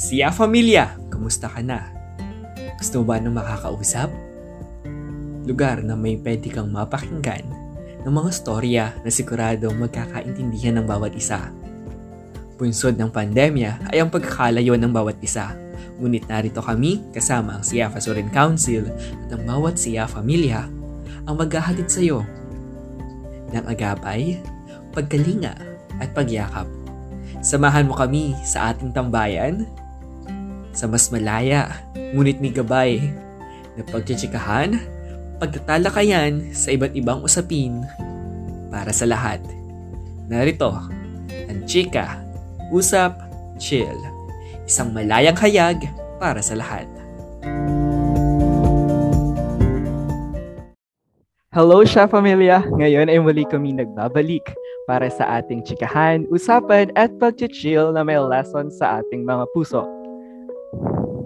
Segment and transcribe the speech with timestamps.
[0.00, 1.92] Siya Familia, kumusta ka na?
[2.80, 4.08] Gusto mo ba ng makakausap?
[5.44, 7.44] Lugar na may pwede kang mapakinggan
[8.08, 11.52] ng mga storya na siguradong magkakaintindihan ng bawat isa.
[12.56, 15.52] Punsod ng pandemya ay ang pagkakalayo ng bawat isa.
[16.00, 20.64] Ngunit narito kami kasama ang Siafa Surin Council at ang bawat Siya Familia
[21.28, 22.24] ang maghahatid sa iyo
[23.52, 24.40] ng agapay,
[24.96, 25.52] pagkalinga
[26.00, 26.64] at pagyakap.
[27.44, 29.68] Samahan mo kami sa ating tambayan
[30.70, 31.82] sa mas malaya
[32.14, 32.98] ngunit may gabay
[33.74, 34.78] na pagtsitsikahan,
[35.38, 37.82] pagtatalakayan sa iba't ibang usapin
[38.70, 39.42] para sa lahat.
[40.30, 40.70] Narito,
[41.50, 42.22] ang chika,
[42.70, 43.18] usap,
[43.58, 43.98] chill.
[44.66, 45.82] Isang malayang hayag
[46.22, 46.86] para sa lahat.
[51.50, 52.62] Hello siya familia!
[52.78, 54.54] Ngayon ay muli kami nagbabalik
[54.86, 59.99] para sa ating chikahan, usapan at pag-chill na may lesson sa ating mga puso.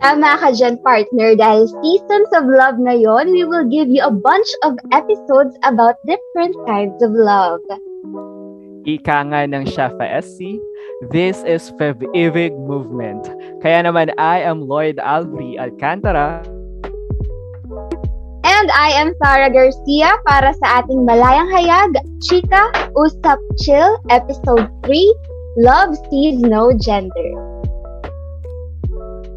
[0.01, 4.49] Tama ka dyan, partner, dahil Seasons of Love ngayon, we will give you a bunch
[4.65, 7.61] of episodes about different kinds of love.
[8.85, 10.61] Ika nga ng Shafa SC,
[11.09, 13.25] this is Fev-Ivig Movement.
[13.65, 16.45] Kaya naman I am Lloyd Alvri Alcantara.
[18.45, 21.97] And I am Sarah Garcia para sa ating Malayang Hayag,
[22.29, 27.54] Chika, Usap Chill, Episode 3, Love Sees No Gender.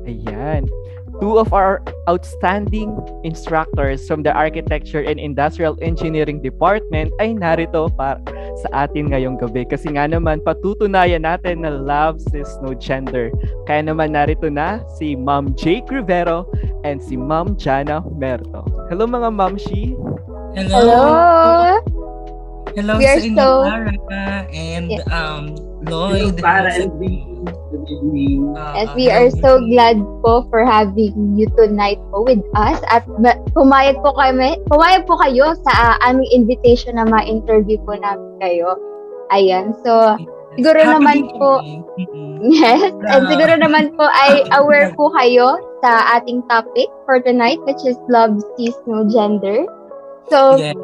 [0.08, 0.72] Ayan.
[1.20, 2.94] Two of our outstanding
[3.26, 8.22] instructors from the Architecture and Industrial Engineering Department ay narito para
[8.62, 9.66] sa atin ngayong gabi.
[9.66, 13.34] Kasi nga naman, patutunayan natin na love is no gender.
[13.66, 16.46] Kaya naman narito na si Ma'am Jake Rivero
[16.86, 18.62] and si Ma'am Jana Merto.
[18.94, 19.98] Hello mga Ma'am Shi.
[20.54, 20.86] Hello.
[20.86, 21.97] Hello!
[22.78, 25.10] Hello We are sa inyo, so- Clara and Yeah.
[25.10, 25.44] um,
[25.90, 26.38] Lloyd.
[26.38, 26.94] Para and.
[28.54, 33.06] Uh, Yes, we are so glad po for having you tonight po with us at
[33.18, 38.38] ma- pumayag po kami, pumayag po kayo sa uh, aming invitation na ma-interview po namin
[38.38, 38.78] kayo.
[39.34, 40.18] Ayan, so
[40.54, 41.62] siguro Happy naman po-.
[41.66, 42.46] Mhm.
[42.62, 47.82] yes, and siguro naman po ay aware po kayo sa ating topic for tonight which
[47.86, 49.66] is love sees no gender.
[50.28, 50.76] So, Yes.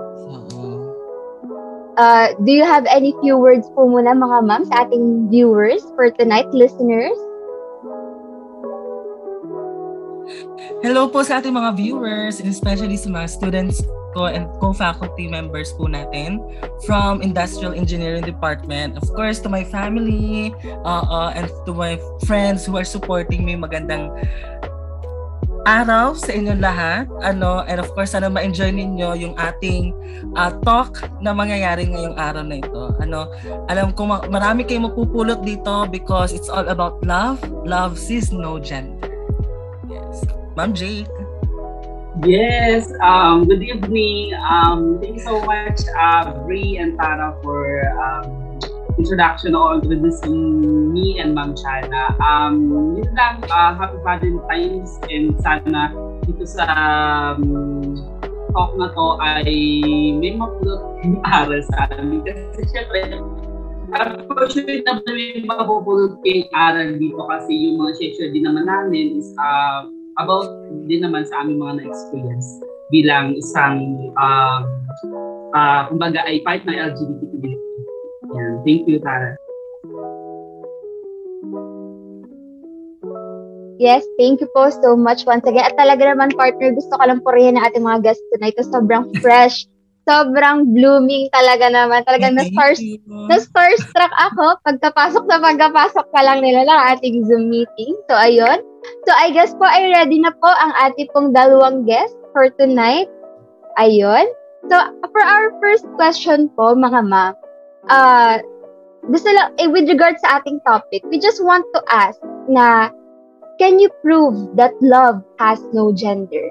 [1.98, 6.10] Uh, do you have any few words po muna mga ma'am sa ating viewers for
[6.10, 7.16] tonight, listeners?
[10.84, 13.84] Hello po sa ating mga viewers, and especially sa mga students
[14.14, 16.38] ko and co-faculty members po natin
[16.86, 18.94] from Industrial Engineering Department.
[19.02, 20.54] Of course, to my family
[20.86, 21.98] uh, uh, and to my
[22.30, 24.14] friends who are supporting me magandang
[25.64, 27.08] araw sa inyong lahat.
[27.24, 29.96] Ano, and of course, sana ma-enjoy ninyo yung ating
[30.36, 32.92] uh, talk na mangyayari ngayong araw na ito.
[33.00, 33.32] Ano,
[33.72, 37.40] alam ko ma- marami kayong mapupulot dito because it's all about love.
[37.64, 39.12] Love sees no gender.
[39.88, 40.28] Yes.
[40.60, 41.10] Ma'am Jake.
[42.22, 44.38] Yes, um, good evening.
[44.38, 48.43] Um, thank you so much, uh, Bri and Tara, for um,
[48.98, 52.14] introduction or introducing me and Ma'am Chana.
[52.22, 55.94] Um, yun lang, uh, happy Valentine's and sana
[56.24, 56.66] dito sa
[57.36, 57.98] um,
[58.54, 59.50] talk na to ay
[60.18, 62.22] may mapulot ng aral sa amin.
[62.22, 63.18] Kasi syempre,
[63.94, 69.22] I'm sure na may mapupulot kayong aral dito kasi yung mga share din naman namin
[69.22, 69.86] is uh,
[70.18, 70.50] about
[70.90, 72.48] din naman sa aming mga na-experience
[72.94, 73.82] bilang isang
[74.18, 74.62] uh,
[75.58, 77.73] uh, kumbaga ay part ng LGBT community.
[78.34, 78.66] Yan.
[78.66, 79.38] Thank you, Tara.
[83.82, 85.66] Yes, thank you po so much once again.
[85.66, 88.56] At talaga naman, partner, gusto ko lang purihin ng ating mga guests tonight.
[88.56, 89.68] Ito sobrang fresh,
[90.08, 92.08] sobrang blooming talaga naman.
[92.08, 93.02] Talagang Thank na-stars, you.
[93.28, 97.92] na-starstruck ako pagkapasok na pagkapasok pa lang nila ng ating Zoom meeting.
[98.08, 98.64] So, ayun.
[99.04, 103.12] So, I guess po ay ready na po ang ating pong dalawang guests for tonight.
[103.82, 104.32] Ayun.
[104.72, 104.76] So,
[105.12, 107.36] for our first question po, mga ma'am,
[107.90, 108.40] uh,
[109.10, 112.88] gusto lang, eh, with regard sa ating topic, we just want to ask na,
[113.60, 116.48] can you prove that love has no gender?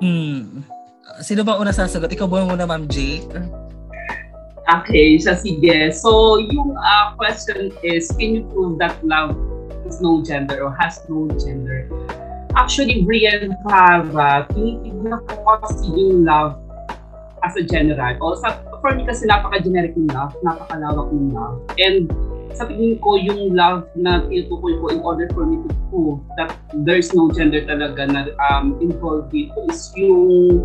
[0.00, 0.64] Hmm.
[1.20, 2.08] Sino ba una sasagot?
[2.10, 3.28] Ikaw ba muna, Ma'am Jake?
[4.70, 5.90] Okay, siya sige.
[5.90, 9.34] So, yung uh, question is, can you prove that love
[9.82, 11.90] is no gender or has no gender?
[12.54, 16.58] Actually, Brian Cava, tinitignan ko kasi yung love
[17.42, 18.14] as a general.
[18.22, 21.56] O sa, for me kasi napaka-generic yung love, napakalawak yung love.
[21.76, 22.08] And
[22.56, 26.56] sa tingin ko, yung love na tinutukoy ko in order for me to prove that
[26.82, 30.58] there's no gender talaga na um, involved dito is yung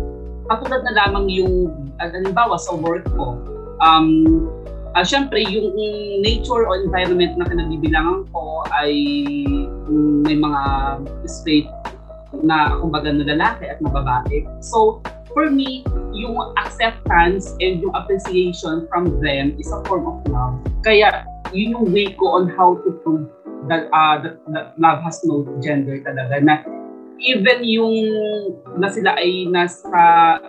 [0.50, 1.70] katulad na lamang yung,
[2.02, 3.38] uh, halimbawa sa work ko,
[3.82, 4.46] um,
[4.94, 5.70] uh, syempre, yung
[6.22, 8.94] nature o environment na kinabibilangan ko ay
[10.26, 10.62] may mga
[11.28, 11.68] straight
[12.42, 14.44] na kumbaga na lalaki at na babae.
[14.60, 15.00] So,
[15.36, 15.84] for me,
[16.16, 20.56] yung acceptance and yung appreciation from them is a form of love.
[20.80, 23.28] Kaya, yun yung way ko on how to prove
[23.68, 26.40] that, uh, that, that love has no gender talaga.
[26.40, 26.64] Na
[27.20, 27.92] even yung
[28.80, 30.40] na sila ay nasa,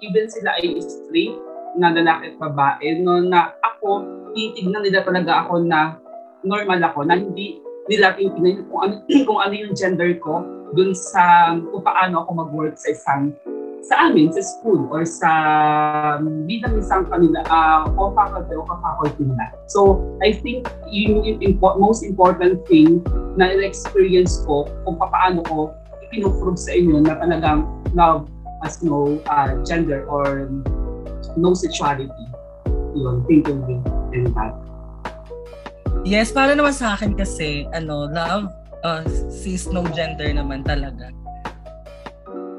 [0.00, 1.36] even sila ay straight,
[1.76, 4.00] na lalaki at babae, no, na ako,
[4.32, 6.00] titignan nila talaga ako na
[6.40, 8.94] normal ako, na hindi nila titignan kung ano,
[9.28, 10.40] kung ano yung gender ko
[10.72, 13.36] dun sa kung paano ako mag-work sa isang
[13.84, 15.30] sa amin, sa school, or sa
[16.48, 19.52] bilang isang kanila, uh, o faculty o ka-faculty nila.
[19.70, 23.04] So, I think yun yung impo- most important thing
[23.36, 25.76] na experience ko kung paano ko
[26.08, 28.26] ipinoprove sa inyo na talagang love
[28.64, 30.48] has no uh, gender or
[31.36, 32.26] no sexuality.
[32.96, 33.82] Yun, thank you,
[34.16, 34.56] and that.
[36.06, 38.48] Yes, para naman sa akin kasi, ano, love
[38.86, 41.10] uh, sees no gender naman talaga.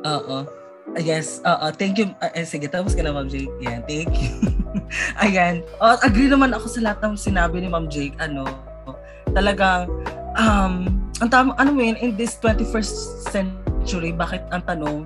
[0.07, 0.56] Oo.
[0.95, 1.57] Uh, yes, oo.
[1.67, 2.13] Uh, thank you.
[2.23, 3.51] Uh, eh, sige, tapos ka na, Ma'am Jake.
[3.59, 4.31] Yan, thank you.
[5.23, 5.65] Ayan.
[5.83, 8.15] Uh, agree naman ako sa lahat ng sinabi ni Ma'am Jake.
[8.23, 8.47] Ano,
[9.35, 9.91] talagang,
[10.39, 10.87] um,
[11.19, 15.03] ang tama, ano yun, in this 21st century, bakit ang tanong,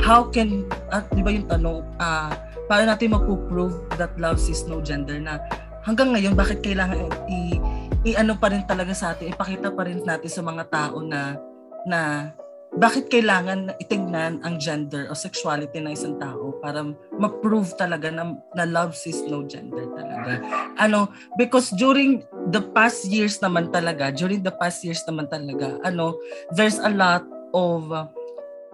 [0.00, 4.40] how can, at uh, di ba yung tanong, ah, uh, paano natin magpo-prove that love
[4.40, 5.36] sees no gender na
[5.82, 7.60] hanggang ngayon bakit kailangan i,
[8.06, 11.36] i ano pa rin talaga sa atin ipakita pa rin natin sa mga tao na
[11.84, 12.30] na
[12.80, 16.80] bakit kailangan itingnan ang gender o sexuality ng isang tao para
[17.20, 20.40] ma-prove talaga na, na love sees no gender talaga.
[20.80, 26.16] Ano, because during the past years naman talaga, during the past years naman talaga, ano,
[26.56, 27.92] there's a lot of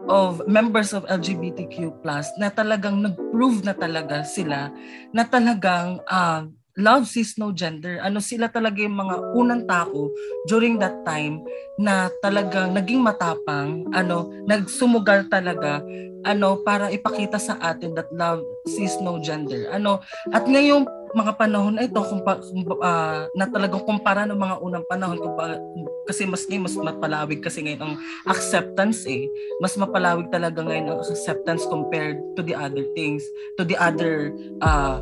[0.06, 1.90] of members of LGBTQ
[2.38, 4.70] na talagang nag-prove na talaga sila
[5.10, 6.46] na talagang uh,
[6.78, 7.98] love sees no gender.
[8.00, 10.14] Ano sila talaga yung mga unang tao
[10.46, 11.42] during that time
[11.76, 15.82] na talagang naging matapang, ano, nagsumugal talaga
[16.26, 19.66] ano para ipakita sa atin that love sees no gender.
[19.75, 24.84] Ano, at ngayong mga panahon na ito kung, uh, na talagang kumpara ng mga unang
[24.84, 25.56] panahon kung pa,
[26.04, 27.94] kasi mas ngayon mas mapalawig kasi ngayon ang
[28.28, 29.24] acceptance eh
[29.60, 33.24] mas mapalawig talaga ngayon ang acceptance compared to the other things
[33.56, 35.00] to the other uh,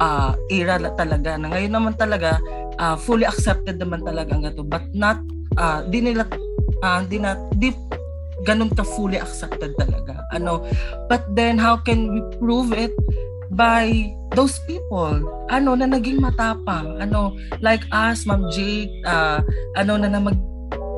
[0.00, 2.38] uh, era talaga na ngayon naman talaga
[2.78, 5.18] uh, fully accepted naman talaga ang ito but not
[5.58, 6.26] uh, di nila
[6.82, 7.70] uh, di na di
[8.44, 10.20] ganun ka fully accepted talaga.
[10.34, 10.62] Ano?
[11.08, 12.92] But then how can we prove it
[13.54, 15.24] by those people?
[15.48, 17.00] Ano na naging matapang.
[17.00, 17.34] Ano?
[17.64, 19.40] Like us ma'am Jake uh,
[19.78, 20.36] ano na na mag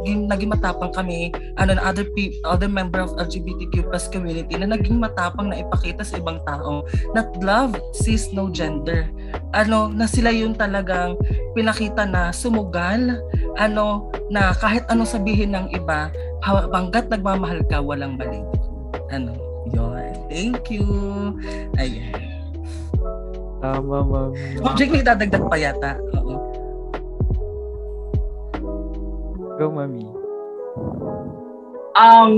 [0.06, 4.70] naging, naging matapang kami ano na other people other member of LGBTQ plus community na
[4.70, 9.10] naging matapang na ipakita sa ibang tao na love sees no gender
[9.50, 11.18] ano na sila yung talagang
[11.58, 13.18] pinakita na sumugal
[13.58, 16.14] ano na kahit anong sabihin ng iba
[16.46, 18.46] hanggat nagmamahal ka walang mali
[19.10, 19.34] ano
[19.74, 20.86] yon thank you
[21.82, 22.14] ayan
[23.56, 24.30] Tama, ma'am.
[24.68, 25.96] Object may dadagdag pa yata.
[26.20, 26.35] Oo.
[29.56, 30.04] Go, mami.
[31.96, 32.32] Um,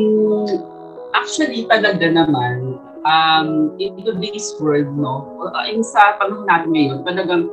[1.18, 7.50] actually, talaga naman, um, in today's world, no, uh, in sa panahon natin ngayon, talagang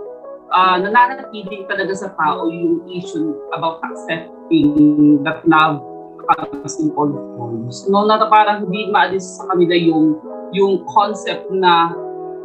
[0.53, 5.81] uh, nananatili talaga sa tao yung issue about accepting that love
[6.29, 7.89] comes in all forms.
[7.89, 10.22] No, na parang hindi maalis sa kanila yung
[10.53, 11.89] yung concept na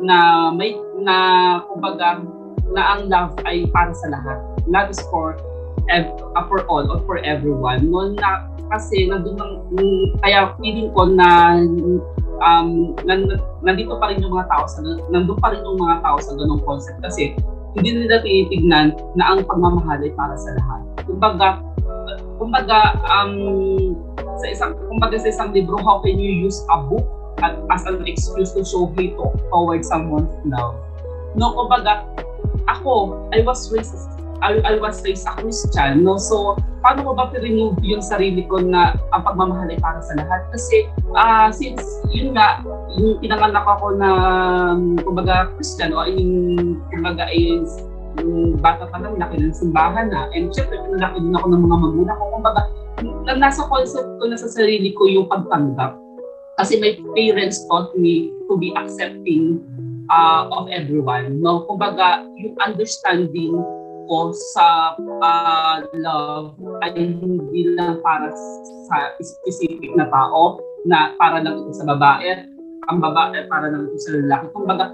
[0.00, 1.16] na may na
[1.68, 2.24] kumbaga
[2.72, 4.40] na ang love ay para sa lahat.
[4.68, 5.36] Love is for
[5.88, 7.88] ev- uh, for all or for everyone.
[7.88, 9.52] No na kasi nandun ng
[10.22, 11.58] kaya feeling ko na
[12.40, 12.94] um
[13.62, 16.62] nandito pa rin yung mga tao sa nandun pa rin yung mga tao sa ganung
[16.62, 17.34] concept kasi
[17.74, 20.80] hindi nila tinitignan na ang pagmamahal ay para sa lahat.
[21.06, 21.48] Kumbaga
[22.38, 23.34] kumbaga um
[24.40, 27.04] sa isang kumbaga sa isang libro how can you use a book
[27.70, 29.16] as an excuse to show hate
[29.50, 30.76] towards someone's love.
[31.38, 32.04] No, kumbaga,
[32.66, 33.94] ako, I was raised
[34.40, 36.16] I, I was raised a Christian, no?
[36.16, 40.48] So, paano ko ba remove yung sarili ko na ang pagmamahal ay para sa lahat?
[40.52, 42.64] Kasi, uh, since, yun nga,
[42.96, 44.10] yung pinanganak ako na,
[45.04, 47.68] kumbaga, Christian, o yung, kumbaga, is,
[48.20, 50.28] yung bata pa lang, laki ng simbahan na.
[50.32, 52.24] And syempre, pinalaki din ako ng mga magulang ko.
[52.40, 52.62] Kumbaga,
[53.36, 55.96] nasa concept ko na sa sarili ko yung pagtanggap
[56.60, 59.64] kasi my parents taught me to be accepting
[60.12, 61.40] uh, of everyone.
[61.40, 61.64] No?
[61.64, 63.56] Kumbaga, yung understanding
[64.10, 68.34] ko sa uh, love ay hindi lang para
[68.90, 72.42] sa specific na tao na para lang ito sa babae
[72.90, 74.46] ang babae para lang ito sa lalaki.
[74.50, 74.90] Kumbaga,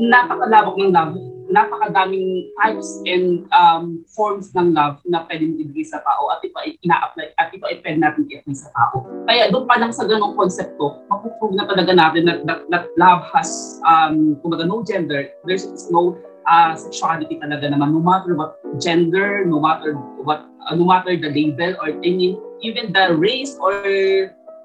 [0.00, 1.14] napakalawak ng love
[1.50, 6.74] napakadaming types and um, forms ng love na pwedeng ibigay sa tao at ito ay
[6.82, 9.06] ina-apply at ito ay pwede natin i-apply sa tao.
[9.30, 13.22] Kaya doon pa lang sa ganong konsepto, mapuprove na talaga natin that, that, that love
[13.30, 19.44] has um, kumbaga no gender, there's no uh, sexuality talaga naman no matter what gender,
[19.44, 23.74] no matter what uh, no matter the label or any, even the race or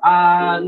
[0.05, 0.61] uh,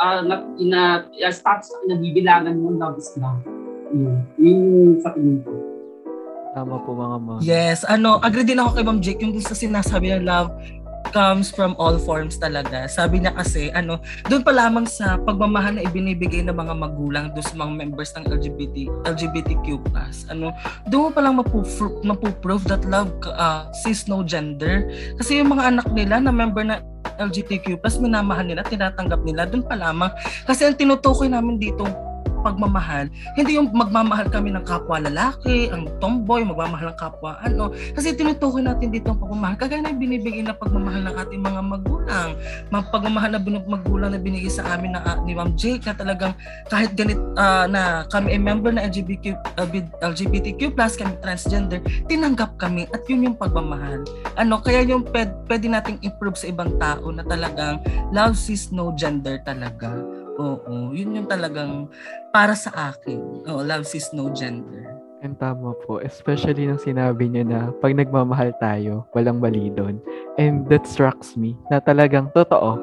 [0.00, 3.40] uh, na, na, uh, status na bibilangan mo love is love.
[3.88, 4.18] Mm.
[4.36, 5.52] Yun sa tingin ko.
[6.56, 7.38] Tama po mga ma'am.
[7.44, 10.50] Yes, ano, agree din ako kay Ma'am Jake yung sa sinasabi na love
[11.10, 12.86] comes from all forms talaga.
[12.90, 17.46] Sabi niya kasi, ano, doon pa lamang sa pagmamahal na ibinibigay ng mga magulang doon
[17.46, 18.76] sa mga members ng LGBT,
[19.08, 19.66] LGBTQ+.
[20.28, 20.52] Ano,
[20.88, 24.86] doon pa lang mapu-prove, mapu-prove that love uh, sees no gender.
[25.16, 26.84] Kasi yung mga anak nila na member na
[27.18, 30.12] LGBTQ+, minamahal nila, tinatanggap nila, doon pa lamang.
[30.46, 32.07] Kasi ang tinutukoy namin dito,
[32.48, 37.76] pagmamahal, hindi yung magmamahal kami ng kapwa lalaki, ang tomboy, magmamahal ng kapwa ano.
[37.92, 39.56] Kasi tinutukoy natin dito ang pagmamahal.
[39.60, 42.28] Kagaya na binibigay na pagmamahal ng ating mga magulang.
[42.72, 45.92] Mga pagmamahal na bin- magulang na binigay sa amin na, uh, ni Ma'am Jake na
[45.92, 46.32] talagang
[46.72, 49.68] kahit ganit uh, na kami ay member na LGBTQ, uh,
[50.00, 54.00] LGBTQ+, kami transgender, tinanggap kami at yun yung pagmamahal.
[54.40, 58.94] Ano, kaya yung pwede, pwede nating improve sa ibang tao na talagang love sees no
[58.96, 60.17] gender talaga.
[60.38, 61.90] Oo, yun yung talagang
[62.30, 63.44] para sa akin.
[63.50, 64.86] Oh, love sees no gender.
[65.18, 69.98] And tama po, especially nang sinabi niya na pag nagmamahal tayo, walang mali doon.
[70.38, 72.78] And that strikes me na talagang totoo.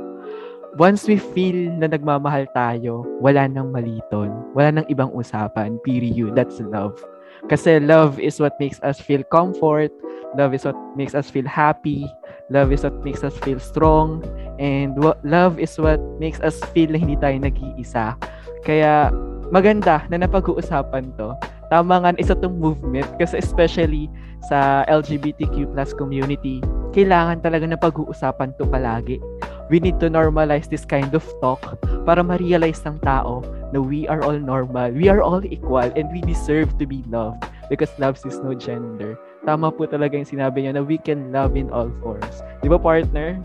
[0.76, 4.28] Once we feel na nagmamahal tayo, wala nang mali doon.
[4.52, 5.80] Wala nang ibang usapan.
[5.80, 6.36] Period.
[6.36, 7.00] That's love.
[7.48, 9.96] Kasi love is what makes us feel comfort.
[10.36, 12.04] Love is what makes us feel happy.
[12.52, 14.20] Love is what makes us feel strong.
[14.58, 18.16] And what, love is what makes us feel na hindi tayo nag-iisa.
[18.64, 19.12] Kaya
[19.54, 21.36] maganda na napag-uusapan to.
[21.68, 24.08] Tama nga, isa tong movement kasi especially
[24.46, 26.62] sa LGBTQ plus community,
[26.94, 29.18] kailangan talaga na pag-uusapan to palagi.
[29.66, 33.42] We need to normalize this kind of talk para ma-realize ng tao
[33.74, 37.42] na we are all normal, we are all equal, and we deserve to be loved
[37.66, 39.18] because love is no gender.
[39.42, 42.46] Tama po talaga yung sinabi niya na we can love in all forms.
[42.62, 43.42] Di ba, partner?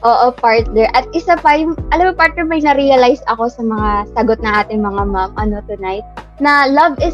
[0.00, 0.88] Oo, partner.
[0.96, 4.80] At isa pa, yung, alam mo, partner, may na-realize ako sa mga sagot na ating
[4.80, 6.04] mga ma'am ano tonight,
[6.40, 7.12] na love is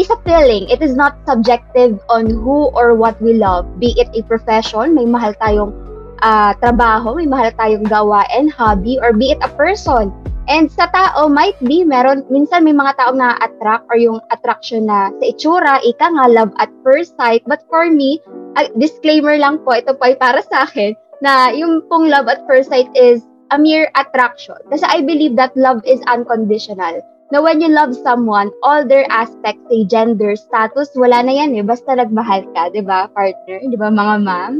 [0.00, 0.64] is a feeling.
[0.72, 3.68] It is not subjective on who or what we love.
[3.76, 5.76] Be it a profession, may mahal tayong
[6.24, 10.08] uh, trabaho, may mahal tayong gawain, hobby, or be it a person.
[10.48, 15.12] And sa tao, might be, meron, minsan may mga taong na-attract or yung attraction na
[15.20, 17.44] sa itsura, ika nga, love at first sight.
[17.44, 18.16] But for me,
[18.56, 22.44] uh, disclaimer lang po, ito po ay para sa akin, na yung pong love at
[22.46, 24.58] first sight is a mere attraction.
[24.70, 27.00] Kasi I believe that love is unconditional.
[27.28, 31.64] Na when you love someone, all their aspects, say gender, status, wala na yan eh.
[31.64, 33.60] Basta nagmahal ka, di ba, partner?
[33.60, 34.54] Di ba, mga ma'am?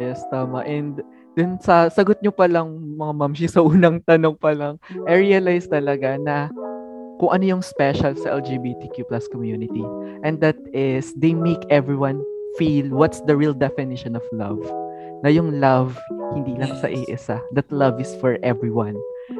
[0.00, 0.64] Yes, tama.
[0.64, 1.04] And
[1.36, 5.68] dun sa sagot nyo pa lang, mga ma'am, sa unang tanong pa lang, I realized
[5.68, 6.48] talaga na
[7.20, 9.84] kung ano yung special sa LGBTQ plus community.
[10.24, 12.24] And that is, they make everyone
[12.56, 14.62] feel what's the real definition of love
[15.24, 15.96] na yung love
[16.36, 17.40] hindi lang sa iisa.
[17.56, 18.98] That love is for everyone.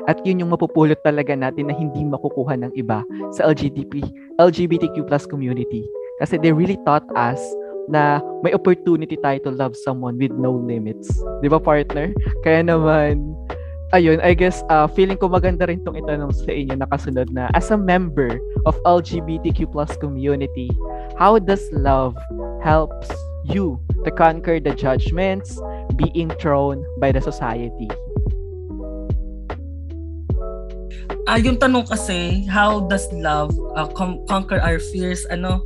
[0.08, 3.04] At yun yung mapupulot talaga natin na hindi makukuha ng iba
[3.36, 4.00] sa LGBT,
[4.40, 5.84] LGBTQ plus community.
[6.22, 7.42] Kasi they really taught us
[7.90, 11.12] na may opportunity tayo to love someone with no limits.
[11.44, 12.16] Di ba, partner?
[12.40, 13.36] Kaya naman,
[13.92, 17.68] ayun, I guess, uh, feeling ko maganda rin tong itanong sa inyo nakasunod na, as
[17.68, 20.72] a member of LGBTQ plus community,
[21.20, 22.16] how does love
[22.64, 23.12] helps
[23.44, 25.60] you to conquer the judgments
[25.96, 27.88] being thrown by the society?
[31.24, 35.24] Ah, yung tanong kasi, how does love uh, com- conquer our fears?
[35.32, 35.64] Ano,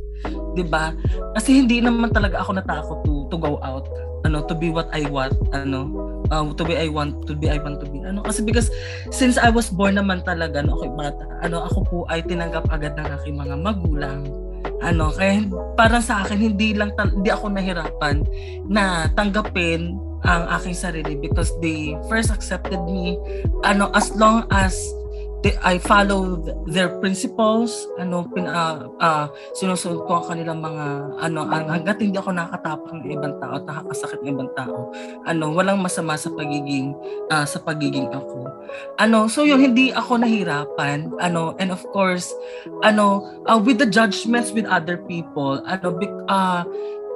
[0.55, 0.95] 'di ba?
[1.35, 3.87] Kasi hindi naman talaga ako natakot to to go out.
[4.27, 5.87] Ano, to be what I want, ano,
[6.27, 8.03] uh, to be I want, to be I want to be.
[8.03, 8.67] Ano, kasi because
[9.15, 12.99] since I was born naman talaga, no, okay, bata, ano, ako po ay tinanggap agad
[12.99, 14.27] ng aking mga magulang
[14.79, 15.43] ano kaya
[15.75, 18.23] para sa akin hindi lang hindi ako nahirapan
[18.67, 19.95] na tanggapin
[20.27, 23.15] ang aking sarili because they first accepted me
[23.63, 24.75] ano as long as
[25.43, 30.85] they, I follow their principles ano pin uh, uh, sinusunod ko ang kanilang mga
[31.23, 34.91] ano hangga't hindi ako nakakatapak ng ibang tao nakakasakit ng ibang tao
[35.23, 36.91] ano walang masama sa pagiging
[37.31, 38.47] uh, sa pagiging ako.
[38.99, 42.35] Ano so yun hindi ako nahirapan ano and of course
[42.83, 45.95] ano uh, with the judgments with other people ano
[46.27, 46.61] uh,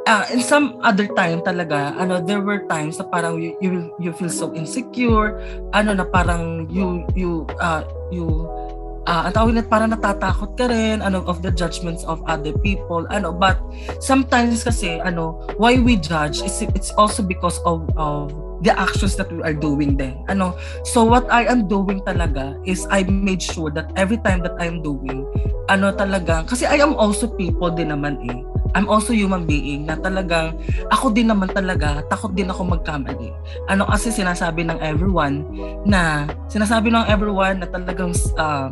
[0.08, 4.12] uh, in some other time talaga, ano, there were times na parang you, you, you
[4.14, 5.40] feel so insecure,
[5.74, 8.48] ano na parang you, you, uh, you,
[9.08, 13.32] uh, ang tawag parang natatakot ka rin ano of the judgments of other people ano
[13.32, 13.60] but
[14.00, 18.32] sometimes kasi ano why we judge is it's also because of of
[18.64, 20.56] the actions that we are doing then ano.
[20.88, 24.72] So what I am doing talaga is I made sure that every time that I
[24.72, 25.28] am doing
[25.68, 28.40] ano talaga kasi I am also people din naman eh
[28.74, 30.58] I'm also human being na talagang
[30.90, 33.30] ako din naman talaga, takot din ako magkamali.
[33.70, 35.46] Ano kasi sinasabi ng everyone
[35.86, 38.68] na sinasabi ng everyone na talagang uh,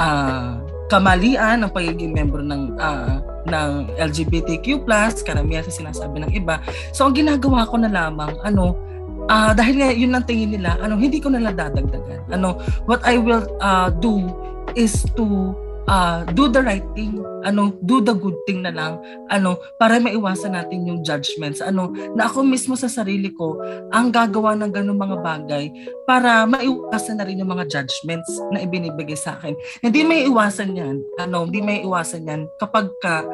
[0.00, 0.56] uh,
[0.88, 4.80] kamalian ng pagiging member ng uh, ng LGBTQ+,
[5.24, 6.60] karamihan sa sinasabi ng iba.
[6.92, 8.76] So ang ginagawa ko na lamang ano
[9.28, 12.28] uh, dahil nga yun ang tingin nila, ano hindi ko na dadagdagan.
[12.32, 14.32] Ano what I will uh, do
[14.76, 15.52] is to
[15.88, 18.98] uh, do the right thing, ano, do the good thing na lang,
[19.30, 23.58] ano, para maiwasan natin yung judgments, ano, na ako mismo sa sarili ko
[23.90, 25.72] ang gagawa ng ganung mga bagay
[26.06, 29.56] para maiwasan na rin yung mga judgments na ibinibigay sa akin.
[29.82, 33.26] Hindi may iwasan yan, ano, hindi may iwasan yan kapag ka,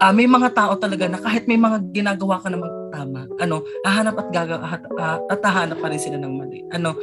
[0.00, 4.22] uh, may mga tao talaga na kahit may mga ginagawa ka namang tama, ano, hahanap
[4.22, 6.62] at gagawa at, uh, at hahanap pa rin sila ng mali.
[6.70, 6.94] Ano,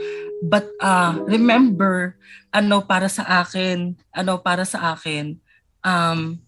[0.47, 2.15] but uh, remember
[2.55, 5.35] ano para sa akin, ano para sa akin,
[5.83, 6.39] um,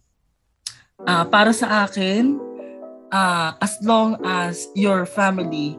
[1.04, 2.40] uh, para sa akin,
[3.12, 5.76] uh, as long as your family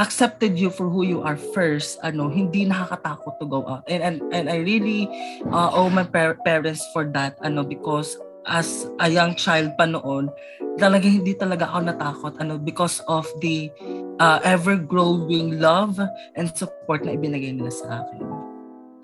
[0.00, 3.84] accepted you for who you are first, ano, hindi nakakatakot to go out.
[3.86, 5.06] And and, and I really
[5.52, 10.28] uh, owe my par- parents for that, ano, because as a young child pa noon,
[10.76, 13.72] talaga hindi talaga ako natakot, ano, because of the
[14.20, 15.96] uh, ever-growing love
[16.36, 18.22] and support na ibinigay nila sa akin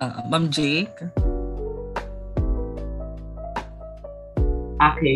[0.01, 0.97] uh, Ma'am Jake?
[4.81, 5.15] Okay.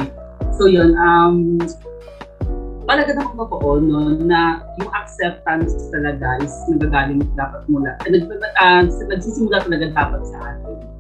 [0.55, 1.58] So yun, um,
[2.86, 7.98] talaga naman totoo no, na yung acceptance talaga is nagagaling dapat mula,
[8.62, 10.94] uh, nagsisimula talaga dapat sa atin.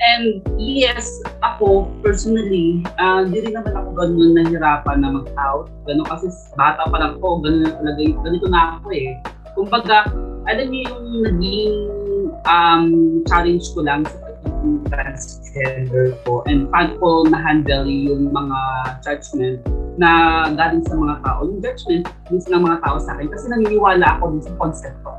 [0.00, 5.68] And yes, ako personally, uh, hindi rin naman ako ganun nahirapan na mag-out.
[5.84, 9.12] Ganun kasi bata pa lang ako, ganun na talaga, ganito na ako eh.
[9.52, 10.08] Kumbaga,
[10.48, 11.74] alam niyo yung naging
[12.48, 12.84] um,
[13.28, 18.58] challenge ko lang sa pagiging transgender ko and paano ko na-handle yung mga
[19.04, 19.60] judgment
[20.00, 20.10] na
[20.56, 21.44] galing sa mga tao.
[21.44, 25.12] Yung judgment minsan ng mga tao sa akin kasi naniniwala ako sa concept ko.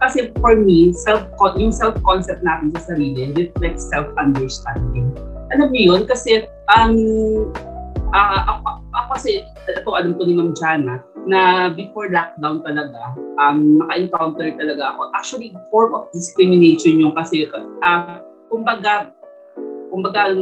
[0.00, 1.28] Kasi for me, self
[1.60, 5.12] yung self-concept natin sa sarili reflects self-understanding.
[5.52, 6.02] Alam niyo yun?
[6.08, 9.30] Kasi ang um, uh, ako, ako kasi,
[9.70, 15.00] ito alam ko ni Ma'am Jana, na before lockdown talaga, um, naka-encounter talaga ako.
[15.14, 17.46] Actually, form of discrimination yung kasi,
[17.84, 19.12] uh, kumbaga,
[19.90, 20.32] kumbaga,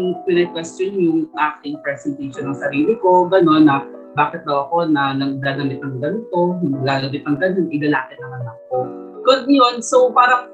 [0.52, 3.84] question yung acting presentation ng sarili ko, gano'n, na
[4.16, 8.97] bakit daw ako na nagdadamit ng ganito, nagdadamit ng ganito, ilalaki naman ako.
[9.28, 9.84] Good yun.
[9.84, 10.48] So, parang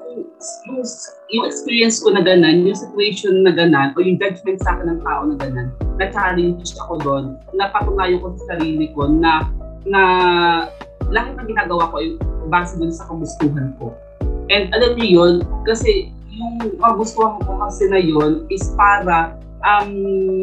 [0.67, 0.83] yung,
[1.31, 4.99] yung experience ko na ganan, yung situation na ganan, o yung judgment sa akin ng
[4.99, 9.47] tao na ganan, na-challenge ako doon, napatunayan ko sa sarili ko na
[9.87, 10.01] na
[11.07, 12.19] lahat ng ginagawa ko ay
[12.51, 13.95] base dun sa kagustuhan ko.
[14.51, 15.33] And alam niyo yun,
[15.63, 19.87] kasi yung kagustuhan ko kasi na yun is para um,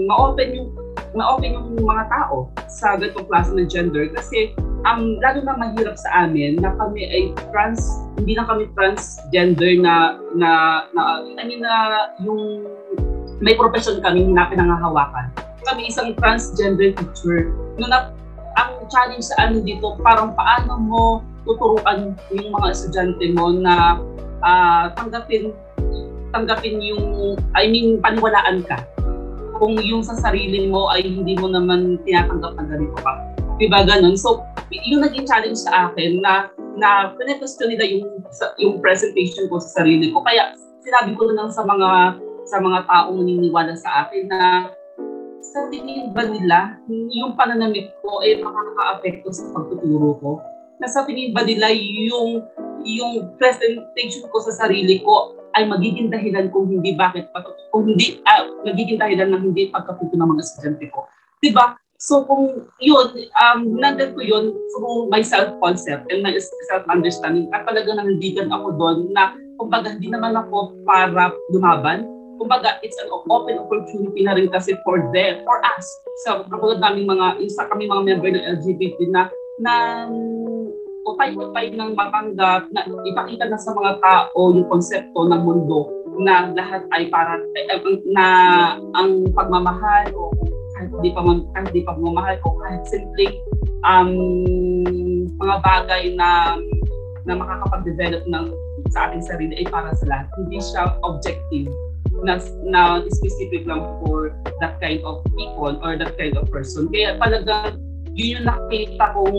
[0.08, 0.68] ma-open yung
[1.12, 6.26] ma-open yung mga tao sa ganitong klase ng gender kasi ang lalo na mahirap sa
[6.26, 7.22] amin na kami ay
[7.54, 10.50] trans hindi na kami transgender na na
[10.90, 12.66] na I mean na yung
[13.42, 15.34] may profession kami na pinangahawakan.
[15.66, 17.50] Kami isang transgender teacher.
[17.78, 18.14] No, na,
[18.54, 21.02] ang challenge sa ano dito, parang paano mo
[21.42, 23.98] tuturuan yung mga estudyante mo na
[24.46, 25.50] uh, tanggapin
[26.32, 28.80] tanggapin yung, I mean, paniwalaan ka.
[29.56, 33.12] Kung yung sa sarili mo ay hindi mo naman tinatanggap na ganito ka.
[33.60, 34.16] Diba ganun?
[34.16, 38.24] So, yung naging challenge sa akin na na pinag-question nila yung,
[38.56, 40.24] yung presentation ko sa sarili ko.
[40.24, 42.16] Kaya sinabi ko lang sa mga
[42.48, 44.72] sa mga taong naniniwala sa akin na
[45.42, 50.30] sa tingin ba nila, yung pananamit ko ay makaka-apekto sa pagtuturo ko?
[50.78, 52.46] Na sa tingin ba nila yung,
[52.82, 57.28] yung presentation ko sa sarili ko ay magiging dahilan kung hindi bakit
[57.72, 61.06] kung hindi uh, magiging dahilan ng hindi pagkatuto ng mga estudyante ko.
[61.40, 61.76] 'Di ba?
[62.02, 66.34] So kung yun, um, nandun ko yun through my self-concept and my
[66.66, 72.02] self-understanding at talaga nandigan ako doon na kumbaga hindi naman ako para lumaban,
[72.42, 75.86] kumbaga, it's an open opportunity na rin kasi for them, for us.
[76.26, 79.22] So, katulad namin mga, isa kami mga member ng LGBT na,
[79.62, 79.74] na
[81.02, 85.90] upay-upay ng matanggap, na ipakita na sa mga tao yung konsepto ng mundo
[86.22, 87.40] na lahat ay para,
[88.12, 88.26] na
[88.94, 90.30] ang pagmamahal o
[90.76, 91.20] kahit di pa,
[91.56, 93.26] kahit di pa pagmamahal o kahit simple
[93.86, 94.12] um,
[95.40, 96.58] mga bagay na
[97.22, 98.46] na makakapag-develop ng
[98.90, 100.26] sa ating sarili ay para sa lahat.
[100.36, 101.70] Hindi siya objective
[102.26, 106.90] na, na specific lang for that kind of people or that kind of person.
[106.90, 107.78] Kaya talagang
[108.12, 109.38] yun yung nakita kong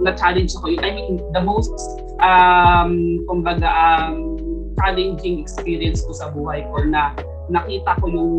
[0.00, 0.76] na-challenge ako.
[0.76, 1.72] I mean, the most,
[2.20, 4.36] um, kumbaga, um,
[4.76, 7.16] challenging experience ko sa buhay ko na
[7.48, 8.32] nakita ko yung,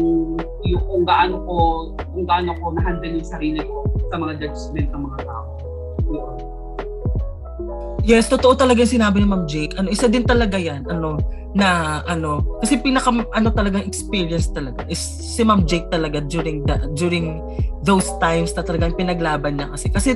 [0.65, 1.57] yung kung gaano ko,
[2.13, 5.49] kung gaano ko na-handle yung sarili ko sa mga judgment ng mga tao.
[6.05, 6.54] Yun.
[8.05, 9.73] Yes, totoo talaga yung sinabi ni Ma'am Jake.
[9.81, 11.17] Ano, isa din talaga 'yan, ano,
[11.57, 16.77] na ano, kasi pinaka ano talaga experience talaga is si Ma'am Jake talaga during the,
[16.93, 17.41] during
[17.81, 20.09] those times na talagang pinaglaban niya kasi kasi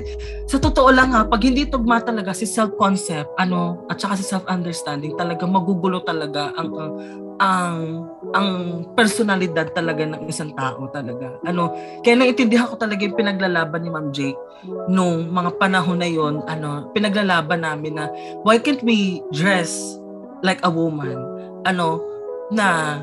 [0.45, 5.17] sa totoo lang ha, pag hindi tugma talaga si self-concept, ano, at saka si self-understanding,
[5.17, 6.69] talaga magugulo talaga ang
[7.39, 8.03] ang
[8.35, 8.49] ang
[8.93, 11.39] personalidad talaga ng isang tao talaga.
[11.47, 11.71] Ano,
[12.03, 14.37] kaya naintindihan ko talaga yung pinaglalaban ni Ma'am Jake
[14.91, 18.11] nung mga panahon na yon, ano, pinaglalaban namin na
[18.43, 19.97] why can't we dress
[20.43, 21.15] like a woman?
[21.63, 22.03] Ano,
[22.51, 22.99] na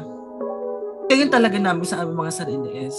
[1.09, 2.97] tingin talaga namin sa aming mga sarili is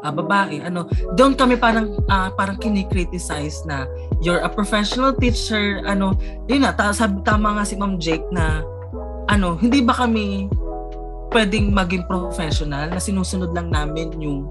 [0.00, 0.64] uh, babae.
[0.64, 0.88] Ano,
[1.20, 3.84] doon kami parang uh, parang kini-criticize na
[4.24, 5.84] you're a professional teacher.
[5.84, 6.16] Ano,
[6.48, 8.64] yun na, sabi, tama nga si Ma'am Jake na
[9.28, 10.48] ano, hindi ba kami
[11.32, 14.48] pwedeng maging professional na sinusunod lang namin yung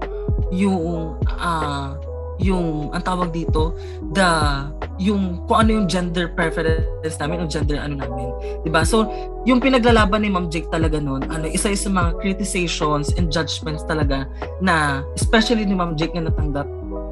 [0.54, 1.98] yung uh,
[2.38, 3.74] yung ang tawag dito
[4.14, 4.26] the
[4.98, 8.30] yung kung ano yung gender preference namin o gender ano namin
[8.62, 8.86] 'di ba?
[8.86, 9.10] So
[9.42, 14.30] yung pinaglalaban ni Ma'am Jake talaga noon ano isa isa mga criticisms and judgments talaga
[14.62, 16.66] na especially ni Ma'am Jake na natanggap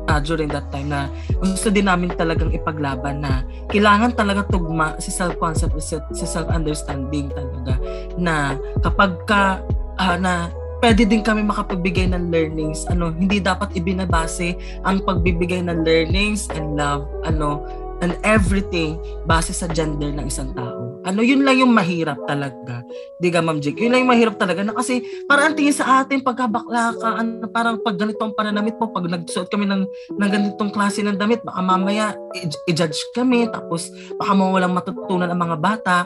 [0.09, 5.11] uh, during that time na gusto din namin talagang ipaglaban na kailangan talaga tugma si
[5.11, 5.77] self-concept
[6.14, 7.75] si self-understanding talaga
[8.16, 9.61] na kapag ka
[9.99, 15.83] uh, na pwede din kami makapagbigay ng learnings ano hindi dapat ibinabase ang pagbibigay ng
[15.83, 17.64] learnings and love ano
[18.05, 20.96] and everything base sa gender ng isang tao.
[21.07, 22.83] Ano, yun lang yung mahirap talaga.
[23.23, 23.79] Di ka, Ma'am Jake?
[23.79, 27.79] Yun lang yung mahirap talaga na kasi parang tingin sa atin pagkabakla ka, ano, parang
[27.79, 29.87] pag ganito ang pananamit mo, pag nagsuot kami ng,
[30.19, 32.19] ng ganitong klase ng damit, baka mamaya
[32.66, 33.87] i-judge kami, tapos
[34.19, 35.97] baka mawalang matutunan ang mga bata.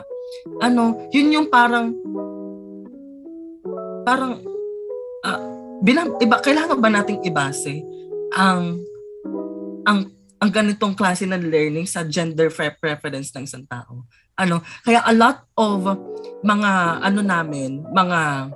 [0.61, 1.97] Ano, yun yung parang
[4.05, 4.37] parang
[5.25, 5.41] uh,
[5.81, 7.81] binab, iba, kailangan ba nating ibase
[8.37, 8.79] ang
[9.85, 14.09] ang ang ganitong klase ng learning sa gender preference ng isang tao.
[14.41, 15.85] Ano, kaya a lot of
[16.41, 16.71] mga
[17.05, 18.49] ano namin, mga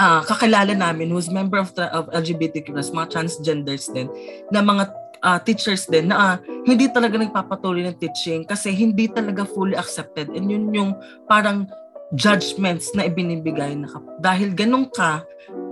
[0.00, 4.08] uh, kakilala namin who's member of the of LGBTQ+, mga transgenders din,
[4.48, 4.88] na mga
[5.20, 10.32] uh, teachers din na uh, hindi talaga nagpapatuloy ng teaching kasi hindi talaga fully accepted.
[10.32, 10.96] And yun yung
[11.28, 11.68] parang
[12.14, 13.90] judgments na ibinibigay na
[14.22, 15.24] dahil ganun ka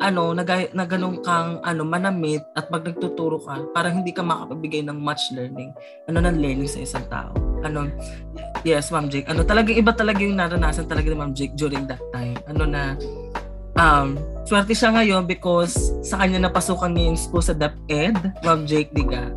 [0.02, 0.42] ano na,
[0.74, 0.84] na
[1.22, 5.70] kang ano manamit at pag nagtuturo ka parang hindi ka makapagbigay ng much learning.
[6.10, 7.30] Ano ng learning sa isang tao?
[7.62, 7.86] Ano
[8.66, 9.30] yes ma'am Jake.
[9.30, 12.34] Ano talagang iba talaga yung naranasan talaga ni ma'am Jake during that time.
[12.50, 12.98] Ano na
[13.78, 18.18] um swerte siya ngayon because sa kanya napasukan niya yung school sa DepEd.
[18.42, 19.30] Ma'am Jake diga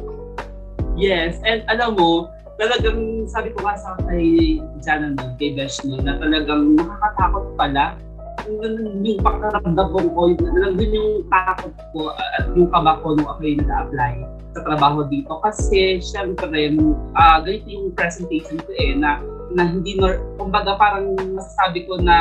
[0.98, 6.00] yes and alam mo talagang sabi ko nga sa kay Jana no, kay Besh no,
[6.00, 8.00] na talagang nakakatakot pala
[8.48, 14.16] yung pakaramdam ko, nandun yung takot ko at yung kaba ko nung ako yung nag-apply
[14.56, 15.34] sa trabaho dito.
[15.44, 16.72] Kasi syempre,
[17.18, 19.20] uh, ganito yung presentation ko eh, na,
[19.52, 22.18] na hindi, nor, kumbaga parang masasabi ko na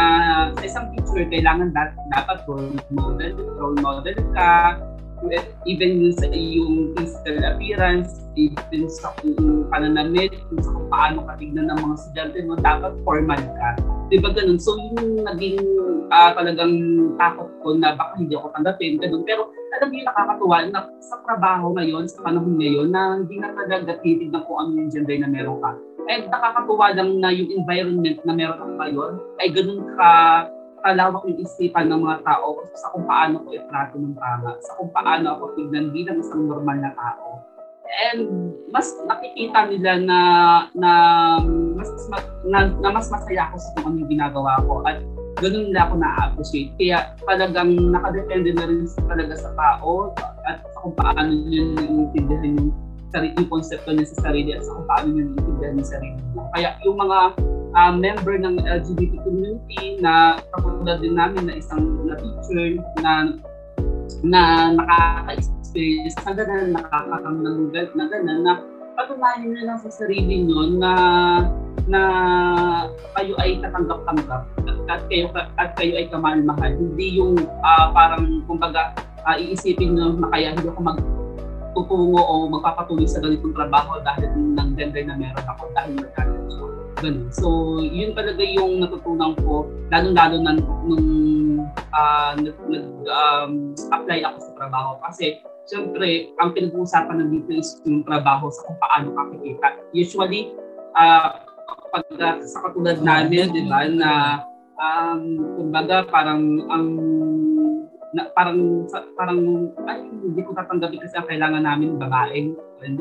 [0.59, 4.81] sa isang teacher, kailangan dat, dapat role model, role model ka,
[5.65, 11.71] even sa iyong physical appearance, even sa kung pananamit, kung sa kung paano ka tignan
[11.73, 13.69] ng mga estudyante mo, dapat formal ka.
[14.13, 14.61] Di ba ganun?
[14.61, 15.59] So yung naging
[16.13, 16.75] uh, talagang
[17.17, 19.25] takot ko na baka hindi ako tanggapin, ganun.
[19.25, 19.49] Pero
[19.81, 24.45] alam yung nakakatuwa na sa trabaho ngayon, sa panahon ngayon, na hindi na talaga titignan
[24.47, 25.73] kung ano yung gender na meron ka.
[26.05, 30.11] And nakakatuwa lang na yung environment na meron ka ngayon ay ganun ka
[30.85, 34.92] kalawak yung isipan ng mga tao sa kung paano ko itrato ng tama, sa kung
[34.92, 37.40] paano ako tignan bilang isang normal na tao.
[38.05, 40.20] And mas nakikita nila na
[40.77, 40.90] na
[41.73, 41.88] mas
[42.44, 45.01] na, na mas masaya ako sa kung ano ginagawa ko at
[45.40, 46.70] ganun nila ako na-appreciate.
[46.77, 50.12] Kaya talagang nakadepende na rin talaga sa tao
[50.44, 52.70] at sa kung paano yun naiintindihan yung
[53.14, 56.44] yung konsepto niya sa sarili at sa kung paano niya naiintindihan yung sarili niya.
[56.53, 57.18] Kaya yung mga
[57.75, 63.13] uh, member ng LGBT community na katulad din namin na isang na teacher na
[64.25, 68.53] na nakaka-experience na gano'n, nakakakamnang na gano'n, na
[68.95, 70.93] patunayan nyo lang sa sarili nyo na
[71.85, 72.01] na
[73.13, 75.29] kayo ay katanggap-tanggap at, at kayo
[75.61, 76.73] at kayo ay kamahal-mahal.
[76.73, 78.97] Hindi yung uh, parang kumbaga
[79.29, 80.99] uh, iisipin nyo na kaya hindi ako mag
[81.75, 86.45] tutungo o magpapatuloy sa ganitong trabaho dahil ng gender na meron ako dahil magkakaroon
[87.05, 87.29] Ganun.
[87.37, 87.49] So,
[87.85, 91.09] yun talaga yung natutunan ko, lalo-lalo na nung
[91.93, 97.81] uh, nag, nag um, apply ako sa trabaho kasi Siyempre, ang pinag-uusapan ng dito is
[97.88, 99.81] yung trabaho sa kung paano kakikita.
[99.97, 100.53] Usually,
[100.93, 101.40] uh,
[101.88, 102.05] pag
[102.45, 104.45] sa katulad namin, di ba, na
[104.77, 106.87] um, kumbaga parang ang
[108.12, 108.87] na, parang
[109.19, 109.40] parang
[109.90, 112.47] ay hindi ko tatanggapin kasi ang kailangan namin babae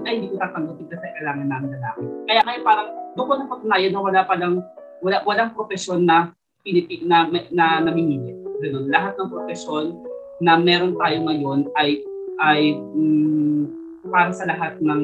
[0.10, 4.02] ay hindi ko tatanggapin kasi kailangan namin lalaki kaya kaya parang doon ko napatunayan na
[4.02, 4.62] wala pa lang
[5.04, 6.32] wala walang profesyon na
[6.64, 10.00] pinipi na na namimili ganun lahat ng profesyon
[10.40, 12.02] na meron tayo ngayon ay
[12.42, 15.04] ay mm, para sa lahat ng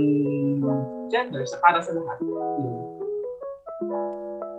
[1.08, 2.20] gender, sa para sa lahat.
[2.20, 2.76] Yun.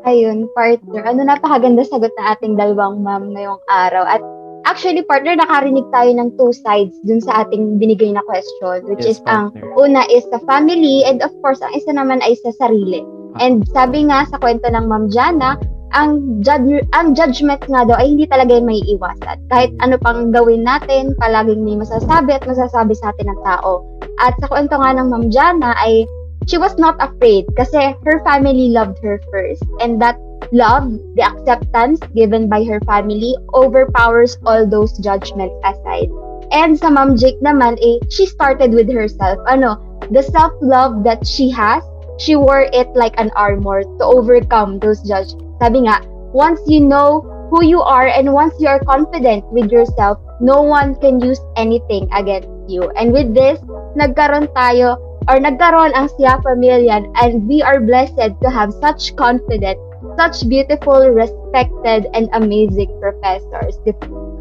[0.08, 1.04] Ayun, partner.
[1.04, 4.08] Ano napakaganda sagot na ating dalawang ma'am ngayong araw.
[4.08, 4.24] At
[4.64, 9.20] actually, partner, nakarinig tayo ng two sides dun sa ating binigay na question, which Yes,
[9.20, 9.76] is ang partner.
[9.76, 13.04] una is sa family and of course, ang isa naman ay sa sarili.
[13.36, 13.46] Ah.
[13.46, 15.58] And sabi nga sa kwento ng Ma'am Jana,
[15.90, 19.38] ang judge, ang judgment nga daw ay hindi talaga yung may iwasan.
[19.50, 23.82] Kahit ano pang gawin natin, palaging may masasabi at masasabi sa atin ng tao.
[24.22, 26.06] At sa kwento nga ng Ma'am Jana ay
[26.46, 29.66] she was not afraid kasi her family loved her first.
[29.82, 30.14] And that
[30.54, 36.10] love, the acceptance given by her family overpowers all those judgments aside.
[36.50, 39.38] And sa Ma'am Jake naman, eh, she started with herself.
[39.46, 39.78] Ano,
[40.10, 41.82] the self-love that she has,
[42.20, 45.40] she wore it like an armor to overcome those judgments.
[45.58, 46.04] Sabi nga,
[46.36, 50.94] once you know who you are and once you are confident with yourself, no one
[51.00, 52.92] can use anything against you.
[52.94, 53.58] And with this,
[53.96, 59.76] nagkaroon tayo or nagkaroon ang Siya Familian and we are blessed to have such confident,
[60.16, 63.76] such beautiful, respected, and amazing professors.
[63.84, 63.92] Di,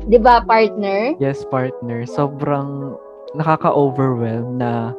[0.07, 1.17] di ba, partner?
[1.19, 2.05] Yes, partner.
[2.05, 2.95] Sobrang
[3.35, 4.93] nakaka-overwhelm na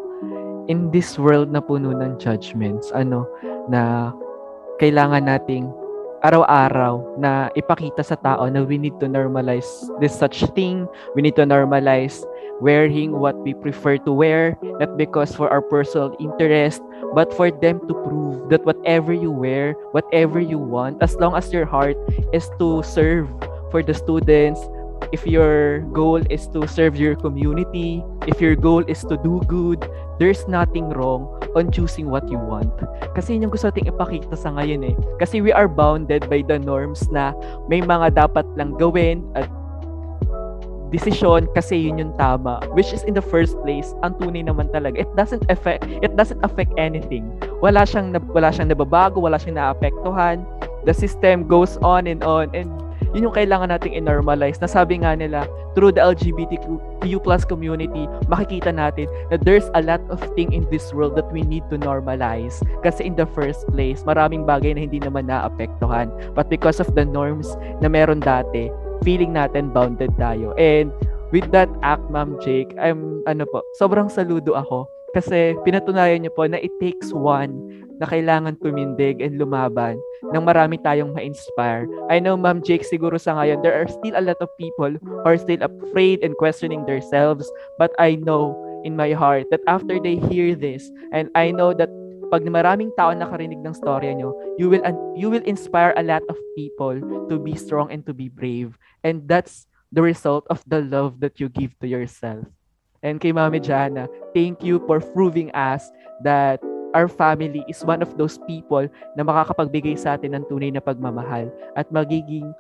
[0.69, 3.25] in this world na puno ng judgments, ano,
[3.71, 4.13] na
[4.81, 5.71] kailangan nating
[6.21, 9.69] araw-araw na ipakita sa tao na we need to normalize
[10.01, 10.85] this such thing.
[11.17, 12.21] We need to normalize
[12.61, 16.85] wearing what we prefer to wear, not because for our personal interest,
[17.17, 21.53] but for them to prove that whatever you wear, whatever you want, as long as
[21.53, 21.97] your heart
[22.37, 23.29] is to serve
[23.73, 24.61] for the students,
[25.13, 29.81] if your goal is to serve your community, if your goal is to do good,
[30.21, 31.25] there's nothing wrong
[31.57, 32.71] on choosing what you want.
[33.17, 34.95] Kasi yun yung gusto nating ipakita sa ngayon eh.
[35.17, 37.33] Kasi we are bounded by the norms na
[37.67, 39.49] may mga dapat lang gawin at
[40.91, 44.99] desisyon kasi yun yung tama which is in the first place ang tunay naman talaga
[44.99, 47.31] it doesn't affect it doesn't affect anything
[47.63, 50.43] wala siyang wala siyang nababago wala siyang naapektuhan
[50.83, 52.75] the system goes on and on and
[53.15, 54.59] yun yung kailangan nating i-normalize.
[54.63, 60.03] Na sabi nga nila through the LGBTQ plus community makikita natin na there's a lot
[60.11, 62.63] of thing in this world that we need to normalize.
[62.83, 66.11] Kasi in the first place maraming bagay na hindi naman naapektuhan.
[66.35, 68.71] But because of the norms na meron dati
[69.03, 70.53] feeling natin bounded tayo.
[70.61, 70.93] And
[71.33, 74.87] with that act, Ma'am Jake, I'm, ano po, sobrang saludo ako.
[75.11, 80.01] Kasi pinatunayan niyo po na it takes one na kailangan tumindig and lumaban
[80.33, 81.85] nang marami tayong ma-inspire.
[82.09, 85.21] I know, Ma'am Jake, siguro sa ngayon, there are still a lot of people who
[85.29, 87.45] are still afraid and questioning themselves.
[87.77, 91.93] But I know in my heart that after they hear this, and I know that
[92.31, 94.85] pag maraming tao nakarinig ng storya nyo, you will
[95.19, 96.97] you will inspire a lot of people
[97.29, 98.79] to be strong and to be brave.
[99.03, 102.47] And that's the result of the love that you give to yourself.
[103.03, 105.89] And kay Mami Jana, thank you for proving us
[106.23, 106.61] that
[106.95, 111.51] our family is one of those people na makakapagbigay sa atin ng tunay na pagmamahal
[111.79, 112.51] at magiging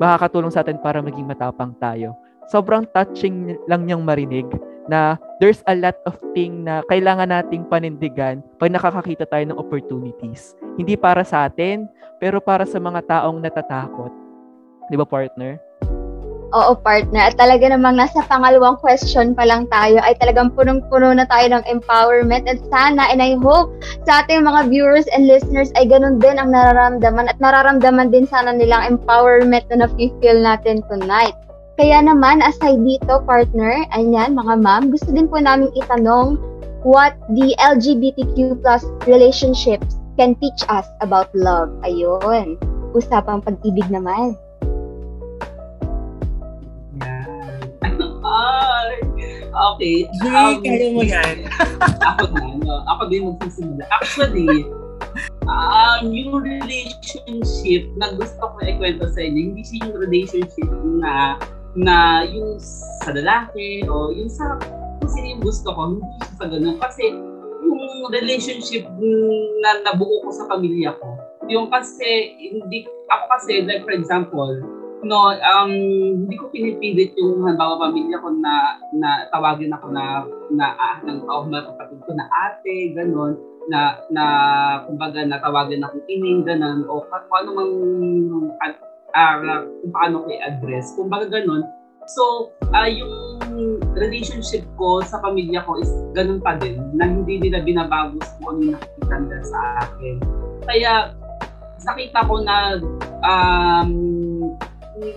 [0.00, 2.16] makakatulong sa atin para maging matapang tayo.
[2.50, 4.48] Sobrang touching lang niyang marinig
[4.90, 10.58] na there's a lot of thing na kailangan nating panindigan pag nakakakita tayo ng opportunities.
[10.74, 11.86] Hindi para sa atin,
[12.18, 14.10] pero para sa mga taong natatakot.
[14.90, 15.69] Di ba, partner?
[16.50, 17.30] Oo, partner.
[17.30, 21.64] At talaga namang nasa pangalawang question pa lang tayo ay talagang punong-puno na tayo ng
[21.70, 22.50] empowerment.
[22.50, 23.70] At sana, and I hope
[24.02, 28.50] sa ating mga viewers and listeners ay ganun din ang nararamdaman at nararamdaman din sana
[28.50, 31.38] nilang empowerment na na-feel natin tonight.
[31.78, 36.36] Kaya naman, aside dito, partner, ayan, mga ma'am, gusto din po namin itanong
[36.82, 41.70] what the LGBTQ plus relationships can teach us about love.
[41.86, 42.58] Ayun.
[42.92, 44.34] Usapang pag-ibig naman.
[49.74, 50.08] Okay.
[50.24, 51.36] Jay, kaya mo yan.
[52.10, 52.74] ako na, no?
[52.96, 53.84] Ako din magsisimula.
[53.92, 54.64] Actually,
[55.46, 60.68] um, yung relationship na gusto ko ikwento sa inyo, hindi siya yung relationship
[61.00, 61.36] na
[61.78, 62.58] na yung
[63.06, 64.58] sa lalaki o yung sa
[65.00, 66.76] kung sino yung gusto ko, hindi siya sa ganun.
[66.80, 67.04] Kasi
[67.60, 68.84] yung relationship
[69.60, 71.08] na nabuo ko sa pamilya ko,
[71.50, 75.72] yung kasi, hindi, ako kasi, like for example, no, um,
[76.24, 81.24] hindi ko pinipilit yung halimbawa pamilya ko na na tawagin ako na na ah, ng
[81.24, 83.36] tao mga kapatid ko na ate, ganun,
[83.68, 84.24] na na
[84.84, 87.74] kumbaga na tawagin ako ining ganun o kung ano mang
[88.60, 88.74] uh,
[89.14, 89.36] uh,
[89.82, 90.94] kung paano ko i-address.
[90.96, 91.64] Kumbaga ganun.
[92.10, 93.38] So, uh, yung
[93.94, 98.58] relationship ko sa pamilya ko is ganun pa din na hindi nila binabago kung ano
[98.66, 100.14] yung nakikita nila sa akin.
[100.66, 100.92] Kaya
[101.80, 102.56] nakita ko na
[103.24, 103.90] um,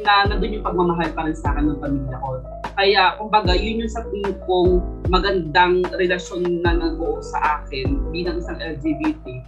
[0.04, 2.39] na nandun yung pagmamahal pa rin sa akin ng pamilya ko.
[2.74, 8.58] Kaya, kumbaga, yun yung sa tingin kong magandang relasyon na nag sa akin bilang isang
[8.58, 9.43] LGBT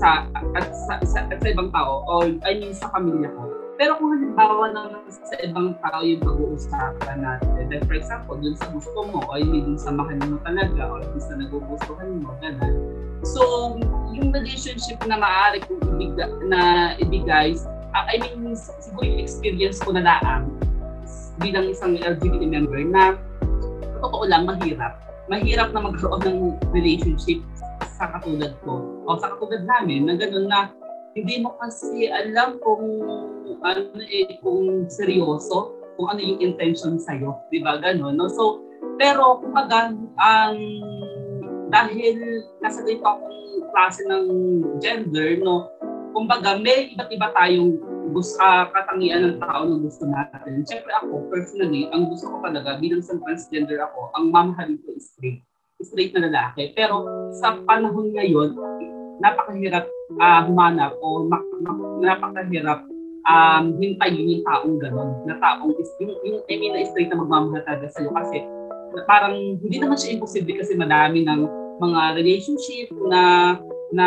[0.00, 3.42] sa at sa, sa, at sa ibang tao o I mean sa pamilya ko.
[3.80, 8.68] Pero kung halimbawa naman sa ibang tao yung pag-uusapan natin, like for example, dun sa
[8.68, 12.76] gusto mo, o yun dun sa mahal mo talaga, o dun sa nagugustuhan mo, gano'n.
[13.24, 13.72] So,
[14.12, 17.56] yung relationship na maaari kong ibigay, na ibigay
[17.94, 20.50] uh, I mean, siguro yung experience ko na laang
[21.40, 23.16] bilang isang LGBT member na
[24.00, 25.00] totoo lang, mahirap.
[25.30, 26.40] Mahirap na magkaroon ng
[26.74, 27.40] relationship
[27.96, 30.60] sa katulad ko o sa katulad namin na gano'n na
[31.14, 32.84] hindi mo kasi alam kung
[33.60, 37.36] ano eh, kung seryoso, kung ano yung intention sa'yo.
[37.52, 37.76] Di ba?
[37.82, 38.30] Ganon, no?
[38.30, 38.64] So,
[38.96, 40.58] pero kumbaga, ang um,
[41.70, 44.26] dahil nasa dito akong klase ng
[44.82, 45.70] gender, no,
[46.12, 47.78] kumbaga, may iba't iba tayong
[48.10, 50.66] gusto, uh, katangian ng tao na gusto natin.
[50.66, 55.14] Siyempre ako, personally, ang gusto ko talaga, bilang isang transgender ako, ang mamahalin ko is
[55.14, 55.40] straight.
[55.80, 56.76] Straight na lalaki.
[56.76, 57.08] Pero
[57.40, 58.52] sa panahon ngayon,
[59.22, 59.88] napakahirap
[60.20, 62.84] uh, humanap o mak- mak- napakahirap
[63.24, 65.10] um, hintayin yung taong gano'n.
[65.24, 68.12] Na taong, is, yung, yung I mean, na straight na magmamahal talaga sa'yo.
[68.12, 68.44] Kasi
[69.06, 71.40] parang hindi naman siya imposible kasi madami ng
[71.80, 73.54] mga relationship na
[73.90, 74.06] na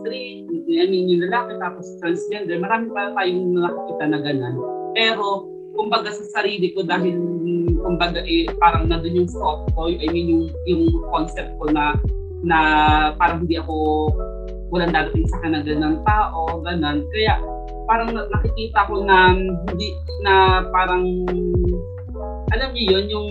[0.00, 4.56] straight, I mean, yung lalaki tapos transgender, marami pa tayong nakikita na ganun.
[4.92, 7.16] Pero, kumbaga sa sarili ko dahil
[7.80, 11.96] kumbaga eh, parang nandun yung soft ko, I mean yung, yung concept ko na
[12.42, 12.58] na
[13.18, 14.08] parang hindi ako
[14.68, 17.06] walang dadating sa akin na tao, ganun.
[17.14, 17.34] Kaya
[17.88, 19.88] parang nakikita ko na hindi
[20.20, 21.24] na parang
[22.52, 23.28] alam niyo yun yung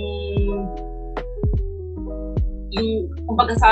[2.73, 2.89] yung
[3.29, 3.69] kumbaga sa,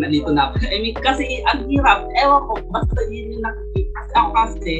[0.00, 0.64] nalito na ako.
[0.68, 3.90] I mean, kasi ang hirap, ewan ko, basta yun yung nakikita.
[3.96, 4.74] Kasi ako kasi,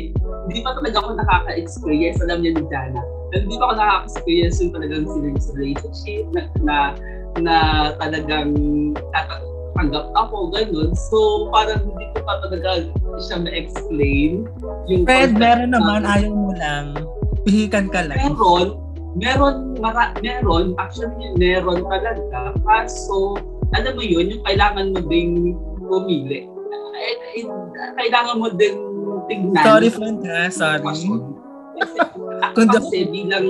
[0.48, 3.02] hindi pa talaga ako nakaka-experience, alam niya ni Jana.
[3.34, 6.76] Hindi pa ako nakaka-experience yung talagang serious relationship na, na,
[7.40, 7.56] na
[8.00, 8.50] talagang
[9.12, 10.90] tatanggap ako, ganun.
[10.96, 12.70] So, parang hindi ko pa talaga
[13.20, 14.48] siya ma-explain.
[14.88, 16.96] Yung Fred, meron naman, ayaw mo lang.
[17.44, 18.18] Pihikan ka lang.
[18.18, 22.52] Meron, meron, mara, meron, actually meron talaga.
[22.64, 23.40] Kaso,
[23.74, 26.46] alam mo yun, yung kailangan mo ding pumili.
[26.96, 27.44] Eh, eh,
[27.98, 28.78] kailangan mo ding
[29.26, 29.64] tignan.
[29.64, 30.82] Sorry, friend ha, sorry.
[31.76, 32.00] Kasi,
[32.56, 33.44] kasi bilang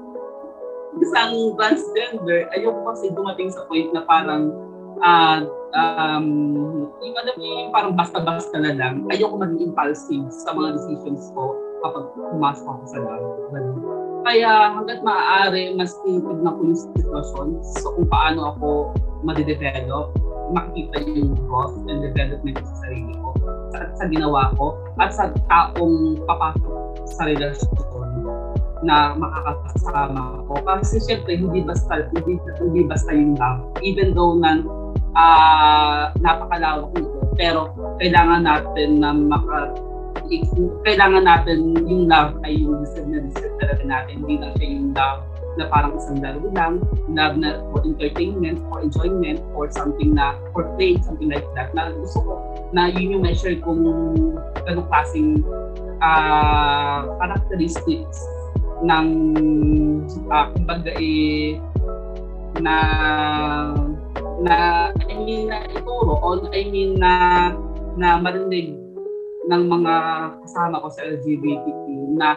[1.04, 4.56] isang transgender, ayoko kasi dumating sa point na parang
[5.04, 5.44] uh,
[5.76, 6.26] um,
[7.04, 11.52] yung alam mo yung parang basta-basta na lang, ayoko maging impulsive sa mga decisions ko
[11.84, 13.28] kapag pumasok ako sa laro.
[14.24, 18.68] Kaya hanggat maaari, mas tinitignan ko yung sitwasyon so kung paano ako
[19.26, 20.14] madidevelop,
[20.54, 23.28] makikita yung growth and development sa sarili ko,
[23.74, 26.74] sa, sa ginawa ko, at sa taong papasok
[27.18, 27.86] sa relasyon
[28.84, 30.54] na makakasama ko.
[30.62, 33.60] Kasi syempre, hindi basta, hindi, hindi basta yung love.
[33.80, 34.60] Even though na
[35.16, 39.72] uh, napakalawak nito, pero kailangan natin na maka
[40.82, 44.26] kailangan natin yung love ay yung deserve na deserve talaga natin.
[44.26, 45.20] Hindi lang siya yung love
[45.56, 50.68] na parang isang laro lang, love na for entertainment, for enjoyment, or something na, for
[50.76, 51.72] play, something like that.
[51.72, 52.32] Na gusto ko
[52.72, 53.82] na yun yung measure kung
[54.66, 55.40] ganong klaseng
[56.04, 58.20] uh, characteristics
[58.84, 59.06] ng
[60.28, 61.56] uh, kumbaga eh,
[62.60, 62.76] na
[64.44, 64.56] na
[65.08, 67.12] I mean na ituro o I mean na
[67.96, 68.76] na marinig
[69.46, 69.94] ng mga
[70.44, 71.84] kasama ko sa LGBTQ
[72.18, 72.36] na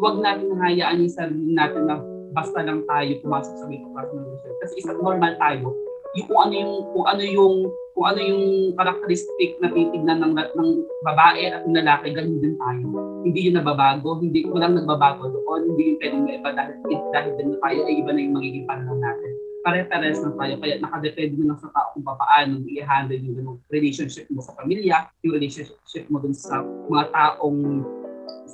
[0.00, 1.96] huwag natin hayaan yung sarili natin na
[2.34, 4.52] basta lang tayo pumasok sa middle class revolution.
[4.60, 5.70] Kasi isang normal tayo.
[6.14, 7.54] Yung kung ano yung kung ano yung
[7.94, 10.70] kung ano yung characteristic na titignan ng ng
[11.06, 12.86] babae at ng lalaki, ganun din tayo.
[13.22, 16.74] Hindi yun nababago, hindi walang nagbabago doon, hindi yung pwedeng iba dahil,
[17.14, 19.30] dahil din na tayo ay iba na yung magiging panahon natin.
[19.64, 24.44] Pare-pares lang tayo, kaya nakadepende na sa tao kung paano i-handle yung ganung relationship mo
[24.44, 26.60] sa pamilya, yung relationship mo dun sa
[26.90, 27.80] mga taong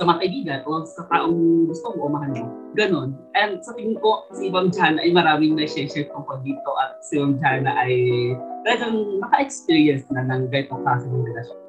[0.00, 2.48] sa mga kaibigan o sa taong gusto mo o mahal mo.
[2.72, 3.12] Ganon.
[3.36, 7.36] And sa tingin ko, si Ma'am Jana ay maraming na-share tungkol dito at si Ma'am
[7.36, 8.32] Jana ay
[8.64, 11.60] talagang naka-experience na ng ganitong klase ng relasyon.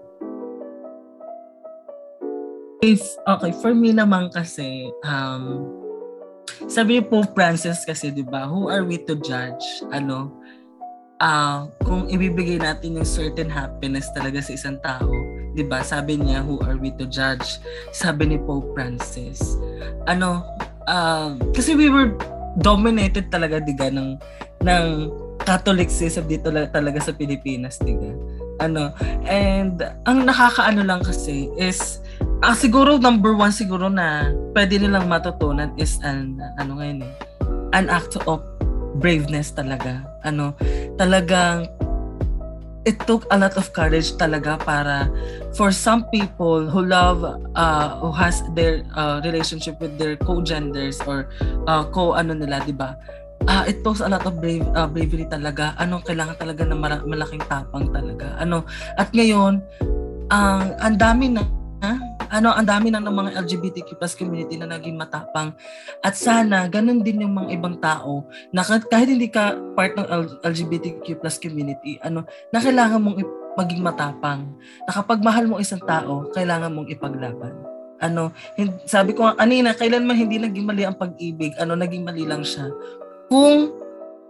[2.82, 5.69] if, okay, for me naman kasi, um,
[6.65, 9.63] sabi po Francis kasi, di ba, who are we to judge?
[9.93, 10.34] Ano,
[11.21, 15.13] uh, kung ibibigay natin yung certain happiness talaga sa isang tao,
[15.54, 15.84] 'di ba?
[15.84, 17.60] Sabi niya, who are we to judge?
[17.91, 19.60] Sabi ni Pope Francis.
[20.08, 20.43] Ano,
[20.88, 22.16] uh, kasi we were
[22.60, 24.20] dominated talaga diga ng
[24.62, 24.86] ng
[25.41, 28.14] Catholicism dito talaga sa Pilipinas, diga.
[28.62, 28.93] Ano,
[29.26, 31.97] and ang nakakaano lang kasi is
[32.45, 37.14] ah, siguro number one siguro na pwede nilang matutunan is an ano ngayon eh,
[37.74, 38.45] an act of
[39.02, 40.06] braveness talaga.
[40.22, 40.54] Ano,
[41.02, 41.66] talagang
[42.86, 45.05] it took a lot of courage talaga para
[45.53, 47.21] for some people who love
[47.53, 51.29] uh, who has their uh, relationship with their co-genders or
[51.69, 52.97] uh, co ano nila 'di ba?
[53.49, 55.73] Uh, it takes a lot of brave, uh, bravery talaga.
[55.82, 56.77] Ano kailangan talaga ng
[57.09, 58.38] malaking tapang talaga.
[58.38, 58.65] Ano
[59.01, 59.61] at ngayon
[60.29, 61.41] ang uh, ang dami na
[62.32, 65.51] ano, ang dami na ng mga LGBTQ plus community na naging matapang.
[65.99, 68.23] At sana, ganun din yung mga ibang tao
[68.55, 70.07] na kahit hindi ka part ng
[70.39, 72.23] LGBTQ plus community, ano,
[72.55, 73.19] na kailangan mong
[73.59, 74.47] maging matapang.
[74.88, 77.51] Na kapag mahal mo isang tao, kailangan mong ipaglaban.
[78.01, 78.32] Ano,
[78.88, 82.71] sabi ko kanina, kailanman hindi naging mali ang pag-ibig, ano, naging mali lang siya.
[83.27, 83.75] Kung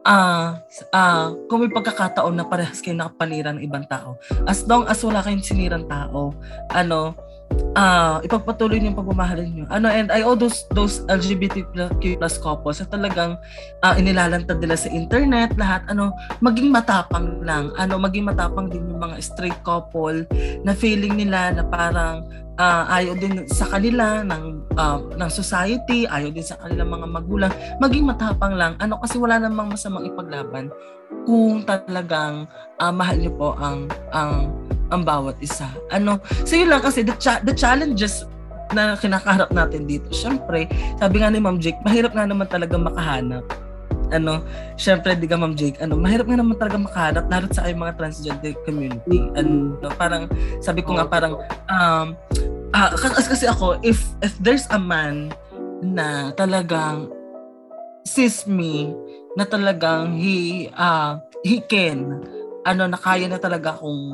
[0.02, 4.18] ah uh, uh, kung may pagkakataon na parehas kayo nakapanira ng ibang tao
[4.50, 6.34] as long as wala kayong sinirang tao
[6.74, 7.14] ano
[7.76, 9.66] uh, ipagpatuloy niyo yung pagmamahalan niyo.
[9.72, 13.32] Ano, and I owe those, those LGBTQ plus couples na talagang
[13.84, 16.12] uh, inilalantad nila sa internet, lahat, ano,
[16.44, 17.72] maging matapang lang.
[17.80, 20.26] Ano, maging matapang din yung mga straight couple
[20.64, 22.28] na feeling nila na parang
[22.60, 24.44] uh, ayaw din sa kanila ng
[24.76, 28.74] uh, ng society, ayaw din sa kanilang mga magulang, maging matapang lang.
[28.78, 30.70] Ano kasi wala namang masamang ipaglaban
[31.26, 32.50] kung talagang
[32.82, 34.50] uh, mahal niyo po ang ang
[34.92, 35.72] ang bawat isa.
[35.90, 38.28] Ano, so yun lang kasi the, cha- the challenges
[38.72, 40.08] na kinakaharap natin dito.
[40.16, 40.68] Syempre,
[41.00, 43.44] sabi nga ni Ma'am Jake, mahirap nga naman talaga makahanap.
[44.12, 44.44] Ano,
[44.76, 47.96] syempre, di ka Ma'am Jake, ano, mahirap nga naman talaga makahanap lalo sa ay mga
[47.96, 49.24] transgender community.
[49.40, 50.28] Ano, parang,
[50.60, 51.40] sabi ko nga parang,
[51.72, 52.16] um,
[52.76, 55.32] uh, kasi ako, if, if there's a man
[55.80, 57.08] na talagang
[58.04, 58.92] sis me,
[59.40, 62.20] na talagang he, uh, he can,
[62.68, 64.12] ano, na kaya na talaga kung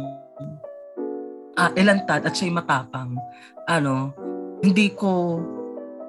[1.58, 3.18] uh, ilantad at siya'y matapang,
[3.66, 4.14] ano,
[4.62, 5.42] hindi ko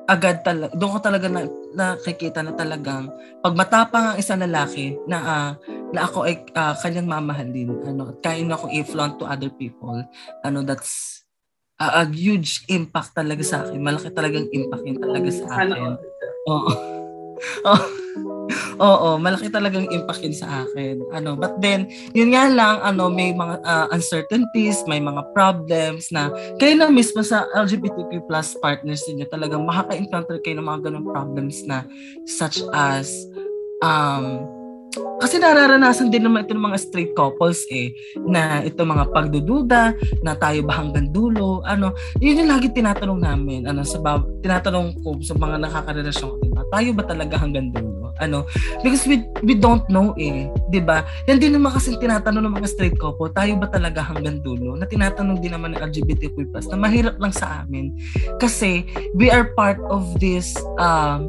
[0.08, 1.42] agad talaga, doon ko talaga na,
[1.76, 3.12] nakikita na talagang
[3.44, 5.50] pag matapang ang isang lalaki na uh,
[5.92, 10.00] na ako ay uh, kanyang mamahalin, ano, at kaya na akong i-flaunt to other people,
[10.44, 11.24] ano, that's
[11.80, 13.80] uh, a huge impact talaga sa akin.
[13.80, 15.96] Malaki talagang impact yun talaga sa akin.
[16.48, 16.97] Oo.
[17.64, 17.82] Oh.
[18.78, 21.04] Oo, malaki talagang impact yun sa akin.
[21.12, 26.32] Ano, but then, yun nga lang, ano, may mga uh, uncertainties, may mga problems na
[26.56, 31.60] kayo na mismo sa LGBTQ plus partners niyo talagang makaka-encounter kayo ng mga ganong problems
[31.68, 31.84] na
[32.24, 33.10] such as
[33.84, 34.46] um,
[35.18, 40.32] kasi nararanasan din naman ito ng mga straight couples eh, na ito mga pagdududa, na
[40.38, 43.98] tayo ba hanggang dulo, ano, yun yung lagi tinatanong namin, ano, sa,
[44.42, 47.98] tinatanong ko sa mga nakakarelasyon ko, tayo ba talaga hanggang dulo?
[48.20, 48.44] ano?
[48.82, 50.50] Because we we don't know eh.
[50.82, 51.06] Ba?
[51.26, 54.86] Yan din naman kasi tinatanong ng mga straight couple tayo ba talaga hanggang dulo na
[54.86, 57.94] tinatanong din naman ng LGBTQ+ na mahirap lang sa amin.
[58.38, 61.22] Kasi we are part of this uh,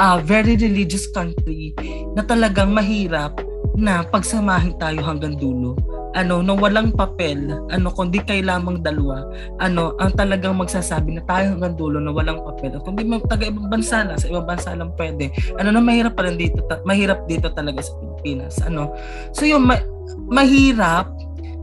[0.00, 1.76] uh, very religious country
[2.16, 3.36] na talagang mahirap
[3.76, 5.76] na pagsamahin tayo hanggang dulo
[6.10, 9.22] ano, na walang papel, ano, kundi kayo lamang dalawa,
[9.62, 12.74] ano, ang talagang magsasabi na tayo hanggang dulo na walang papel.
[12.82, 15.30] Kundi taga ibang bansa na, sa ibang bansa lang pwede.
[15.62, 18.58] Ano na mahirap pa rin dito, ta- mahirap dito talaga sa Pilipinas.
[18.66, 18.94] Ano,
[19.30, 19.86] so yung ma-
[20.26, 21.06] mahirap,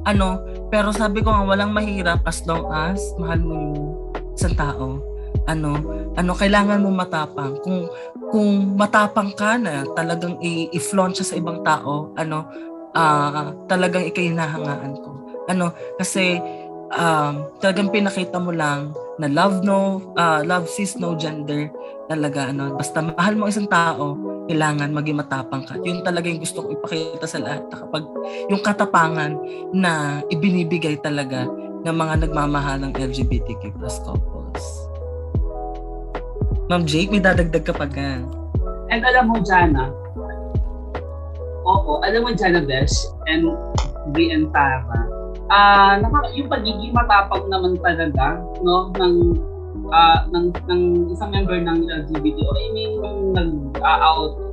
[0.07, 0.39] ano,
[0.71, 3.75] pero sabi ko nga walang mahirap as long as mahal mo yung
[4.35, 5.03] isang tao.
[5.47, 5.79] Ano,
[6.15, 7.55] ano kailangan mo matapang.
[7.63, 7.87] Kung
[8.31, 10.35] kung matapang ka na talagang
[10.75, 12.47] i-flaunt siya sa ibang tao, ano,
[12.95, 15.09] uh, talagang ikahinahangaan ko.
[15.47, 16.39] Ano, kasi
[16.93, 21.71] um, talagang pinakita mo lang na love no, uh, love sees no gender
[22.07, 22.75] talaga ano.
[22.75, 24.15] Basta mahal mo isang tao
[24.47, 25.75] kailangan maging matapang ka.
[25.83, 27.67] Yun talaga yung gusto kong ipakita sa lahat.
[27.67, 28.03] Kapag
[28.47, 29.35] yung katapangan
[29.75, 31.47] na ibinibigay talaga
[31.83, 34.65] ng mga nagmamahal ng LGBTQ plus couples.
[36.67, 38.27] Ma'am Jake may dadagdag ka pa gan
[38.91, 39.91] and alam mo Jana
[41.67, 42.95] oo, alam mo Jana Besh
[43.27, 43.51] and
[44.15, 44.87] Bri and Tara,
[45.51, 49.15] ah uh, yung pagiging matapang naman talaga no ng
[49.91, 54.46] uh, ng ng isang member ng LGBT o I mean yung nag-out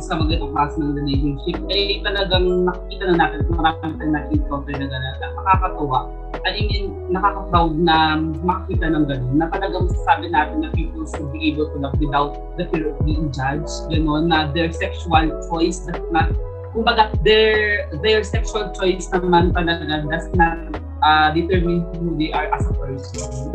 [0.00, 5.16] sa mga klase ng relationship, ay talagang nakikita na natin, marami tayong nakikita na gano'n,
[5.36, 6.00] nakakatuwa.
[6.46, 7.96] I mean, nakaka-proud na
[8.44, 12.32] makakita ng gano'n, na talagang masasabi natin na people should be able to love without
[12.60, 16.28] the fear of being judged, gano'n, na their sexual choice does not,
[16.76, 20.58] kumbaga, their, their sexual choice naman talaga does not
[21.00, 23.52] uh, determine who they are as a person.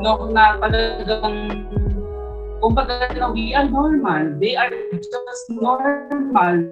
[0.00, 1.68] No, na talagang
[2.62, 4.38] kumbaga na we are normal.
[4.38, 6.62] They are just normal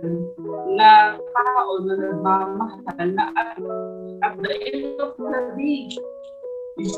[0.78, 3.59] na tao na nagmamahal na at,
[4.22, 5.91] at the end of the day,
[6.78, 6.95] you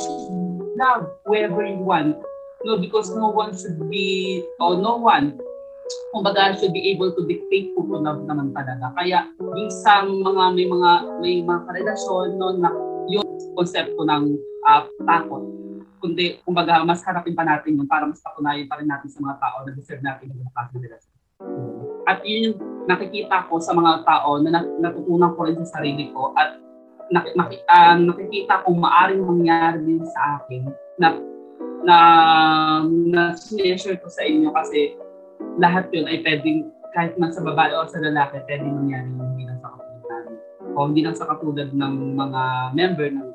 [0.77, 2.21] love whoever you want.
[2.63, 5.41] No, because no one should be, or no one,
[6.13, 8.93] kumbaga should be able to dictate to love naman talaga.
[9.01, 9.25] Kaya
[9.67, 10.93] isang mga may mga
[11.25, 12.71] may mga karelasyon no na
[13.09, 13.27] yung
[13.57, 14.37] konsepto ng
[14.69, 15.62] uh, takot
[16.03, 19.39] kundi kumbaga mas harapin pa natin yun para mas patunayan pa rin natin sa mga
[19.39, 20.99] tao na deserve natin yung klase nila.
[22.11, 22.59] At yun yung
[22.91, 26.59] nakikita ko sa mga tao na natutunan ko rin sa sarili ko at
[27.15, 30.67] nak, nak, uh, nakikita kong maaring mangyari din sa akin
[30.99, 31.09] na
[31.83, 31.97] na
[32.87, 34.99] na share ko sa inyo kasi
[35.59, 39.59] lahat yun ay pwedeng kahit man sa babae o sa lalaki pwedeng mangyari hindi lang
[39.63, 40.25] sa katulad
[40.73, 42.43] o hindi lang sa katulad ng mga
[42.75, 43.29] member ng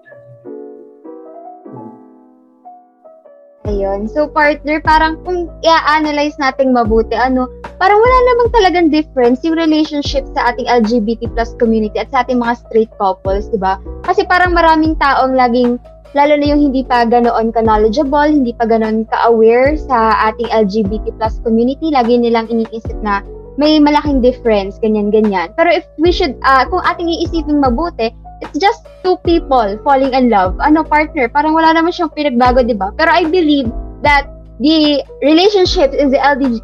[3.67, 4.07] Ayun.
[4.07, 10.23] So, partner, parang kung i-analyze natin mabuti, ano, parang wala namang talagang difference yung relationship
[10.31, 13.75] sa ating LGBT plus community at sa ating mga straight couples, di ba?
[14.07, 15.75] Kasi parang maraming taong laging,
[16.15, 21.43] lalo na yung hindi pa ganoon ka-knowledgeable, hindi pa ganoon ka-aware sa ating LGBT plus
[21.43, 23.19] community, lagi nilang iniisip na
[23.59, 25.51] may malaking difference, ganyan-ganyan.
[25.59, 30.29] Pero if we should, uh, kung ating iisipin mabuti, it's just two people falling in
[30.29, 30.57] love.
[30.59, 32.91] Ano, partner, parang wala naman siyang pinagbago, di ba?
[32.95, 33.69] Pero I believe
[34.01, 34.29] that
[34.59, 36.17] the relationship in the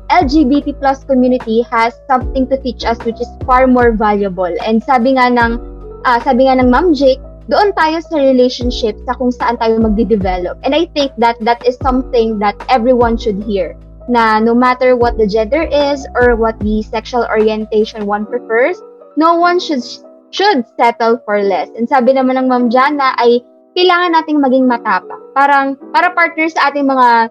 [0.10, 4.50] LGBT plus community has something to teach us which is far more valuable.
[4.66, 5.62] And sabi nga ng,
[6.06, 7.22] uh, sabi nga ng Ma'am Jake,
[7.52, 10.58] doon tayo sa relationship sa kung saan tayo magde-develop.
[10.64, 13.76] And I think that that is something that everyone should hear
[14.08, 18.80] na no matter what the gender is or what the sexual orientation one prefers,
[19.16, 19.84] no one should
[20.34, 21.70] should settle for less.
[21.78, 23.40] And sabi naman ng Ma'am Jana ay
[23.78, 25.22] kailangan nating maging matapang.
[25.38, 27.30] Parang para partner sa ating mga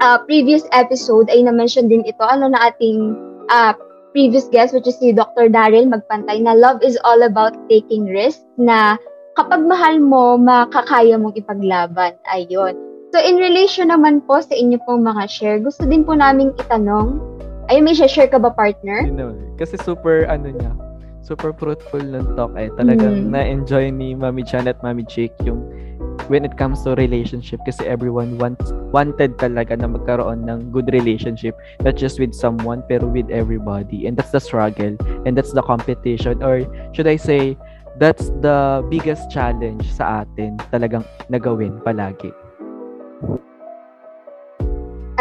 [0.00, 3.14] uh, previous episode ay na-mention din ito ano na ating
[3.52, 3.76] uh,
[4.16, 5.48] previous guest which is si Dr.
[5.48, 8.96] Daryl Magpantay na love is all about taking risks na
[9.36, 12.16] kapag mahal mo, makakaya mong ipaglaban.
[12.28, 12.76] Ayun.
[13.12, 17.20] So in relation naman po sa inyo pong mga share, gusto din po naming itanong,
[17.68, 19.04] ay may share ka ba partner?
[19.04, 20.72] You know, kasi super ano niya,
[21.22, 22.68] super fruitful ng talk eh.
[22.74, 23.30] Talagang mm.
[23.30, 25.62] na-enjoy ni Mami Chan at Mami Jake yung
[26.28, 31.56] when it comes to relationship kasi everyone wants wanted talaga na magkaroon ng good relationship
[31.82, 34.94] not just with someone pero with everybody and that's the struggle
[35.26, 36.62] and that's the competition or
[36.92, 37.56] should I say
[37.98, 41.02] that's the biggest challenge sa atin talagang
[41.32, 42.30] nagawin palagi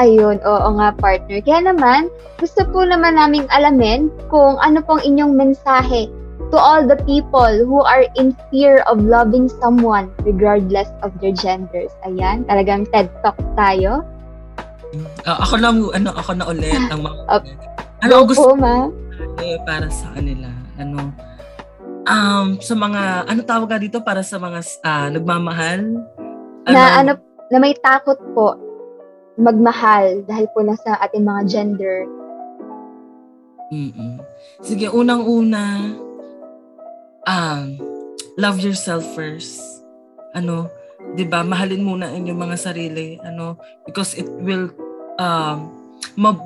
[0.01, 1.45] Ayun, oo nga partner.
[1.45, 2.09] Kaya naman,
[2.41, 6.09] gusto po naman naming alamin kung ano pong inyong mensahe
[6.49, 11.93] to all the people who are in fear of loving someone regardless of their genders.
[12.01, 14.01] Ayan, talagang TED Talk tayo.
[15.23, 17.41] Uh, ako na ano ako na ulit ang mga uh,
[18.03, 18.91] ano gusto po, ma?
[19.39, 21.15] Eh, para sa kanila ano
[22.09, 25.95] um sa mga ano tawag dito para sa mga uh, nagmamahal
[26.67, 27.11] ano, na ano
[27.47, 28.59] na may takot po
[29.41, 32.05] magmahal dahil po nasa ating mga gender.
[33.71, 34.21] Mm-mm.
[34.61, 35.95] Sige, unang-una,
[37.25, 37.61] um,
[38.37, 39.57] love yourself first.
[40.37, 40.69] Ano,
[41.15, 41.41] 'di ba?
[41.41, 44.69] Mahalin muna ang inyong mga sarili, ano, because it will
[45.17, 45.71] um
[46.19, 46.39] mab,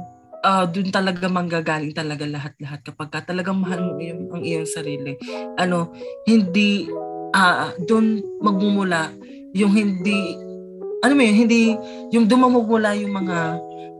[0.45, 5.17] uh, dun talaga manggagaling talaga lahat-lahat kapag ka talagang mahal mo yung, ang iyong sarili.
[5.57, 5.91] Ano,
[6.29, 6.85] hindi
[7.33, 9.09] uh, dun magmumula
[9.55, 10.44] yung hindi
[11.05, 11.77] ano mo yun, hindi,
[12.09, 13.37] yung dumamog mula yung mga,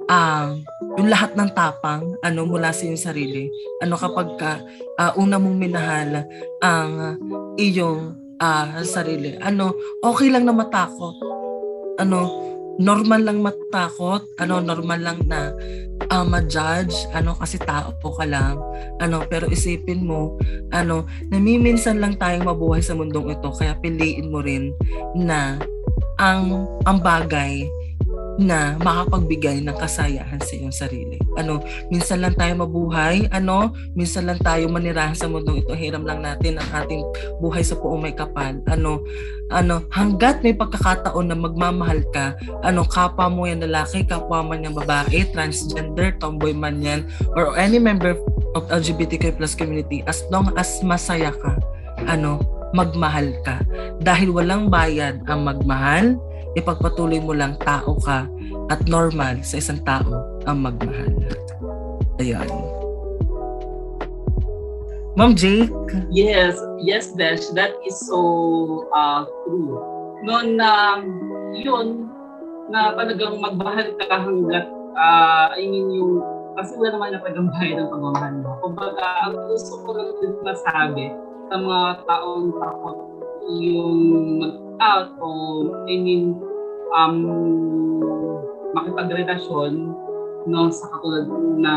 [0.10, 0.58] uh,
[0.98, 3.46] yung lahat ng tapang, ano, mula sa iyong sarili.
[3.86, 4.58] Ano kapag ka,
[4.98, 6.26] uh, una mong minahal
[6.66, 7.22] ang
[7.62, 9.38] iyong uh, sarili.
[9.38, 11.14] Ano, okay lang na matakot.
[12.02, 12.42] Ano,
[12.76, 15.54] normal lang matakot, ano, normal lang na
[16.12, 18.60] uh, ma-judge, ano, kasi tao po ka lang,
[19.00, 20.36] ano, pero isipin mo,
[20.76, 24.76] ano, namiminsan lang tayong mabuhay sa mundong ito, kaya piliin mo rin
[25.16, 25.56] na
[26.20, 27.68] ang ang bagay
[28.36, 31.16] na makapagbigay ng kasayahan sa iyong sarili.
[31.40, 35.72] Ano, minsan lang tayo mabuhay, ano, minsan lang tayo manirahan sa mundong ito.
[35.72, 37.04] Hiram lang natin ang ating
[37.40, 38.60] buhay sa puong may kapal.
[38.68, 39.04] Ano,
[39.52, 44.76] ano, hanggat may pagkakataon na magmamahal ka, ano, kapwa mo yan lalaki, kapwa man yan
[44.76, 47.08] babae, transgender, tomboy man yan,
[47.40, 48.20] or any member
[48.56, 51.56] of LGBTQ plus community, as long as masaya ka,
[52.08, 52.44] ano,
[52.76, 53.64] magmahal ka.
[54.04, 56.20] Dahil walang bayad ang magmahal,
[56.60, 58.28] ipagpatuloy mo lang tao ka
[58.68, 61.16] at normal sa isang tao ang magmahal.
[62.20, 62.48] Ayan.
[65.16, 65.72] Ma'am Jake?
[66.12, 69.80] Yes, yes, Besh, that is so uh, true.
[70.28, 71.00] Noon na,
[71.56, 72.12] yun,
[72.68, 74.68] na talagang magmahal ka hanggat,
[75.00, 76.20] uh, I mean, yung,
[76.60, 78.50] kasi wala naman na bayad ng pagmamahal mo.
[78.60, 81.06] Kumbaga, ang gusto ko lang din masabi
[81.50, 82.98] sa mga taong takot
[83.46, 84.00] yung
[84.42, 85.30] mag-out o,
[85.86, 86.34] I mean,
[86.94, 87.16] um,
[88.74, 89.94] makipagrelasyon
[90.46, 91.26] no sa katulad
[91.58, 91.74] na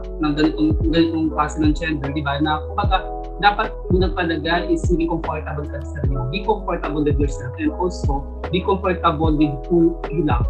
[0.00, 2.40] ng ganitong ganitong klase ng gender, di ba?
[2.40, 3.04] Na kumbaga
[3.38, 6.16] dapat muna talaga is be comfortable ka sa sarili.
[6.32, 10.48] Be comfortable with yourself and also be comfortable with who you love.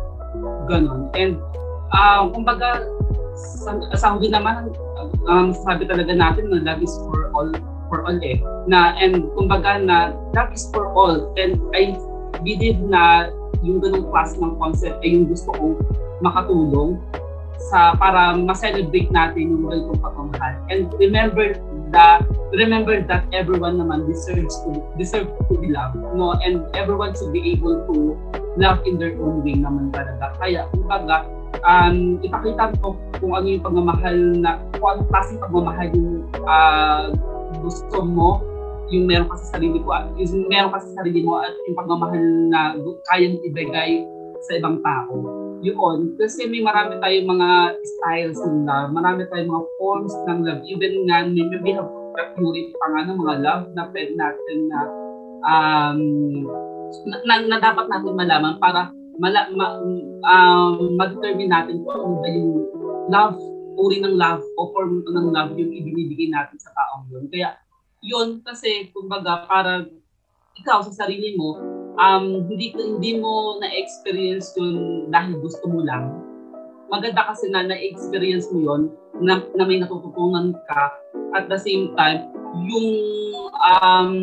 [0.71, 1.11] Ganon.
[1.19, 1.43] And
[1.91, 2.87] uh, kumbaga
[3.67, 4.71] sa, sa naman
[5.27, 7.51] um, sabi talaga natin na love is for all
[7.89, 8.39] for all eh.
[8.69, 11.33] Na and kumbaga na love is for all.
[11.41, 11.97] And I
[12.45, 13.33] believe na
[13.65, 15.75] yung ganung class ng concept ay yung gusto kong
[16.23, 17.01] makatulong
[17.69, 20.55] sa para ma-celebrate natin yung ganitong pagmamahal.
[20.71, 21.59] And remember
[21.91, 22.23] that
[22.55, 26.39] remember that everyone naman deserves to deserve to be loved, no?
[26.39, 28.15] And everyone should be able to
[28.57, 30.39] love in their own way naman talaga.
[30.39, 31.27] Kaya kumbaga
[31.67, 36.11] um, ipakita mo kung ano yung pagmamahal na kung anong klaseng pagmamahal yung
[36.47, 37.07] uh,
[37.61, 38.43] gusto mo
[38.89, 42.25] yung meron ka sa sarili ko, yung meron ka sa sarili mo at yung pagmamahal
[42.49, 42.61] na
[43.13, 44.01] kayang ibigay
[44.49, 45.15] sa ibang tao.
[45.61, 47.49] Yun, kasi may marami tayong mga
[47.83, 50.63] styles ng love, marami tayong mga forms ng love.
[50.71, 51.91] Even nga, may, may have
[52.39, 54.81] theory pa nga ng mga love na pwede natin na
[55.45, 56.01] um,
[57.05, 58.89] na, na, na dapat natin malaman para
[59.19, 59.67] mala, ma,
[60.25, 62.53] um, ma-determine natin kung ano ba yung
[63.11, 63.37] love,
[63.79, 67.31] uri ng love o form ng love yung ibinibigay natin sa taong yun.
[67.31, 67.55] Kaya
[68.03, 69.87] yun kasi kumbaga para
[70.59, 71.59] ikaw sa sarili mo
[71.99, 76.11] um, hindi hindi mo na-experience yun dahil gusto mo lang.
[76.89, 78.83] Maganda kasi na na-experience mo yun
[79.23, 80.95] na, na may natututunan ka
[81.37, 82.33] at the same time
[82.65, 82.89] yung
[83.61, 84.15] um,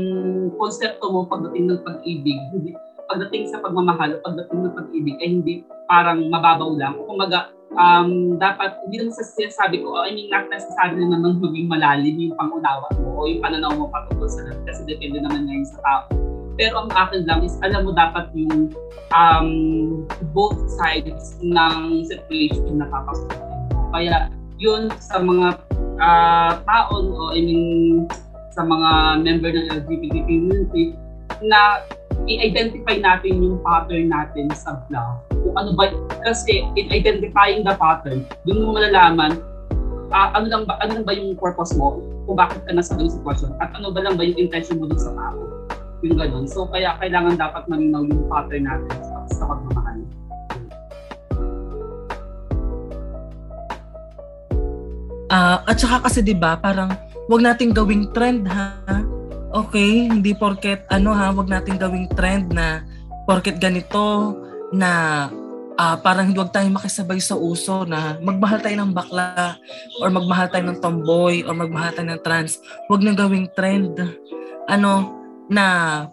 [0.58, 2.72] konsepto mo pagdating ng pag-ibig, hindi,
[3.06, 5.53] pagdating sa pagmamahal o pagdating ng pag-ibig ay hindi
[5.86, 6.97] parang mababaw lang.
[7.06, 11.67] Kung maga, um, dapat, hindi naman sa sinasabi ko, I mean, not necessarily naman maging
[11.67, 15.67] malalim yung pangunawa mo o yung pananaw mo patungkol sa lahat kasi depende naman ngayon
[15.67, 16.01] sa tao.
[16.55, 18.71] Pero ang akin lang is, alam mo dapat yung
[19.11, 19.49] um,
[20.32, 23.43] both sides ng situation na papasukin
[23.76, 23.91] mo.
[23.91, 25.59] Kaya yun sa mga
[25.99, 27.63] uh, taon o I mean
[28.55, 30.95] sa mga member ng LGBT community
[31.43, 31.84] na
[32.23, 35.35] i-identify natin yung pattern natin sa love.
[35.46, 35.93] Kung ano ba,
[36.26, 39.38] kasi in identifying the pattern, dun mo malalaman
[40.10, 43.14] uh, ano lang ba ano lang ba yung purpose mo kung bakit ka nasa ganung
[43.14, 45.38] sitwasyon at ano ba lang ba yung intention mo dun sa tao.
[46.02, 46.50] Yung ganun.
[46.50, 50.00] So kaya kailangan dapat malinaw yung pattern natin sa, sa pagmamahal.
[55.26, 56.89] Uh, at saka kasi 'di ba, parang
[57.30, 58.78] wag nating gawing trend ha
[59.56, 62.84] okay, hindi porket ano ha, wag natin gawing trend na
[63.26, 64.36] porket ganito
[64.74, 64.91] na
[65.76, 69.59] uh, parang huwag tayong makisabay sa uso na magmahal tayo ng bakla
[69.99, 72.63] or magmahal tayo ng tomboy or magmahal tayo ng trans.
[72.88, 73.99] Huwag na gawing trend.
[74.66, 75.13] Ano,
[75.45, 75.66] na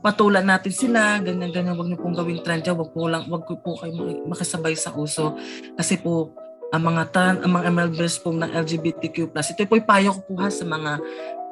[0.04, 3.70] patulan natin sila, ganyan-ganyan, wag niyo pong gawing trend yan, wag po lang, wag po
[3.80, 3.92] kayo
[4.28, 5.32] makisabay sa uso.
[5.72, 6.36] Kasi po,
[6.72, 10.52] ang mga trans, ang mga MLBs po ng LGBTQ+, ito po payo ko po ha
[10.52, 10.92] sa mga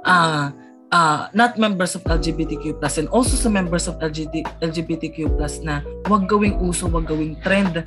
[0.05, 0.46] uh,
[0.91, 5.82] uh, not members of LGBTQ plus and also sa members of LGBT, LGBTQ plus na
[6.11, 7.82] wag gawing uso, wag gawing trend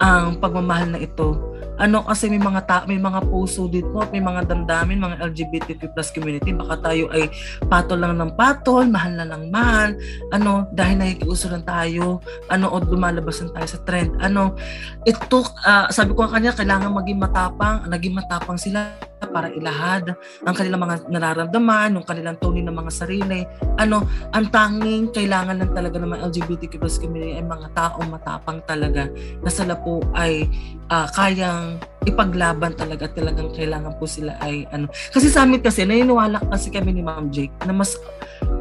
[0.00, 1.55] ang pagmamahal na ito.
[1.76, 6.08] Ano kasi may mga ta- may mga puso dito, may mga damdamin, mga LGBTQ plus
[6.12, 7.28] community, baka tayo ay
[7.68, 9.96] patol lang ng patol, mahal na lang mahal,
[10.32, 14.16] ano, dahil nakikiuso lang tayo, ano, o lumalabas lang tayo sa trend.
[14.20, 14.56] Ano,
[15.04, 20.12] ito, uh, sabi ko kanya, kailangan maging matapang, naging matapang sila para ilahad
[20.44, 23.42] ang kanilang mga nararamdaman, yung kanilang tunin ng mga sarili.
[23.80, 28.60] Ano, ang tanging kailangan lang talaga ng mga LGBTQ plus community ay mga taong matapang
[28.68, 29.08] talaga
[29.40, 30.46] na sila po ay
[30.92, 31.65] uh, kayang
[32.06, 34.86] ipaglaban talaga talagang kailangan po sila ay ano.
[35.10, 37.98] Kasi sa amin kasi naniniwala kasi kami ni Ma'am Jake na mas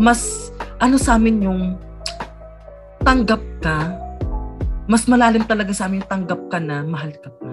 [0.02, 0.50] mas
[0.82, 1.62] ano sa amin yung
[3.06, 4.06] tanggap ka
[4.86, 7.50] mas malalim talaga sa amin tanggap ka na, mahal ka pa.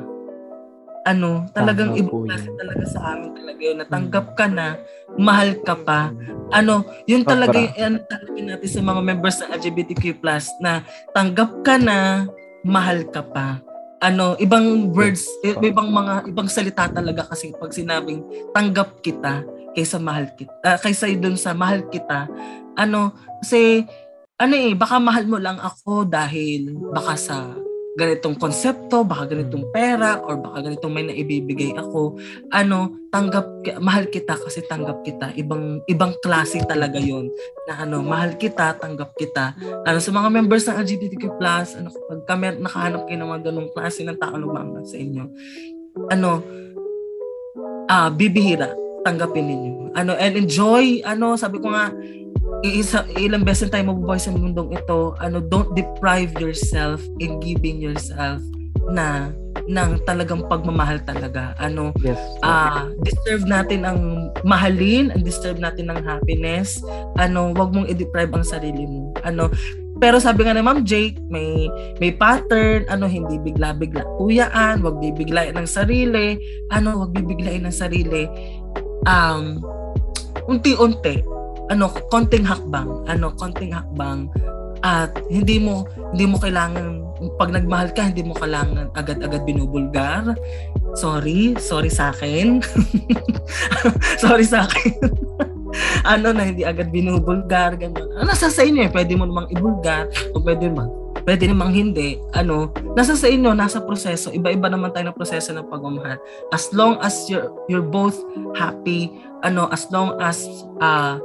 [1.03, 3.76] Ano, talagang ibang klase talaga sa amin talaga yun.
[3.80, 4.76] Natanggap ka na,
[5.16, 6.12] mahal ka pa.
[6.53, 10.05] Ano, yun talaga yung ano, tanggapin natin sa mga members ng LGBTQ+,
[10.61, 10.84] na
[11.16, 12.28] tanggap ka na,
[12.62, 13.59] mahal ka pa.
[14.03, 20.03] Ano, ibang words, i- ibang mga, ibang salita talaga kasi pag sinabing tanggap kita kaysa
[20.03, 22.26] mahal kita, ah, kaysa dun sa mahal kita,
[22.74, 23.86] ano, kasi,
[24.36, 27.36] ano eh, baka mahal mo lang ako dahil baka sa
[27.93, 32.16] ganitong konsepto, baka ganitong pera, or baka ganitong may naibibigay ako.
[32.49, 33.45] Ano, tanggap,
[33.84, 35.36] mahal kita kasi tanggap kita.
[35.36, 37.28] Ibang, ibang klase talaga yon
[37.68, 39.53] na ano, mahal kita, tanggap kita.
[39.84, 41.36] Ano, sa mga members ng LGBTQ+,
[41.76, 45.24] ano, kapag kami nakahanap kayo ng mga ganong klase ng tao na umamang sa inyo,
[46.09, 46.40] ano,
[47.93, 48.72] ah, bibihira,
[49.05, 49.72] tanggapin ninyo.
[49.93, 51.93] Ano, and enjoy, ano, sabi ko nga,
[52.63, 58.39] iisa, ilang beses tayo mabubuhay sa mundong ito, ano, don't deprive yourself in giving yourself
[58.91, 59.31] na
[59.71, 61.55] ng talagang pagmamahal talaga.
[61.59, 62.19] Ano, Yes.
[62.43, 66.83] ah deserve natin ang mahalin, and deserve natin ng happiness.
[67.15, 69.15] Ano, wag mong i-deprive ang sarili mo.
[69.23, 69.51] Ano,
[70.03, 71.71] pero sabi nga ni Ma'am Jake, may
[72.03, 76.35] may pattern, ano hindi bigla-bigla tuyaan, wag bibiglain ng sarili,
[76.75, 78.27] ano, wag bibiglain ng sarili.
[79.07, 79.63] Um
[80.51, 81.23] unti-unti,
[81.71, 84.27] ano, konting hakbang, ano, konting hakbang.
[84.83, 87.03] At hindi mo hindi mo kailangan
[87.39, 90.35] pag nagmahal ka hindi mo kailangan agad-agad binubulgar.
[90.99, 92.59] Sorry sorry sa akin.
[94.23, 94.99] Sorry sa akin.
[96.05, 100.05] Ano na hindi agad binubulgar ganun ano nasa sa inyo eh pwede mo namang ibulgar
[100.37, 100.93] o pwede namang
[101.25, 102.21] pwede namang hindi.
[102.37, 106.21] Ano nasa sa inyo nasa proseso iba-iba naman tayo ng proseso ng pagmamahal.
[106.53, 108.21] As long as you're you're both
[108.53, 110.45] happy ano as long as
[110.85, 111.17] ah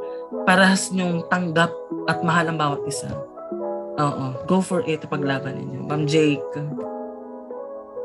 [0.43, 1.71] parehas nyong tanggap
[2.07, 3.11] at mahal ang bawat isa
[3.97, 5.89] Oo, go for it, paglaban ninyo.
[5.89, 6.45] Ma'am Jake.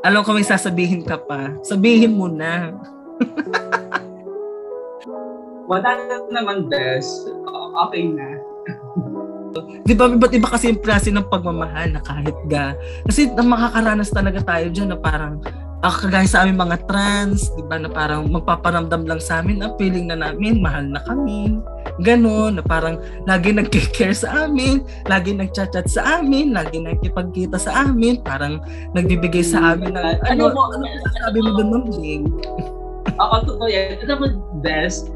[0.00, 1.52] Alam ko may sasabihin ka pa.
[1.60, 2.72] Sabihin mo na.
[5.70, 7.28] Wala na naman, best.
[7.86, 8.40] Okay na.
[9.84, 12.72] Di ba, iba't iba kasi yung klase ng pagmamahal na kahit ga.
[13.04, 15.42] Kasi na makakaranas talaga tayo dyan na parang,
[15.82, 19.74] ah, kagaya sa aming mga trans, di ba, na parang magpaparamdam lang sa amin, ang
[19.76, 21.58] feeling na namin, mahal na kami.
[22.00, 22.96] Ganon, na parang
[23.28, 24.80] lagi nag-care sa amin,
[25.10, 28.62] lagi nag-chat-chat sa amin, lagi nagkipagkita sa amin, parang
[28.96, 30.84] nagbibigay sa amin ng, ano, Ano ano,
[31.20, 32.24] sabi mo doon, Ma'am Jing?
[33.18, 34.00] Ako, totoo yan.
[34.06, 34.26] Alam mo,
[34.62, 35.10] best,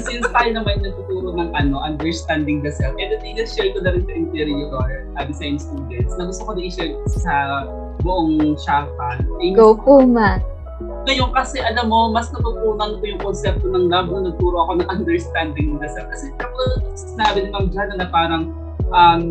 [0.00, 4.02] since tayo naman nagtuturo ng ano, understanding the self, and then share ko na rin
[4.04, 7.34] sa interior uh, design students na gusto ko na i-share sa
[8.02, 9.22] buong Shafa.
[9.42, 10.42] Eh, Go Puma.
[11.08, 14.88] Ngayon kasi alam mo, mas natutunan ko yung konsepto ng love nung nagturo ako ng
[14.92, 16.10] understanding the self.
[16.12, 18.52] Kasi kapag sinabi ni Ma'am Jana na parang
[18.92, 19.24] um,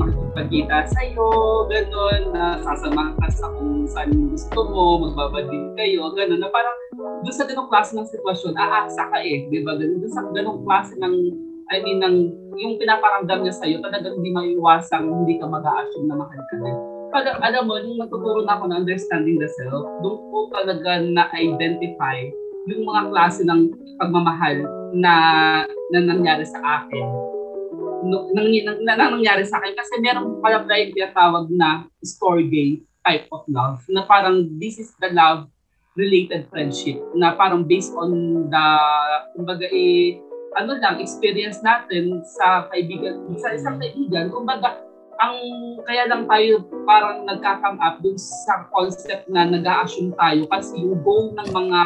[0.00, 1.28] makikipagkita sa'yo,
[1.68, 6.76] gano'n, na sasamahan ka sa kung saan gusto mo, magbabadin kayo, gano'n, na parang
[7.22, 9.74] doon sa ganong klase ng sitwasyon, aasa ka eh, di ba?
[9.74, 11.14] Doon sa ganong klase ng,
[11.68, 12.16] I mean, ng,
[12.58, 16.76] yung pinaparamdam niya sa'yo, talagang hindi maiiwasang hindi ka mag-a-assume na mahal ka din.
[17.08, 22.28] Pag, alam mo, nung natuturo na ako ng understanding the self, doon ko talaga na-identify
[22.68, 24.56] yung mga klase ng pagmamahal
[24.92, 25.14] na,
[25.90, 27.06] na nangyari sa akin.
[27.98, 32.44] No, nang, nang, na, na, nangyari sa akin kasi meron pala tayong tinatawag na score
[32.46, 35.50] gate type of love na parang this is the love
[35.98, 38.66] related friendship na parang based on the
[39.34, 40.22] kumbaga eh,
[40.54, 44.30] ano lang experience natin sa kaibigan sa isang kaibigan.
[44.30, 44.78] Kumbaga
[45.18, 45.34] ang
[45.82, 51.34] kaya lang tayo parang nagka-come up dun sa concept na nag-a-assume tayo kasi yung goal
[51.34, 51.80] ng mga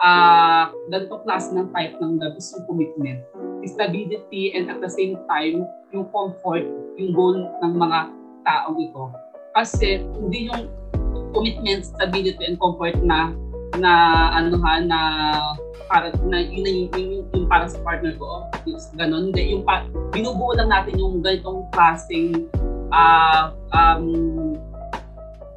[0.00, 3.20] uh, ganito klase ng type ng love is yung commitment.
[3.60, 6.64] Stability and at the same time yung comfort
[6.96, 8.08] yung goal ng mga
[8.48, 9.04] taong ito.
[9.52, 10.72] Kasi hindi yung
[11.36, 13.36] commitment stability and comfort na
[13.80, 13.92] na
[14.36, 15.00] ano ha na
[15.90, 19.22] para na yun, na yung, yung, yung para sa partner ko yung ganun.
[19.32, 22.46] Hindi yung pa, binubuo lang natin yung ganitong klaseng
[22.94, 24.06] uh, um,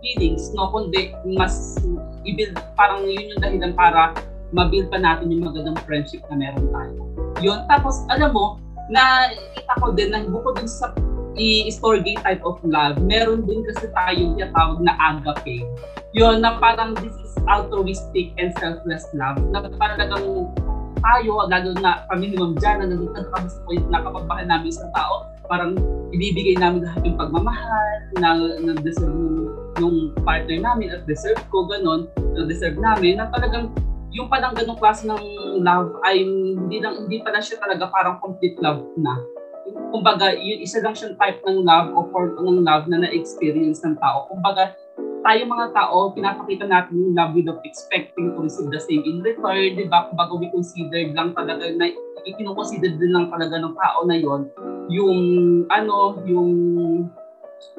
[0.01, 0.71] feelings no?
[0.74, 1.78] Kundi mas
[2.26, 4.15] i-build parang yun yung dahilan para
[4.53, 6.99] ma-build pa natin yung magandang friendship na meron tayo.
[7.43, 8.57] Yun tapos alam mo
[8.89, 10.91] na kita ko din na bukod din sa
[11.38, 15.65] i-storge type of love meron din kasi tayong tinatawag na agape
[16.14, 20.53] yun na parang this is altruistic and selfless love na talagang
[21.03, 24.72] tayo, lalo na kami ni Ma'am Jana, nandito na kami sa point na kapag namin
[24.72, 25.76] isang tao, parang
[26.16, 28.30] ibibigay namin lahat yung pagmamahal na,
[28.64, 29.20] na deserve
[29.82, 33.74] yung, partner namin at deserve ko, ganon, na deserve namin, na talagang
[34.14, 35.20] yung palang ganong klase ng
[35.66, 39.18] love ay hindi lang hindi pala siya talaga parang complete love na.
[39.89, 43.97] kumbaga, yun, isa lang siyang type ng love o form ng love na na-experience ng
[43.97, 44.30] tao.
[44.30, 44.76] Kumbaga,
[45.24, 49.80] tayo mga tao, pinapakita natin yung love without expecting to receive the same in return,
[49.80, 50.11] di ba?
[50.11, 51.88] Kumbaga, we consider lang talaga na,
[52.28, 54.51] ikinukonsider din lang talaga ng tao na yon
[54.91, 55.19] yung,
[55.71, 56.51] ano, yung,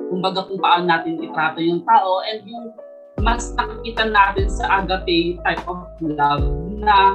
[0.08, 2.72] kumbaga kung paano natin itrato yung tao and yung
[3.20, 6.44] mas nakikita natin sa agape type of love
[6.80, 7.14] na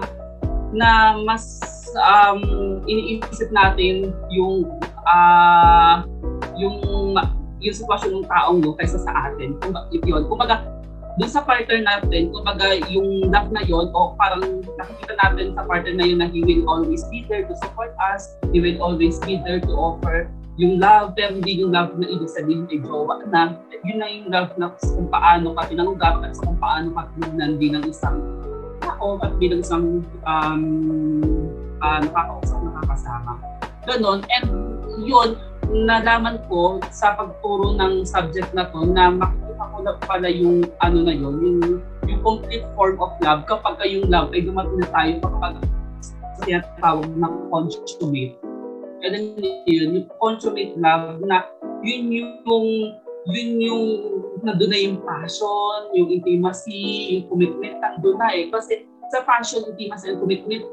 [0.69, 1.61] na mas
[1.97, 2.41] um,
[2.85, 4.69] iniisip natin yung
[5.09, 6.05] uh,
[6.55, 6.77] yung
[7.59, 9.55] yung sitwasyon ng taong yun kaysa sa atin.
[9.59, 10.63] Kung yun, kumbaga,
[11.19, 15.93] dun sa partner natin, kumbaga yung love na yon o parang nakikita natin sa partner
[15.95, 19.35] na yun na he will always be there to support us, he will always be
[19.43, 23.55] there to offer yung love, pero hindi yung love na ibig sabihin ay jowa na.
[23.87, 27.87] Yun na yung love na kung paano ka tinanggap at kung paano ka tinignan bilang
[27.87, 28.19] isang
[28.83, 30.63] tao at bilang isang um,
[31.79, 33.39] uh, nakakausap, nakakasama.
[33.87, 34.19] Ganon.
[34.27, 34.45] And
[34.99, 35.39] yun,
[35.69, 40.97] nalaman ko sa pagturo ng subject na to na makikita ko na pala yung ano
[41.05, 41.59] na yun, yung,
[42.09, 45.53] yung complete form of love kapag yung love ay dumating na tayo kapag
[46.41, 48.35] tinatawag na consummate.
[49.05, 49.25] And then
[49.69, 51.45] yun, yung consummate love na
[51.85, 52.33] yun yung
[53.29, 53.85] yun yung
[54.41, 58.49] nandun na yung passion, yung intimacy, yung commitment, nandun na eh.
[58.49, 60.63] Kasi sa passion, intimacy, and commitment,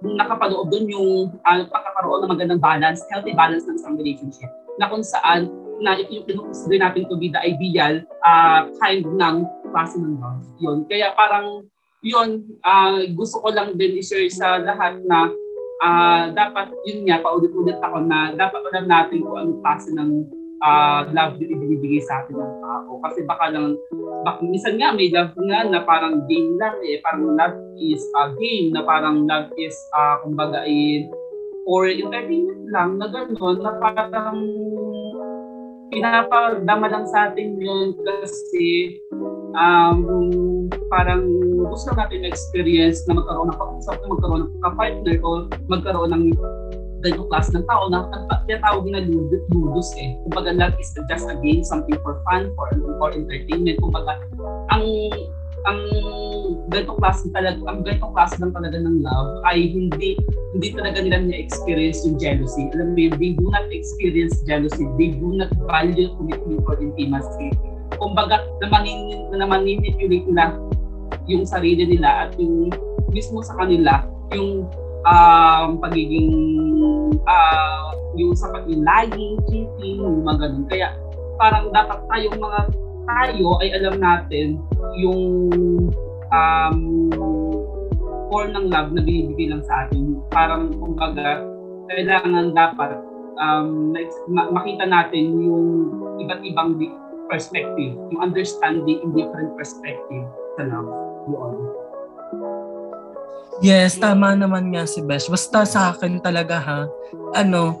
[0.00, 1.10] nakapaloob doon yung
[1.44, 4.50] uh, pagkakaroon ng magandang balance, healthy balance ng isang relationship.
[4.80, 5.48] Na kung saan,
[5.80, 9.36] na yung kinukonsider natin to be the ideal uh, kind ng
[9.72, 10.44] klase ng love.
[10.60, 10.84] Yun.
[10.88, 11.64] Kaya parang
[12.00, 15.28] yun, uh, gusto ko lang din i-share sa lahat na
[15.84, 20.10] uh, dapat, yun nga, paulit-ulit ako na dapat alam natin kung anong klase ng
[20.64, 22.92] uh, love din ibinibigay sa atin ng tao.
[23.04, 23.76] Kasi baka lang,
[24.24, 27.00] baka, minsan nga may love nga na parang game lang eh.
[27.04, 31.08] Parang love is a game na parang love is, uh, kumbaga, eh,
[31.68, 34.40] or entertainment lang na gano'n na parang
[35.90, 38.96] pinapadama lang sa atin yun kasi
[39.58, 40.06] um,
[40.86, 41.26] parang
[41.66, 45.30] gusto natin experience na magkaroon ng pag-usap, magkaroon ng ka-partner o
[45.66, 46.24] magkaroon ng
[47.00, 48.06] ganyung class ng tao na
[48.46, 50.16] tinatawag na ludus eh.
[50.28, 52.68] Kumbaga love is just a game, something for fun, for,
[53.00, 53.80] for entertainment.
[53.80, 54.20] Kumbaga,
[54.72, 54.84] ang
[55.68, 55.80] ang
[56.72, 60.16] ganitong klase talaga, ang ganitong klase lang talaga ng love ay hindi
[60.56, 62.64] hindi talaga nila na-experience yung jealousy.
[62.72, 64.88] Alam mo they do not experience jealousy.
[64.96, 67.52] They do not value commitment or intimacy.
[68.00, 70.56] Kumbaga, na, manin, na manipulate nila
[71.28, 72.72] yung sarili nila at yung
[73.12, 74.66] mismo sa kanila, yung
[75.06, 76.32] um, pagiging
[77.24, 80.64] uh, yung sa yung lying, cheating, yung mga ganun.
[80.68, 80.88] Kaya
[81.40, 82.60] parang dapat tayong mga
[83.08, 84.60] tayo ay alam natin
[85.00, 85.22] yung
[86.30, 86.78] um,
[88.30, 90.20] form ng love na binibigay lang sa atin.
[90.30, 91.42] Parang kumbaga,
[91.90, 92.94] kailangan dapat
[93.40, 93.90] um,
[94.30, 95.66] makita natin yung
[96.22, 96.78] iba't ibang
[97.26, 100.24] perspective, yung understanding in different perspective
[100.58, 100.90] sa love.
[101.30, 101.79] Yun.
[103.60, 105.28] Yes, tama naman nga si Besh.
[105.28, 106.88] Basta sa akin talaga ha,
[107.36, 107.76] ano,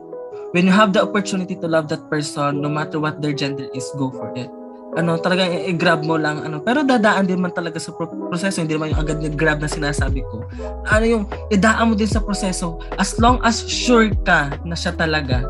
[0.52, 3.88] when you have the opportunity to love that person, no matter what their gender is,
[3.96, 4.52] go for it.
[5.00, 6.60] Ano, talaga i-grab mo lang, ano.
[6.60, 10.44] Pero dadaan din man talaga sa proseso, hindi naman yung agad nag-grab na sinasabi ko.
[10.84, 15.48] Ano yung, idaan mo din sa proseso, as long as sure ka na siya talaga,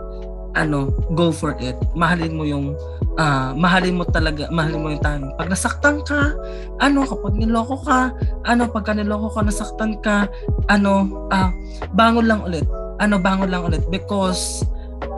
[0.55, 1.76] ano, go for it.
[1.94, 2.74] Mahalin mo yung
[3.18, 5.32] uh, mahalin mo talaga, mahalin mo yung timing.
[5.36, 6.34] Pag nasaktan ka,
[6.82, 8.14] ano, kapag niloko ka,
[8.46, 10.26] ano, pagka niloko ka, nasaktan ka,
[10.70, 11.51] ano, uh,
[11.94, 12.66] bangon lang ulit.
[13.01, 14.64] Ano, bangon lang ulit because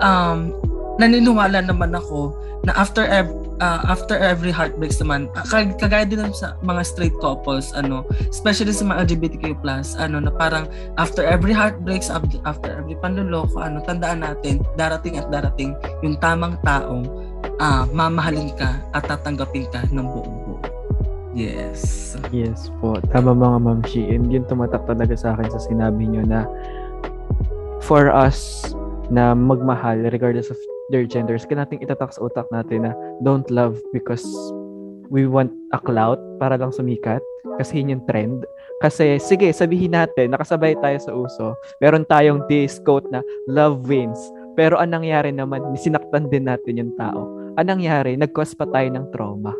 [0.00, 0.54] um,
[1.00, 5.30] naniniwala naman ako na after every, uh, after every heartbreaks naman
[5.78, 9.62] kagaya din sa mga straight couples ano especially sa mga LGBTQ+
[10.02, 10.66] ano na parang
[10.98, 17.06] after every heartbreaks after every panloloko ano tandaan natin darating at darating yung tamang taong
[17.62, 20.58] uh, mamahalin ka at tatanggapin ka ng buong buo.
[21.32, 22.12] Yes.
[22.28, 23.00] Yes po.
[23.08, 24.04] Tama mga mamshi.
[24.12, 26.44] And yun tumatak talaga sa akin sa sinabi nyo na
[27.80, 28.68] for us
[29.08, 30.60] na magmahal regardless of
[30.92, 32.92] their genders, kaya natin itatak sa utak natin na
[33.24, 34.22] don't love because
[35.08, 37.20] we want a clout para lang sumikat
[37.56, 38.44] kasi yun yung trend.
[38.84, 41.56] Kasi sige, sabihin natin, nakasabay tayo sa uso.
[41.80, 44.20] Meron tayong this quote na love wins.
[44.52, 48.16] Pero anong nangyari naman, sinaktan din natin yung tao anong nangyari?
[48.16, 49.52] Nag-cause pa tayo ng trauma.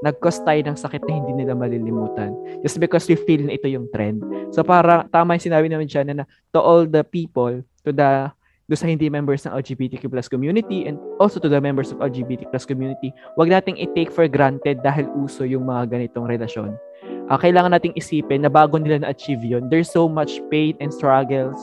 [0.00, 2.32] Nag-cause tayo ng sakit na hindi nila malilimutan.
[2.64, 4.24] Just because we feel na ito yung trend.
[4.54, 6.24] So para tama yung sinabi naman siya na
[6.54, 8.32] to all the people, to the
[8.70, 12.46] do sa hindi members ng LGBTQ plus community and also to the members of LGBT
[12.54, 16.78] plus community, wag nating i-take for granted dahil uso yung mga ganitong relasyon.
[17.26, 21.58] Uh, kailangan nating isipin na bago nila na-achieve yun, there's so much pain and struggles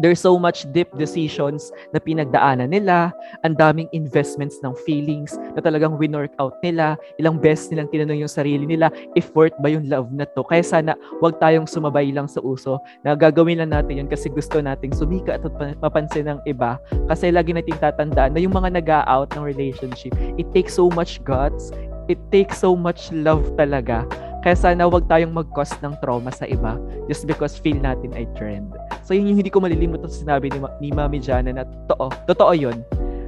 [0.00, 3.12] There's so much deep decisions na pinagdaanan nila,
[3.44, 8.32] ang daming investments ng feelings na talagang winork out nila, ilang beses nilang tinanong yung
[8.32, 10.40] sarili nila if worth ba yung love na to.
[10.48, 14.56] Kaya sana wag tayong sumabay lang sa uso na gagawin lang natin yun kasi gusto
[14.64, 15.44] nating sumika at
[15.84, 16.80] mapansin ng iba.
[17.04, 21.76] Kasi lagi nating tatandaan na yung mga nag-out ng relationship, it takes so much guts,
[22.08, 24.08] it takes so much love talaga
[24.40, 28.72] kaya sana wag tayong mag-cause ng trauma sa iba just because feel natin ay trend.
[29.04, 32.52] So yun yung hindi ko malilimot sa sinabi ni, ni Mami Jana na totoo, totoo
[32.56, 32.80] yun.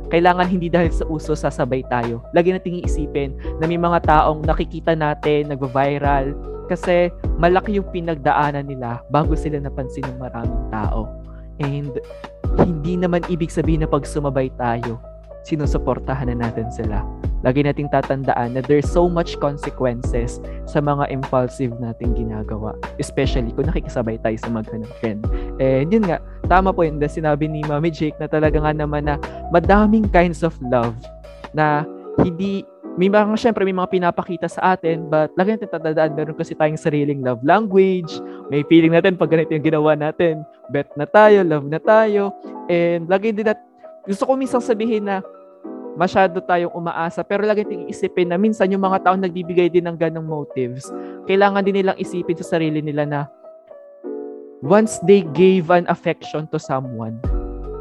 [0.09, 2.21] Kailangan hindi dahil sa uso sasabay tayo.
[2.37, 6.37] Lagi nating iisipin na may mga taong nakikita natin, nagva-viral,
[6.69, 11.09] kasi malaki yung pinagdaanan nila bago sila napansin ng maraming tao.
[11.61, 11.93] And
[12.65, 15.01] hindi naman ibig sabihin na pag sumabay tayo,
[15.43, 17.03] sinusuportahan na natin sila
[17.43, 22.75] lagi nating tatandaan na there's so much consequences sa mga impulsive nating ginagawa.
[23.03, 25.27] Especially kung nakikisabay tayo sa maghanap trend.
[25.59, 29.11] And yun nga, tama po yun na sinabi ni Mami Jake na talaga nga naman
[29.11, 29.19] na
[29.51, 30.95] madaming kinds of love
[31.51, 31.83] na
[32.23, 32.63] hindi
[32.93, 36.77] may mga, syempre, may mga pinapakita sa atin, but lagi natin tatandaan, meron kasi tayong
[36.77, 38.21] sariling love language,
[38.53, 42.37] may feeling natin pag ganito yung ginawa natin, bet na tayo, love na tayo,
[42.69, 43.57] and lagi din nat,
[44.07, 45.23] gusto ko minsan sabihin na,
[45.97, 47.21] masyado tayong umaasa.
[47.25, 50.89] Pero lagi ting isipin na minsan yung mga taong nagbibigay din ng ganong motives,
[51.29, 53.21] kailangan din nilang isipin sa sarili nila na
[54.65, 57.19] once they gave an affection to someone,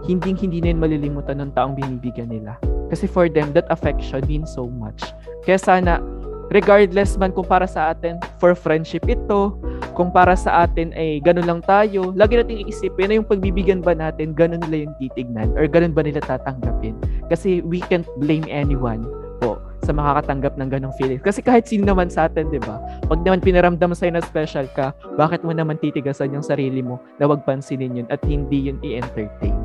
[0.04, 2.58] hindi hindi na yun malilimutan ng taong binibigyan nila.
[2.92, 5.00] Kasi for them, that affection means so much.
[5.48, 6.04] Kaya sana,
[6.52, 9.56] regardless man kung para sa atin, for friendship ito,
[9.96, 13.96] kung para sa atin ay ganun lang tayo, lagi nating iisipin na yung pagbibigyan ba
[13.96, 16.96] natin, ganun nila yung titignan or ganun ba nila tatanggapin.
[17.32, 19.08] Kasi we can't blame anyone
[19.40, 21.26] po sa makakatanggap ng ganong feelings.
[21.26, 22.78] Kasi kahit sino naman sa atin, di ba?
[23.10, 27.26] Pag naman pinaramdam sa'yo na special ka, bakit mo naman titigasan yung sarili mo na
[27.26, 29.58] wag pansinin yun at hindi yun i-entertain?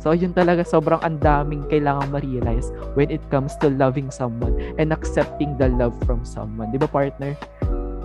[0.00, 4.96] So, yun talaga sobrang ang daming kailangang ma-realize when it comes to loving someone and
[4.96, 6.72] accepting the love from someone.
[6.72, 7.36] Di ba, partner?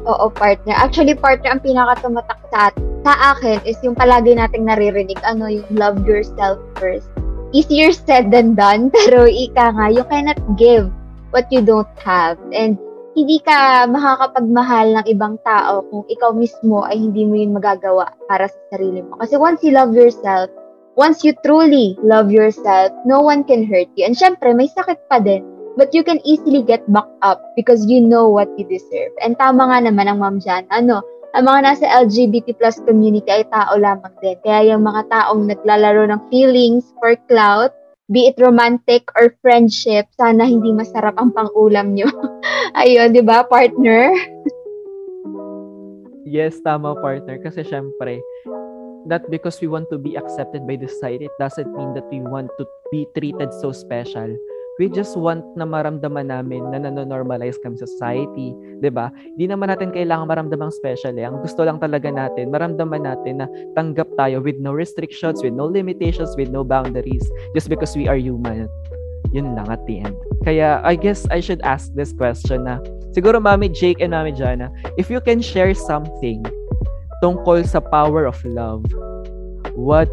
[0.04, 0.76] Oo, partner.
[0.76, 2.70] Actually, partner, ang pinakatumatak sa,
[3.08, 7.08] sa akin is yung palagi nating naririnig, ano, yung love yourself first.
[7.56, 10.92] Easier said than done, pero ika nga, you cannot give
[11.32, 12.36] what you don't have.
[12.52, 12.76] And
[13.16, 18.52] hindi ka makakapagmahal ng ibang tao kung ikaw mismo ay hindi mo yun magagawa para
[18.52, 19.16] sa sarili mo.
[19.24, 20.52] Kasi once you love yourself,
[20.96, 24.08] once you truly love yourself, no one can hurt you.
[24.08, 28.00] And syempre, may sakit pa din But you can easily get back up because you
[28.00, 29.12] know what you deserve.
[29.20, 30.64] And tama nga naman ang ma'am dyan.
[30.72, 31.04] Ano,
[31.36, 34.40] ang mga nasa LGBT plus community ay tao lamang din.
[34.40, 37.76] Kaya yung mga taong naglalaro ng feelings for clout,
[38.08, 42.08] be it romantic or friendship, sana hindi masarap ang pangulam nyo.
[42.80, 44.16] Ayun, di ba, partner?
[46.24, 47.36] yes, tama, partner.
[47.44, 48.24] Kasi syempre,
[49.06, 52.22] not because we want to be accepted by the society, it doesn't mean that we
[52.22, 54.34] want to be treated so special
[54.76, 58.52] we just want na maramdaman namin na nanonormalize kami sa society,
[58.84, 59.08] 'di ba?
[59.36, 61.24] Hindi naman natin kailangan maramdaman special eh.
[61.24, 63.48] Ang gusto lang talaga natin, maramdaman natin na
[63.80, 67.24] tanggap tayo with no restrictions, with no limitations, with no boundaries
[67.56, 68.68] just because we are human.
[69.32, 70.16] Yun lang at the end.
[70.44, 72.84] Kaya I guess I should ask this question na
[73.16, 74.68] siguro Mami Jake and Mami Jana,
[75.00, 76.44] if you can share something
[77.20, 78.84] tungkol sa power of love,
[79.76, 80.10] what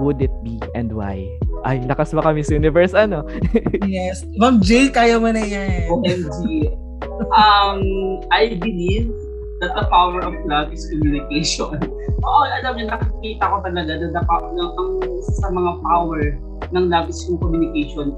[0.00, 1.24] would it be and why?
[1.62, 3.22] Ay, lakas ba kami sa universe, ano?
[3.86, 4.26] yes.
[4.40, 5.86] Ma'am J, kaya mo na yan.
[5.92, 6.72] OMG.
[7.30, 7.80] Um,
[8.34, 9.12] I believe
[9.62, 11.78] that the power of love is communication.
[12.26, 16.22] Oo, alam niyo, nakikita ko talaga na the, na, ang isa sa mga power
[16.74, 18.14] ng love is yung communication.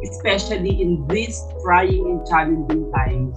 [0.00, 3.36] Especially in these trying and challenging times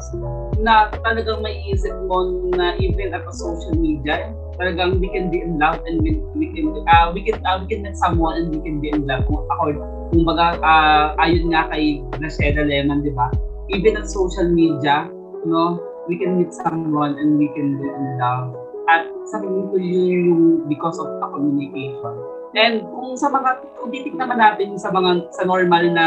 [0.64, 2.24] na talagang may isip mo
[2.56, 6.48] na even at a social media, talagang we can be in love and we, we
[6.56, 9.28] can uh, we can uh, we can meet someone and we can be in love.
[9.28, 9.76] Ako,
[10.16, 13.28] kung baga, uh, ayun nga kay Graciela Lemon, di ba?
[13.76, 15.10] Even at social media,
[15.44, 18.56] no, we can meet someone and we can be in love.
[18.88, 22.43] At sa tingin ko yun yung because of the communication.
[22.54, 26.06] And kung sa mga, kung titik naman natin sa mga, sa normal na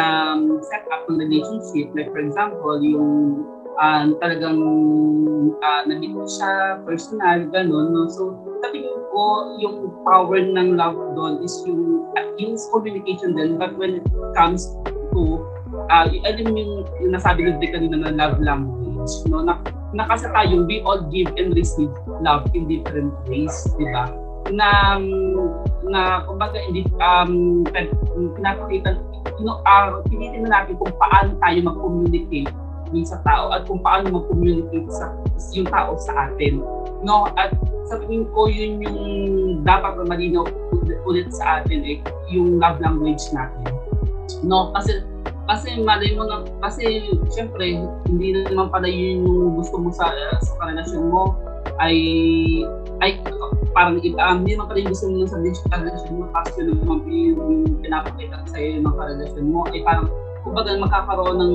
[0.63, 3.43] setup ng relationship, like for example, yung
[3.75, 4.63] uh, talagang
[5.59, 7.87] uh, na-meet siya, personal, gano'n.
[7.91, 8.07] No?
[8.07, 9.77] So, sa tingin ko, yung
[10.07, 13.59] power ng love doon is yung, uh, yung communication din.
[13.59, 14.07] But when it
[14.39, 14.71] comes
[15.19, 15.43] to,
[15.91, 19.43] uh, alam yung, yung nasabi ko din kanina na love language, no?
[19.43, 19.59] na,
[19.91, 21.91] na kasi tayo, we all give and receive
[22.23, 24.26] love in different ways, di ba?
[24.53, 25.01] Na,
[25.87, 27.65] na kumbaga, hindi, um,
[28.37, 28.99] pinapakita,
[29.45, 32.51] know, uh, tinitingnan natin kung paano tayo mag-communicate
[32.91, 35.11] dun sa tao at kung paano mag-communicate sa
[35.53, 36.63] yung tao sa atin.
[37.03, 37.31] No?
[37.35, 37.55] At
[37.87, 38.99] sa tingin ko yun yung
[39.63, 40.47] dapat na malinaw
[41.07, 41.99] ulit sa atin eh,
[42.31, 43.71] yung love language natin.
[44.43, 45.03] No, kasi
[45.47, 47.79] kasi malay mo na, kasi syempre,
[48.11, 50.11] hindi naman pala yun yung gusto mo sa,
[50.43, 51.31] sa karelasyon mo
[51.81, 51.97] ay
[53.05, 53.11] ay
[53.77, 55.37] parang um, hindi naman pala yung gusto mo sa
[55.69, 56.65] karelasyon mo kasi
[57.13, 60.09] yung pinapakita sa iyo ng karelasyon mo ay parang
[60.47, 61.55] kumbaga magkakaroon ng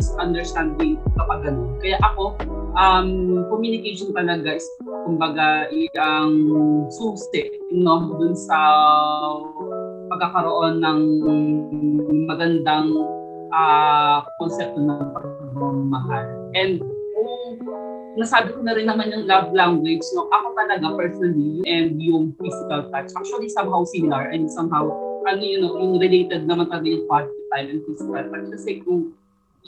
[0.00, 1.76] misunderstanding kapag ganun.
[1.78, 2.40] Kaya ako,
[2.74, 3.08] um,
[3.52, 4.66] communication talaga is
[5.06, 5.68] kumbaga
[6.00, 6.32] ang
[6.88, 8.58] susi no, dun sa
[10.10, 11.00] pagkakaroon ng
[12.26, 12.90] magandang
[13.54, 16.26] uh, konsepto ng pagmamahal.
[16.58, 16.82] And
[18.20, 22.84] nasabi ko na rin naman yung love language, no, ako talaga personally and yung physical
[22.92, 24.84] touch, actually somehow similar and somehow
[25.24, 28.48] ano yun, yung related naman talaga yung quality time and physical touch.
[28.56, 29.12] Kasi kung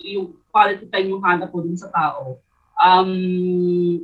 [0.01, 2.41] yung quality time yung hanap mo dun sa tao,
[2.81, 3.13] um,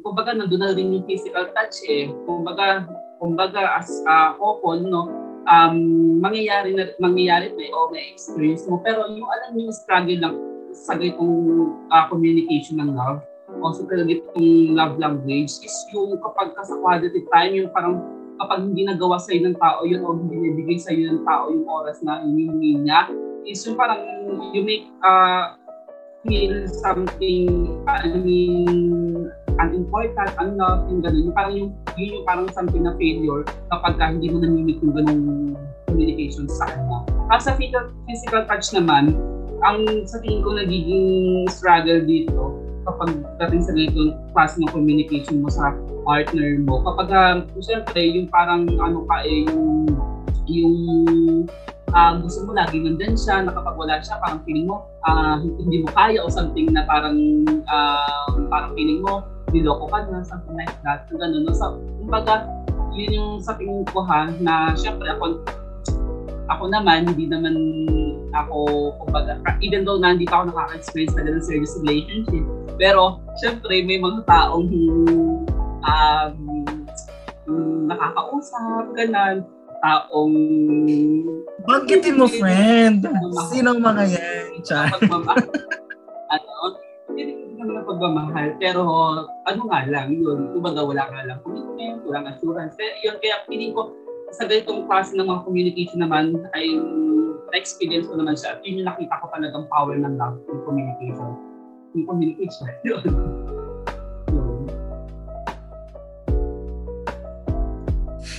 [0.05, 2.13] kumbaga nandun na rin yung physical touch eh.
[2.29, 5.09] Kumbaga, kumbaga as a couple, no,
[5.49, 5.77] um,
[6.21, 8.81] mangyayari na, mangyayari na o may experience mo.
[8.85, 10.37] Pero yung alam yung struggle lang
[10.77, 11.35] sa ganitong
[11.89, 13.25] uh, communication ng love,
[13.57, 18.05] o sa ganitong love language is yung kapag ka sa quality time, yung parang
[18.39, 21.99] kapag hindi nagawa sa ng tao yun o hindi nabigay sa ng tao yung oras
[22.05, 23.09] na hinihingi niya,
[23.49, 24.05] is yung parang
[24.53, 25.57] you make uh,
[26.29, 31.25] feel something, I mean, unimportant, unloving, gano'n.
[31.31, 33.43] Yung parang yung, yun yung parang something na failure
[33.73, 35.25] kapag ka hindi mo namimik yung ganung
[35.89, 37.03] communication sa kanya.
[37.33, 39.17] At sa physical, physical touch naman,
[39.67, 41.07] ang sa tingin ko nagiging
[41.51, 43.11] struggle dito kapag
[43.45, 45.77] dating sa ganitong klase ng communication mo sa
[46.09, 46.81] partner mo.
[46.89, 49.85] Kapag, uh, siyempre, yung parang ano ka eh, yung,
[50.49, 50.77] yung
[51.93, 56.25] uh, gusto mo lagi nandun siya, nakapag siya, parang feeling mo, uh, hindi mo kaya
[56.25, 61.09] o something na parang, uh, parang feeling mo, niloko ka na, something like that.
[61.13, 61.53] Ganun, no?
[61.53, 62.49] So, kumbaga,
[62.97, 65.45] yun yung sa tingin ko ha, na syempre ako,
[66.49, 67.55] ako naman, hindi naman
[68.33, 72.45] ako, kumbaga, even though na hindi pa ako nakaka-experience na ng serious relationship,
[72.81, 74.69] pero syempre may mga taong
[75.85, 76.37] um,
[77.89, 79.45] nakakausap, ganun,
[79.85, 80.35] taong...
[81.69, 83.05] Banggitin mo, friend!
[83.53, 84.45] Sinong mga yan?
[86.33, 86.53] ano,
[87.13, 88.83] hindi naman na pagmamahal, pero
[89.49, 92.77] ano nga lang, yun, kumbaga wala nga lang commitment, walang assurance.
[92.77, 93.93] Pero yun, kaya piling ko,
[94.33, 96.77] sa ganitong klase ng mga communication naman, ay
[97.49, 98.57] na-experience ko naman siya.
[98.57, 101.31] At yun yung nakita ko talagang power ng love in communication.
[101.97, 102.69] In communication.
[102.89, 103.03] yun.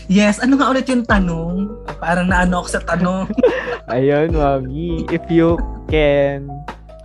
[0.10, 1.70] Yes, ano nga ulit yung tanong?
[2.02, 3.30] Parang naano ako sa tanong.
[3.94, 5.06] Ayun, mami.
[5.14, 6.50] If you can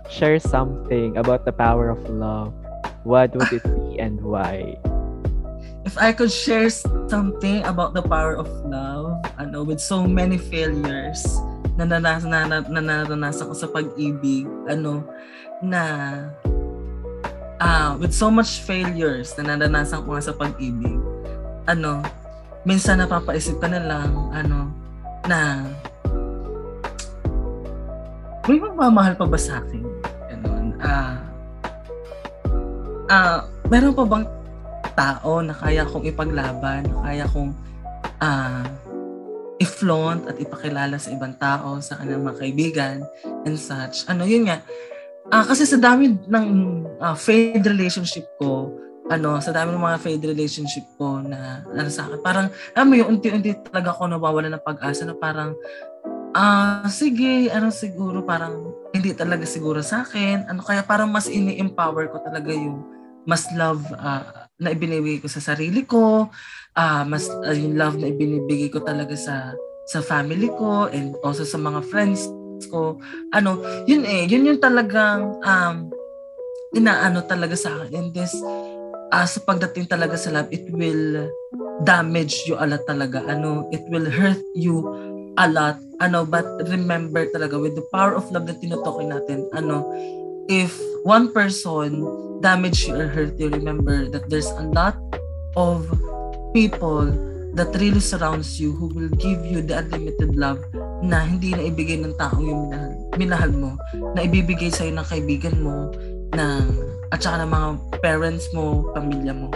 [0.09, 2.49] share something about the power of love,
[3.05, 4.73] what would it be and why?
[5.85, 6.65] If I could share
[7.05, 11.21] something about the power of love, ano, with so many failures
[11.77, 15.05] na naranasan, na, na, na naranasan ko sa pag-ibig, ano,
[15.61, 15.81] na
[17.61, 20.97] uh, with so much failures na naranasan ko nga sa pag-ibig,
[21.69, 22.01] ano,
[22.65, 24.73] minsan napapaisip ka na lang, ano,
[25.29, 25.69] na
[28.49, 29.85] may magmamahal pa ba sa akin?
[30.33, 30.65] Ganun.
[30.81, 31.17] Ah, uh,
[33.09, 33.37] uh,
[33.69, 34.25] meron pa bang
[34.95, 37.51] tao na kaya kong ipaglaban, kaya kong
[38.23, 38.65] uh,
[39.59, 42.95] i-flaunt at ipakilala sa ibang tao, sa kanilang mga kaibigan
[43.47, 44.03] and such.
[44.11, 44.59] Ano, yun nga.
[45.31, 46.45] Uh, kasi sa dami ng
[46.99, 48.71] uh, failed relationship ko,
[49.07, 52.93] ano, sa dami ng mga failed relationship ko na, ano sa akin, parang, alam mo
[52.97, 55.53] yung unti-unti talaga ako nawawala ng pag-asa na parang,
[56.35, 61.31] ah, uh, sige, ano siguro, parang, hindi talaga siguro sa akin, ano, kaya parang mas
[61.31, 62.83] ini-empower ko talaga yung
[63.25, 66.31] mas love uh, na ibinibigay ko sa sarili ko,
[66.75, 69.51] uh, mas uh, yung love na ibinibigay ko talaga sa
[69.85, 72.25] sa family ko and also sa mga friends
[72.71, 72.97] ko.
[73.35, 75.75] Ano, yun eh, yun yung talagang um,
[76.73, 77.93] inaano talaga sa akin.
[77.93, 78.33] And this,
[79.13, 81.29] uh, sa pagdating talaga sa love, it will
[81.85, 83.21] damage you a lot talaga.
[83.29, 84.81] Ano, it will hurt you
[85.37, 85.77] a lot.
[86.01, 89.85] Ano, but remember talaga with the power of love na tinutukoy natin, ano,
[90.49, 92.05] if one person
[92.41, 94.97] damage you or hurt you, remember that there's a lot
[95.57, 95.89] of
[96.53, 97.09] people
[97.55, 100.59] that really surrounds you who will give you the unlimited love
[101.01, 103.71] na hindi na ibigay ng taong yung minahal, minahal mo,
[104.13, 105.89] na ibibigay sa'yo ng kaibigan mo,
[106.35, 106.63] ng
[107.13, 107.67] at saka ng mga
[108.03, 109.47] parents mo, pamilya mo.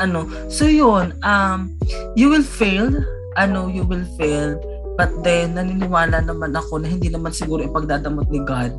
[0.00, 1.74] Ano, so yun, um,
[2.16, 2.88] you will fail,
[3.36, 4.56] ano, you will fail,
[4.96, 8.78] but then naniniwala naman ako na hindi naman siguro ipagdadamot ni God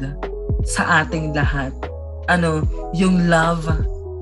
[0.66, 1.72] sa ating lahat.
[2.26, 2.66] Ano,
[2.98, 3.70] yung love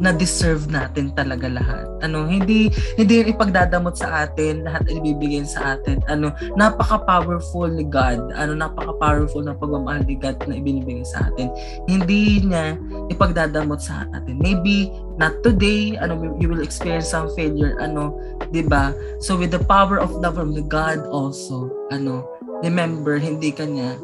[0.02, 1.86] na deserve natin talaga lahat.
[2.02, 2.68] Ano, hindi
[2.98, 6.02] hindi ipagdadamot sa atin, lahat ay ibibigay sa atin.
[6.10, 8.34] Ano, napaka-powerful ni God.
[8.34, 11.54] Ano, napaka-powerful ng pagmamahal ni God na ibinibigay sa atin.
[11.86, 12.76] Hindi niya
[13.14, 14.42] ipagdadamot sa atin.
[14.42, 14.90] Maybe
[15.22, 18.18] not today, ano, you will experience some failure, ano,
[18.50, 18.92] 'di ba?
[19.22, 22.26] So with the power of love from the God also, ano,
[22.66, 23.96] remember hindi kanya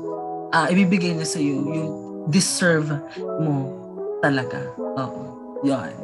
[0.53, 2.99] uh, ibibigay niya sa iyo yung deserve
[3.39, 3.71] mo
[4.19, 4.59] talaga.
[4.79, 5.23] Oo.
[5.63, 5.95] Yan.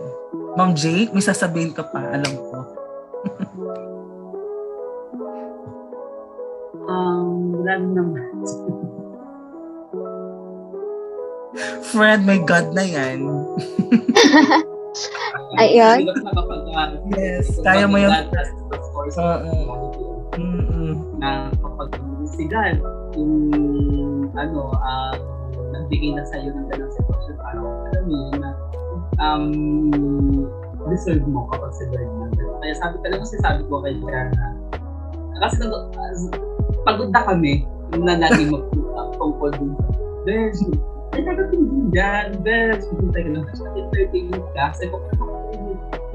[0.55, 2.57] Ma'am Jake, may sasabihin ka pa, alam ko.
[6.87, 8.23] um, wala naman.
[11.91, 13.23] Fred, my God na yan.
[15.59, 15.99] Ayun.
[17.15, 18.11] Yes, kaya mo yun.
[18.71, 19.51] Of course, Oo.
[20.35, 21.15] Mm-mm.
[21.19, 21.95] na kapag
[22.35, 22.75] si God,
[23.15, 23.35] yung
[24.35, 25.17] ano, um,
[25.75, 28.49] nagbigay na sa'yo ng ganang sitwasyon, parang alam mo na
[29.19, 29.45] um,
[30.87, 32.25] deserve mo kapag si God na.
[32.63, 34.47] Kaya sabi talaga kasi sabi ko kay Jana,
[35.43, 35.73] kasi nag,
[36.87, 39.87] pagod na kami na lagi mag-tungkol dun sa
[40.25, 40.61] Besh,
[41.13, 44.63] ay dadating din dyan, Besh, pupunta ka lang sa entertain ka.
[44.73, 45.03] Kasi kung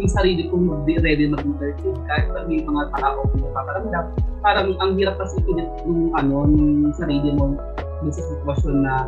[0.00, 4.04] yung sarili kong di ready mag-entertain kahit pa may mga tao kung napaparamdam.
[4.40, 7.52] Parang ang hirap kasi yung ano, yung sarili mo
[8.00, 9.04] dun sa sitwasyon na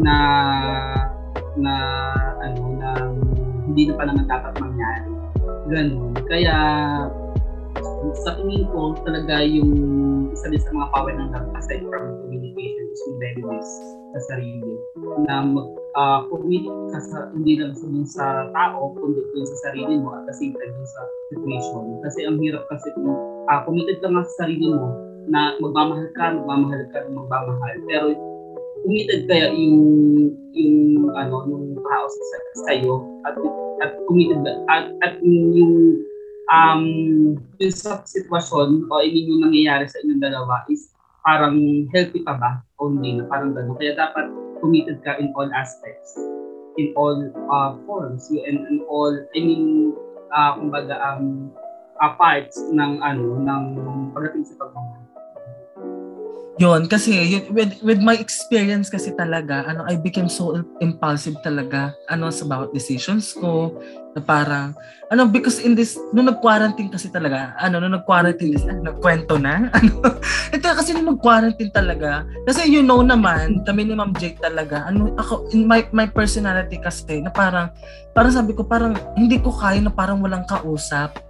[0.00, 0.16] na
[1.58, 1.74] na
[2.42, 2.88] ano na
[3.68, 5.10] hindi na pa naman dapat mangyari.
[5.68, 6.14] Ganun.
[6.26, 6.56] Kaya
[8.24, 9.72] sa tingin ko talaga yung
[10.32, 13.68] isa din sa mga power ng love aside from communication is yung readiness
[14.14, 14.72] sa sarili
[15.26, 15.68] na mag
[15.98, 16.64] uh, commit
[16.94, 20.54] ka sa, hindi lang sa, sa tao kundi dun sa sarili mo at the same
[20.56, 21.00] time sa
[21.34, 23.12] situation kasi ang hirap kasi kung
[23.50, 24.88] uh, committed ka nga sa sarili mo
[25.28, 28.06] na magmamahal ka, magmamahal ka, magmamahal pero
[28.84, 29.80] committed kaya yung
[30.54, 30.76] yung
[31.14, 32.72] ano yung tao sa sa
[33.26, 33.34] at
[33.78, 36.02] at committed at, at yung
[36.50, 36.82] um
[37.60, 40.90] yung sa sitwasyon o I mean yung nangyayari sa inyong dalawa is
[41.22, 42.64] parang healthy pa ba?
[42.80, 44.26] O hindi na parang gano'n kaya dapat
[44.64, 46.16] committed ka in all aspects.
[46.78, 47.18] In all
[47.50, 48.30] uh, forms.
[48.32, 49.92] And in all I mean
[50.32, 51.52] uh, kumbaga um
[52.00, 53.62] uh, parts ng ano ng
[54.14, 54.97] pagdating sa pagmamahal
[56.58, 61.94] Yun, kasi yun, with, with my experience kasi talaga, ano, I became so impulsive talaga,
[62.10, 63.78] ano, sa bawat decisions ko,
[64.18, 64.74] na parang,
[65.06, 70.02] ano, because in this, nung nag-quarantine kasi talaga, ano, nung nag-quarantine, ano, nagkwento na, ano,
[70.50, 75.14] ito kasi nung nag-quarantine talaga, kasi you know naman, kami ni Ma'am Jake talaga, ano,
[75.14, 77.70] ako, in my, my personality kasi, na parang,
[78.10, 81.22] parang sabi ko, parang, hindi ko kaya na parang walang kausap,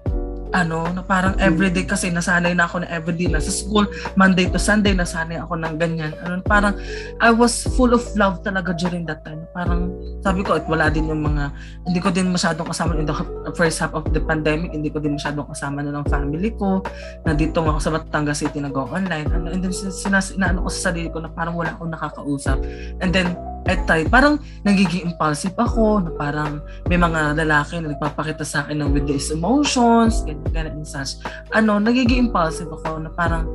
[0.52, 3.84] ano, na parang everyday kasi nasanay na ako na everyday na sa school,
[4.16, 6.12] Monday to Sunday, nasanay ako ng ganyan.
[6.24, 6.76] Ano, parang
[7.20, 9.44] I was full of love talaga during that time.
[9.52, 9.92] Parang
[10.24, 11.52] sabi ko, at wala din yung mga,
[11.84, 13.16] hindi ko din masyadong kasama in the
[13.56, 16.80] first half of the pandemic, hindi ko din masyadong kasama na ng family ko,
[17.28, 19.28] na dito ako sa Batangas City nag-go online.
[19.32, 22.60] Ano, and then sinas, inaano ko sa sarili ko na parang wala akong nakakausap.
[23.04, 23.36] And then
[23.68, 28.80] at time, parang nagiging impulsive ako, na parang may mga lalaki na nagpapakita sa akin
[28.80, 31.20] ng with these emotions, ganyan and such.
[31.52, 33.46] Ano, nagiging impulsive ako na parang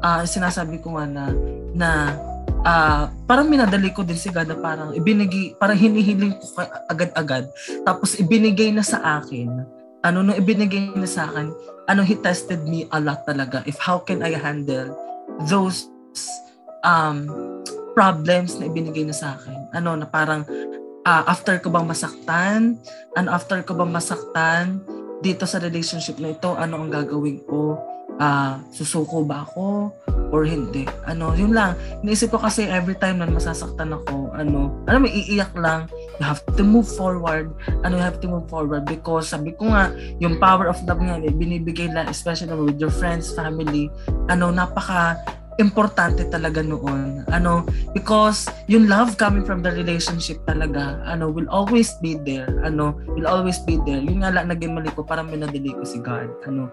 [0.00, 1.24] uh, sinasabi ko nga na,
[1.72, 1.90] na
[2.64, 7.48] uh, parang minadali ko din si God na parang ibinigay, parang hinihiling ko agad-agad.
[7.84, 9.64] Tapos ibinigay na sa akin.
[10.00, 11.52] Ano, nung ibinigay na sa akin,
[11.88, 13.60] ano, he tested me a lot talaga.
[13.68, 14.96] If how can I handle
[15.48, 15.88] those
[16.80, 17.28] um
[17.92, 19.76] problems na ibinigay na sa akin.
[19.76, 20.46] Ano, na parang
[21.04, 22.80] uh, after ko bang masaktan,
[23.16, 24.80] and after ko bang masaktan
[25.20, 27.76] dito sa relationship na ito, ano ang gagawin ko?
[28.20, 29.88] Uh, susuko ba ako
[30.28, 30.84] or hindi?
[31.08, 31.72] Ano, yun lang.
[32.04, 35.88] Iniisip ko kasi every time na masasaktan ako, ano, ano may iiyak lang,
[36.20, 37.48] you have to move forward.
[37.80, 39.88] Ano, you have to move forward because sabi ko nga,
[40.20, 43.88] yung power of love nga, eh, binibigay lang, especially with your friends, family,
[44.28, 45.16] ano, napaka
[45.60, 47.22] importante talaga noon.
[47.28, 52.48] Ano, because yung love coming from the relationship talaga, ano, will always be there.
[52.64, 54.00] Ano, will always be there.
[54.00, 56.32] Yung nga lang naging mali ko, parang minadali ko si God.
[56.48, 56.72] Ano,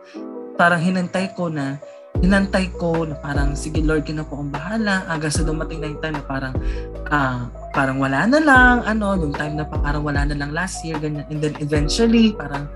[0.55, 1.75] parang hinantay ko na,
[2.23, 5.05] hinantay ko na parang, sige Lord, kina po akong bahala.
[5.05, 6.55] Hanggang sa dumating na yung time na parang,
[7.11, 10.97] uh, parang wala na lang, ano, yung time na parang wala na lang last year,
[10.97, 11.27] ganyan.
[11.29, 12.71] And then eventually, parang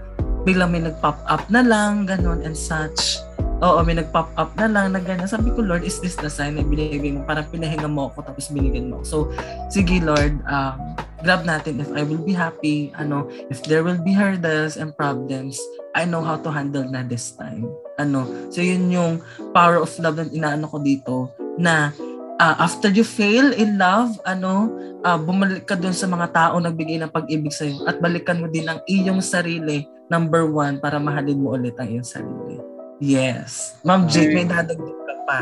[0.45, 3.21] biglang may nag-pop up na lang, ganun and such
[3.61, 5.29] Oo, may nag-pop up na lang na ganyan.
[5.29, 7.21] Sabi ko, Lord, is this the sign na binigay mo?
[7.29, 9.05] Parang pinahinga mo ako tapos binigyan mo.
[9.05, 9.29] So,
[9.69, 12.89] sige Lord, um, grab natin if I will be happy.
[12.97, 15.61] Ano, if there will be hurdles and problems,
[15.93, 17.69] I know how to handle na this time.
[18.01, 19.21] Ano, so yun yung
[19.53, 21.29] power of love na inaano ko dito
[21.61, 21.93] na
[22.41, 24.73] uh, after you fail in love, ano,
[25.05, 28.65] uh, bumalik ka dun sa mga tao nagbigay ng pag-ibig sa'yo at balikan mo din
[28.65, 32.70] ang iyong sarili, number one, para mahalin mo ulit ang iyong sarili.
[33.01, 33.81] Yes.
[33.81, 35.37] Ma'am Jake, may dadagdag ka pa.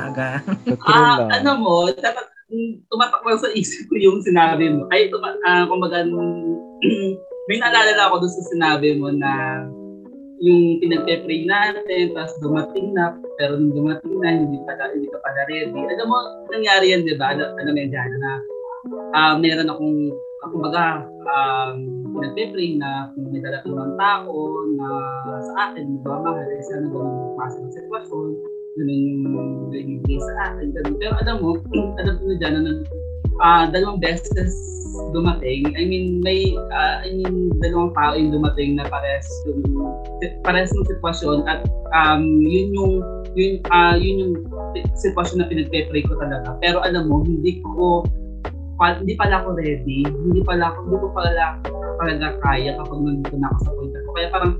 [0.87, 2.31] Ah, uh, ano mo, dapat
[2.87, 4.87] tumatak lang sa isip ko yung sinabi mo.
[4.89, 6.07] Ay, tuma, uh, kumbaga,
[7.51, 9.63] may naalala ako doon sa sinabi mo na
[10.39, 15.43] yung pinagpe-pray natin, tapos dumating na, pero nung dumating na, hindi pa hindi ka pala
[15.51, 15.75] ready.
[15.75, 16.17] Alam mo,
[16.47, 17.35] nangyari yan, di ba?
[17.35, 18.31] Alam, alam mo yan dyan, na
[19.19, 20.15] uh, meron akong,
[20.47, 21.73] kumbaga, um,
[22.13, 24.35] pinagpe-pray na kung may dalating ng tao
[24.75, 24.89] na
[25.45, 28.27] sa akin, magmamahal, eh, sana ganun pasok ng sitwasyon,
[28.77, 29.23] ganun yung
[29.71, 30.67] ibigay sa akin.
[30.97, 31.49] Pero alam mo,
[32.01, 32.73] alam mo na dyan, na
[33.39, 34.53] uh, dalawang beses
[35.13, 35.69] dumating.
[35.77, 39.61] I mean, may, uh, I mean, dalawang tao yung dumating na pares yung,
[40.43, 42.93] pares ng sitwasyon at um, yun yung,
[43.37, 44.33] yun, uh, yun yung
[44.97, 46.57] sitwasyon na pinagpe-pray ko talaga.
[46.59, 48.03] Pero alam mo, hindi ko,
[48.79, 51.45] pa, hindi pala ako ready, hindi pala ako, hindi ko pala
[51.99, 54.11] talaga kaya kapag nandito na ako sa point ko.
[54.15, 54.53] Kaya parang,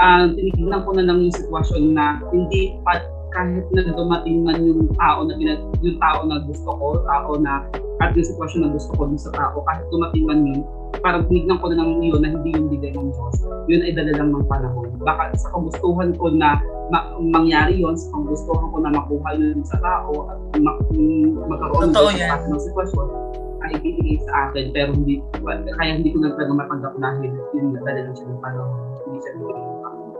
[0.00, 4.88] uh, tinitignan ko na lang yung sitwasyon na hindi pa, kahit na dumating man yung
[4.96, 7.68] tao na pinag, yung tao na gusto ko, tao na
[8.00, 10.60] at yung sitwasyon na gusto ko dun sa tao, kahit dumating man yun,
[11.04, 13.36] parang tinignan ko na lang yun na hindi yung bigay ng Diyos.
[13.68, 14.88] Yun ay dala lang ng panahon.
[15.02, 16.56] Baka sa kagustuhan ko na
[16.88, 20.78] ma- mangyari yun, sa kagustuhan ko na makuha yun sa tao at ma-
[21.52, 23.08] magkaroon Totoo ng sitwasyon,
[23.74, 25.20] ibigay sa akin pero hindi
[25.76, 29.32] kaya hindi ko na talaga matanggap dahil yun dala lang siya ng panahon hindi siya
[29.36, 30.12] bigay ng panahon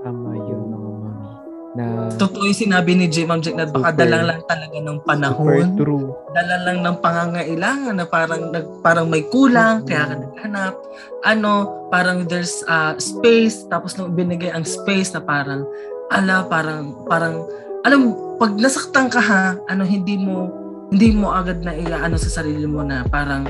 [0.00, 1.28] tama yun mga mami
[1.70, 1.84] na
[2.18, 4.00] Totoo yung sinabi ni Jim Ma'am Jack na baka Super.
[4.02, 5.66] dalang lang talaga ng super panahon.
[5.78, 10.74] true Dala lang ng pangangailangan na parang nag, parang may kulang kaya ka naghanap.
[11.22, 11.52] Ano,
[11.94, 15.62] parang there's uh, space tapos nung binigay ang space na parang
[16.10, 17.46] ala parang parang
[17.86, 20.59] alam pag nasaktan ka ha, ano hindi mo
[20.90, 23.46] hindi mo agad na iaano sa sarili mo na parang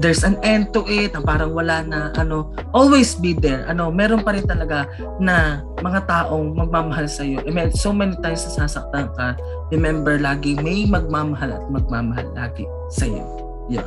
[0.00, 3.68] there's an end to it, na parang wala na, ano, always be there.
[3.68, 4.88] Ano, meron pa rin talaga
[5.20, 7.44] na mga taong magmamahal sa iyo.
[7.44, 9.36] I mean, so many times sasaktan ka,
[9.68, 13.24] remember lagi may magmamahal at magmamahal lagi sa iyo.
[13.70, 13.86] Yan.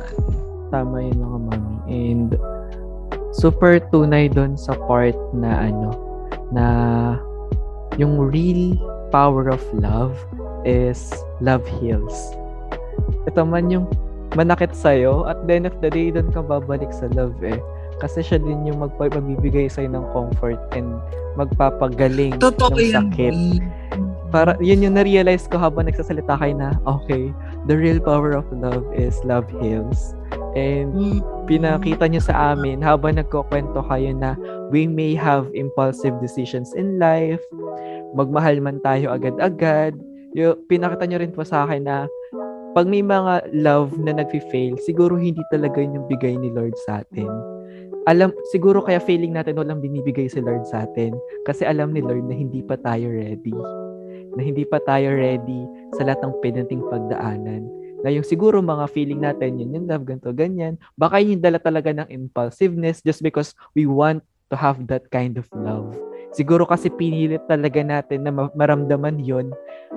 [0.70, 2.30] tama yun mga mami and
[3.30, 5.90] super tunay doon sa part na ano
[6.50, 6.66] na
[8.00, 8.74] yung real
[9.14, 10.14] power of love
[10.66, 12.34] is love heals
[13.26, 13.86] ito man yung
[14.34, 17.56] manakit sa'yo, at the end of the day, doon ka babalik sa love eh.
[17.96, 21.00] Kasi siya din yung magpa- magbibigay sa'yo ng comfort and
[21.40, 22.92] magpapagaling Totoo ng yan.
[22.92, 23.34] sakit.
[24.28, 27.32] Para, yun yung na-realize ko habang nagsasalita kayo na, okay,
[27.64, 30.12] the real power of love is love heals.
[30.52, 31.20] And Mm.
[31.46, 34.34] pinakita nyo sa amin habang nagkukwento kayo na
[34.68, 37.40] we may have impulsive decisions in life,
[38.12, 39.96] magmahal man tayo agad-agad.
[40.36, 42.04] Yung, pinakita nyo rin po sa akin na
[42.76, 47.00] pag may mga love na nagfi-fail, siguro hindi talaga yun yung bigay ni Lord sa
[47.00, 47.32] atin.
[48.04, 51.16] Alam, siguro kaya failing natin walang binibigay si Lord sa atin
[51.48, 53.56] kasi alam ni Lord na hindi pa tayo ready.
[54.36, 55.64] Na hindi pa tayo ready
[55.96, 57.64] sa lahat ng pinating pagdaanan.
[58.04, 60.76] Na yung siguro mga feeling natin, yun yung love, ganito, ganyan.
[61.00, 64.20] Baka yun yung dala talaga ng impulsiveness just because we want
[64.52, 65.96] to have that kind of love.
[66.36, 69.56] Siguro kasi pinilit talaga natin na ma- maramdaman yon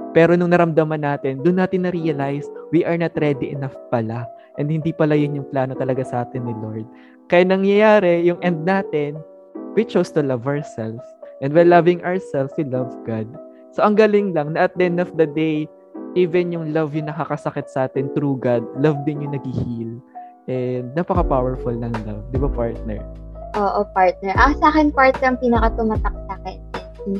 [0.09, 4.25] pero nung naramdaman natin, doon natin na-realize we are not ready enough pala.
[4.57, 6.87] And hindi pala yun yung plano talaga sa atin ni Lord.
[7.29, 9.21] Kaya nangyayari, yung end natin,
[9.77, 11.05] we chose to love ourselves.
[11.45, 13.29] And by loving ourselves, we love God.
[13.69, 15.69] So ang galing lang na at the end of the day,
[16.17, 20.01] even yung love yung nakakasakit sa atin through God, love din yung nag-heal.
[20.49, 22.25] And napaka-powerful ng love.
[22.33, 23.28] Di ba, partner?
[23.57, 24.34] Oo, partner.
[24.38, 26.57] Ah, sa akin, partner, ang pinaka-tumatak sa akin.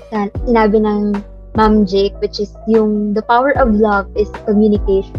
[0.10, 1.18] Sin- Sinabi ng
[1.58, 5.18] Ma'am Jake, which is yung the power of love is communication.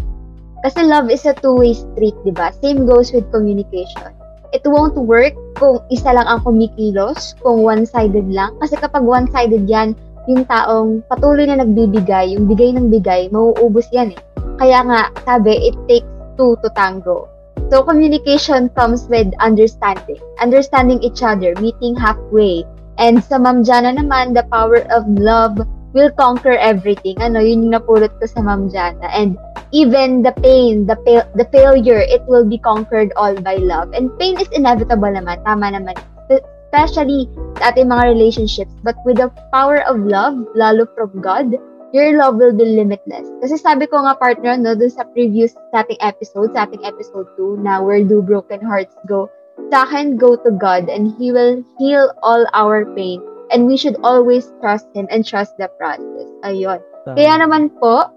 [0.61, 2.53] Kasi love is a two-way street, di ba?
[2.61, 4.13] Same goes with communication.
[4.53, 8.53] It won't work kung isa lang ang kumikilos, kung one-sided lang.
[8.61, 9.97] Kasi kapag one-sided yan,
[10.29, 14.21] yung taong patuloy na nagbibigay, yung bigay ng bigay, mauubos yan eh.
[14.61, 16.05] Kaya nga, sabi, it takes
[16.37, 17.30] two to tango.
[17.71, 20.19] So, communication comes with understanding.
[20.43, 22.67] Understanding each other, meeting halfway.
[22.99, 25.55] And sa Ma'am Jana naman, the power of love
[25.95, 27.15] will conquer everything.
[27.23, 29.07] Ano, yun yung napulot ko sa Ma'am Jana.
[29.15, 29.39] And
[29.71, 33.95] even the pain, the, pa- the failure, it will be conquered all by love.
[33.95, 35.39] And pain is inevitable naman.
[35.47, 35.95] Tama naman.
[36.27, 38.75] Especially sa ating mga relationships.
[38.83, 41.55] But with the power of love, lalo from God,
[41.91, 43.27] your love will be limitless.
[43.43, 47.27] Kasi sabi ko nga partner, no, dun sa previous sa ating episode, sa ating episode
[47.35, 49.27] 2, na Where Do Broken Hearts Go?
[49.71, 53.19] Sa akin, go to God and He will heal all our pain.
[53.51, 56.27] And we should always trust Him and trust the process.
[56.47, 56.79] Ayun.
[57.03, 57.15] Tama.
[57.19, 58.07] Kaya naman po,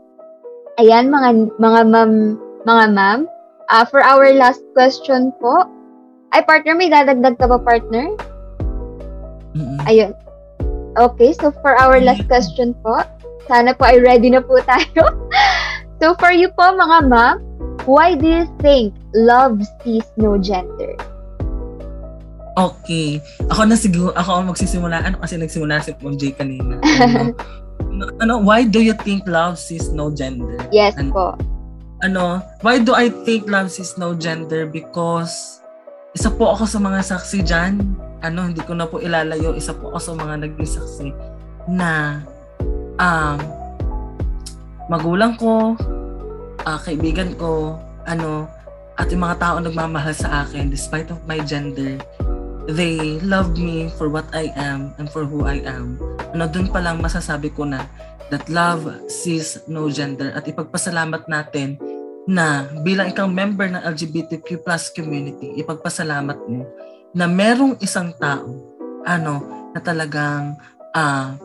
[0.79, 3.21] ayan mga mga ma'am mga ma'am.
[3.73, 5.67] Uh, for our last question po,
[6.37, 8.13] ay partner, may dadagdag ka ba partner?
[9.57, 9.79] Mm-mm.
[9.89, 10.13] Ayun.
[10.95, 13.03] Okay, so for our last question po,
[13.47, 15.03] sana po ay ready na po tayo.
[16.01, 17.37] so for you po mga ma'am,
[17.85, 20.95] why do you think love sees no gender?
[22.55, 23.19] Okay.
[23.51, 25.03] Ako na siguro, ako ang magsisimula.
[25.03, 26.79] Ano kasi nagsimula si Mom J kanina.
[27.95, 30.59] Ano, ano, why do you think love sees no gender?
[30.75, 31.15] Yes Ano?
[31.15, 31.27] po.
[32.03, 34.67] Ano, why do I think love sees no gender?
[34.67, 35.63] Because
[36.11, 37.79] isa po ako sa mga saksi dyan.
[38.19, 39.55] Ano, hindi ko na po ilalayo.
[39.55, 41.09] Isa po ako sa mga naging saksi
[41.71, 42.19] na
[42.99, 43.39] um,
[44.89, 45.79] magulang ko,
[46.67, 48.49] ah, kaibigan ko, ano,
[48.95, 51.99] at yung mga tao nagmamahal sa akin despite of my gender,
[52.71, 55.99] they love me for what I am and for who I am.
[56.33, 57.85] Ano, dun pa lang masasabi ko na
[58.33, 61.77] that love sees no gender at ipagpasalamat natin
[62.25, 66.65] na bilang ikang member ng LGBTQ plus community, ipagpasalamat mo
[67.13, 68.49] na merong isang tao
[69.05, 69.45] ano
[69.77, 70.57] na talagang
[70.97, 71.37] ah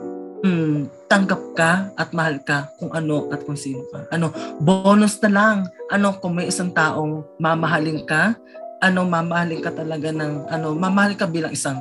[0.44, 4.08] mm, tanggap ka at mahal ka kung ano at kung sino ka.
[4.14, 5.58] Ano, bonus na lang.
[5.90, 8.38] Ano, kung may isang taong mamahalin ka,
[8.80, 11.80] ano, mamahalin ka talaga ng, ano, mamahalin ka bilang isang,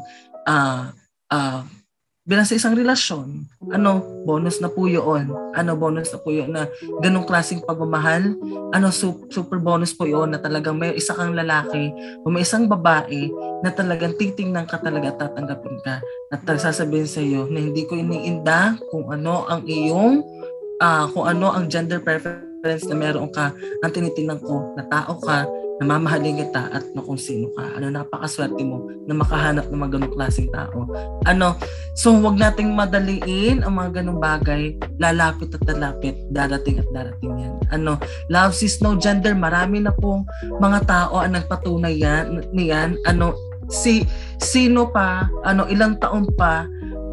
[0.49, 0.91] ah,
[1.31, 1.63] ah,
[2.29, 3.49] bilang sa isang relasyon.
[3.73, 5.33] Ano, bonus na po yun.
[5.57, 6.69] Ano, bonus na po yun na
[7.01, 8.37] ganong klaseng pagmamahal.
[8.77, 11.89] Ano, su- super bonus po yun na talagang may isa kang lalaki
[12.21, 13.33] o may isang babae
[13.65, 17.97] na talagang titingnan ka talaga at tatanggapin ka at sasabihin sa iyo na hindi ko
[17.97, 20.23] iniinda kung ano ang iyong
[20.79, 23.51] ah kung ano ang gender preference na meron ka
[23.83, 25.43] ang tinitingnan ko na tao ka
[25.79, 27.79] na mamahalin kita at na kung sino ka.
[27.79, 30.91] Ano, napakaswerte mo na makahanap ng mga ganong klaseng tao.
[31.23, 31.55] Ano,
[31.95, 34.75] so wag nating madaliin ang mga ganong bagay.
[34.99, 36.19] Lalapit at lalapit.
[36.35, 37.55] Darating at darating yan.
[37.71, 37.97] Ano,
[38.27, 39.39] love sees no gender.
[39.39, 40.27] Marami na pong
[40.59, 42.99] mga tao ang nagpatunay yan, niyan.
[43.07, 43.39] Ano,
[43.71, 44.03] si
[44.43, 46.67] sino pa, ano, ilang taon pa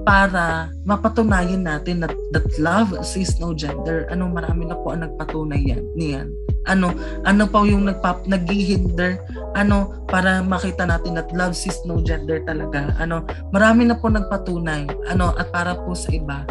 [0.05, 4.05] para mapatunayan natin that, that love sees no gender.
[4.09, 6.29] Ano, marami na po ang nagpatunay yan, niyan.
[6.65, 6.93] Ano,
[7.25, 9.21] ano pa yung nagpap, naghihinder,
[9.53, 12.93] ano, para makita natin that love sees no gender talaga.
[12.97, 16.41] Ano, marami na po nagpatunay, ano, at para po sa iba,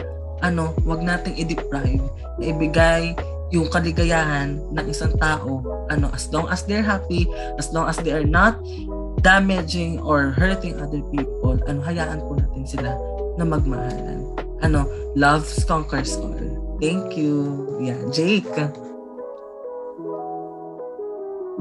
[0.43, 2.05] ano, wag nating i-deprive,
[2.39, 3.15] na ibigay
[3.55, 7.27] yung kaligayahan ng isang tao, ano, as long as they're happy,
[7.59, 8.59] as long as they are not
[9.23, 12.91] damaging or hurting other people, ano, hayaan po natin sila
[13.39, 14.23] na magmahalan.
[14.63, 16.39] Ano, love conquers all.
[16.81, 17.65] Thank you.
[17.79, 18.49] Yeah, Jake.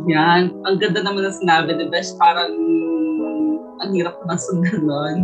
[0.10, 0.52] Yan.
[0.66, 2.54] Ang ganda naman ng sinabi, the best parang
[3.84, 5.18] ang hirap naman sundan nun.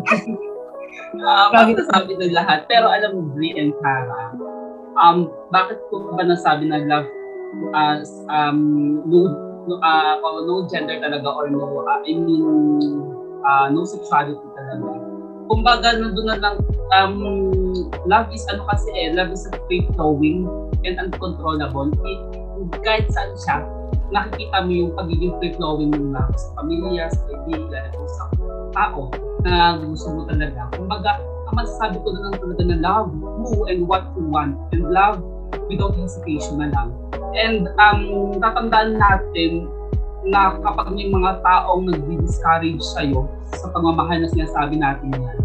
[1.24, 2.68] uh, bakit nasabi ng lahat?
[2.68, 4.36] Pero alam mo, Brie and Tara,
[5.00, 7.10] um, bakit ko ba nasabi na love
[7.74, 9.32] as um, no,
[9.66, 12.46] no, uh, oh, no gender talaga or no, uh, I mean,
[13.42, 14.90] uh, no sexuality talaga.
[15.50, 16.56] Kumbaga, nandun na lang,
[16.94, 17.16] um,
[18.06, 20.46] love is ano kasi eh, love is free-flowing
[20.86, 21.90] and uncontrollable.
[22.06, 22.22] It,
[22.86, 23.58] kahit saan siya,
[24.10, 28.24] nakikita mo yung pagiging free-flowing ng love sa pamilya, sa kaibigan, sa
[28.74, 29.10] tao
[29.46, 30.70] na gusto mo talaga.
[30.74, 34.86] Kumbaga, ang masasabi ko na lang talaga na love who and what you want and
[34.90, 35.22] love
[35.70, 36.90] without hesitation na lang.
[37.38, 39.70] And um, tatandaan natin
[40.30, 43.26] na kapag may mga taong nag-discourage sa'yo
[43.56, 45.38] sa pagmamahal na sinasabi natin yan,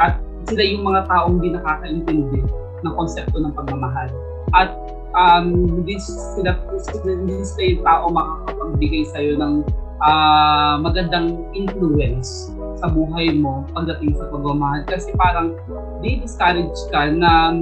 [0.00, 2.40] at sila yung mga taong hindi nakakaintindi
[2.84, 4.10] ng konsepto ng pagmamahal.
[4.52, 4.76] At
[5.14, 5.44] um,
[5.80, 6.58] hindi sila,
[7.06, 9.54] hindi sila yung tao makakapagbigay sa'yo ng
[10.02, 12.50] uh, magandang influence
[12.82, 14.82] sa buhay mo pagdating sa pagmamahal.
[14.90, 15.54] Kasi parang
[16.02, 17.54] di discourage ka na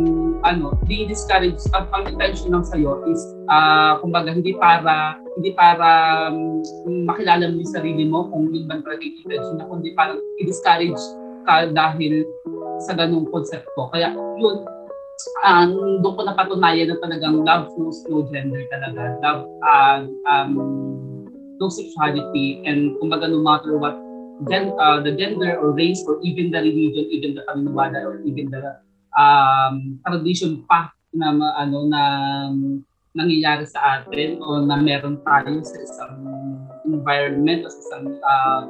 [0.43, 3.21] ano, di discourage ang ang intention lang sa'yo is
[3.53, 6.61] uh, kumbaga hindi para hindi para um,
[7.09, 11.01] makilala mo yung sarili mo kung yun ba talaga intention na kundi parang i-discourage
[11.43, 12.27] ka dahil
[12.83, 13.91] sa ganung konsepto.
[13.91, 14.67] Kaya yun,
[15.45, 19.19] um, doon ko napatunayan na talagang love knows no gender talaga.
[19.21, 20.53] Love, uh, um,
[21.59, 23.99] no sexuality, and kumbaga no matter what
[24.49, 28.51] gen, uh, the gender or race or even the religion, even the paniniwala or even
[28.51, 28.79] the
[29.19, 31.31] um, tradition pa na
[31.61, 32.03] ano na
[33.13, 36.17] nangyayari sa atin o na meron tayo sa isang
[36.89, 38.61] environment o sa isang uh,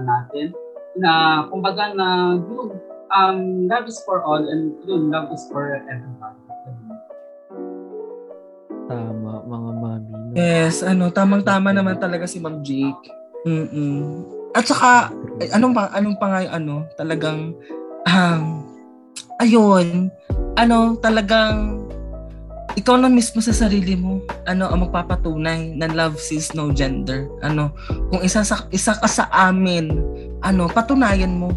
[0.00, 0.56] natin
[0.96, 2.72] na kumbaga na yun,
[3.14, 6.38] um, love is for all and yun, love is for everyone.
[8.86, 10.10] Tama, mga mami.
[10.14, 10.34] No?
[10.38, 13.10] Yes, ano, tamang-tama naman talaga si Ma'am Jake.
[13.42, 14.22] Mm-mm.
[14.54, 15.10] At saka,
[15.52, 17.54] anong pa, anong pa nga yung ano, talagang,
[18.06, 18.42] um,
[19.42, 20.08] ayun,
[20.54, 21.82] ano, talagang,
[22.76, 27.24] ikaw na mismo sa sarili mo, ano, ang magpapatunay na love sees no gender.
[27.40, 27.72] Ano,
[28.12, 29.96] kung isa sa isa ka sa amin,
[30.44, 31.50] ano, patunayan mo.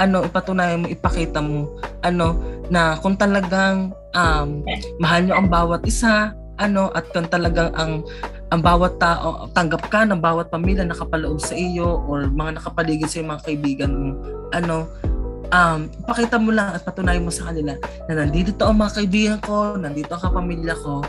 [0.00, 1.68] Ano, ipatunayan mo, ipakita mo,
[2.00, 2.40] ano,
[2.72, 4.64] na kung talagang um,
[4.96, 8.04] mahal nyo ang bawat isa, ano, at kung talagang ang
[8.50, 13.22] ang bawat tao, tanggap ka ng bawat pamilya nakapaloob sa iyo or mga nakapaligid sa
[13.22, 14.10] mga kaibigan mo,
[14.50, 14.90] ano,
[15.54, 17.78] um, pakita mo lang at patunayan mo sa kanila
[18.10, 21.04] na nandito to ang mga kaibigan ko, nandito ang kapamilya ko,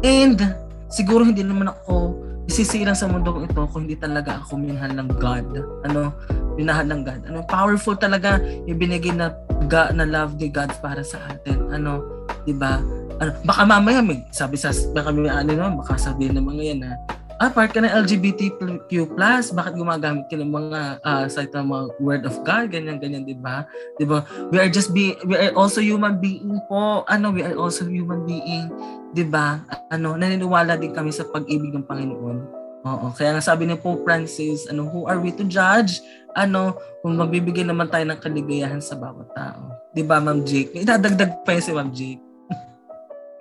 [0.00, 0.40] and
[0.88, 2.16] siguro hindi naman ako
[2.46, 5.46] isisilang sa mundo ito kung hindi talaga ako minahal ng God.
[5.90, 6.14] Ano,
[6.56, 7.20] minahal ng God.
[7.28, 9.32] Ano, powerful talaga yung binigay na
[9.68, 11.70] God, na love ni God para sa atin.
[11.70, 12.02] Ano,
[12.44, 12.80] 'di ba?
[13.16, 16.80] Ano, baka mamaya may sabi sa baka may ano no, baka sabihin ng mga yan
[16.84, 16.92] na
[17.36, 19.12] ah, part ka ng LGBTQ+,
[19.52, 23.36] bakit gumagamit ka ng mga uh, site ng mga word of God, ganyan, ganyan, di
[23.36, 23.68] ba?
[24.00, 24.24] Di ba?
[24.48, 27.04] We are just be, we are also human being po.
[27.08, 28.72] Ano, we are also human being.
[29.12, 29.60] Di ba?
[29.92, 32.55] Ano, naniniwala din kami sa pag-ibig ng Panginoon.
[32.86, 35.98] Oo, kaya nga sabi ni Pope Francis, ano, who are we to judge?
[36.38, 39.74] Ano, kung magbibigay naman tayo ng kaligayahan sa bawat tao.
[39.90, 40.70] Di ba, Ma'am Jake?
[40.70, 42.22] Idadagdag pa yun si Ma'am Jake.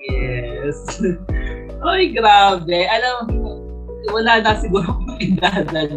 [0.02, 0.82] yes.
[1.86, 2.90] Ay, grabe.
[2.90, 3.50] Alam mo,
[4.10, 5.94] wala na siguro akong idadagdag.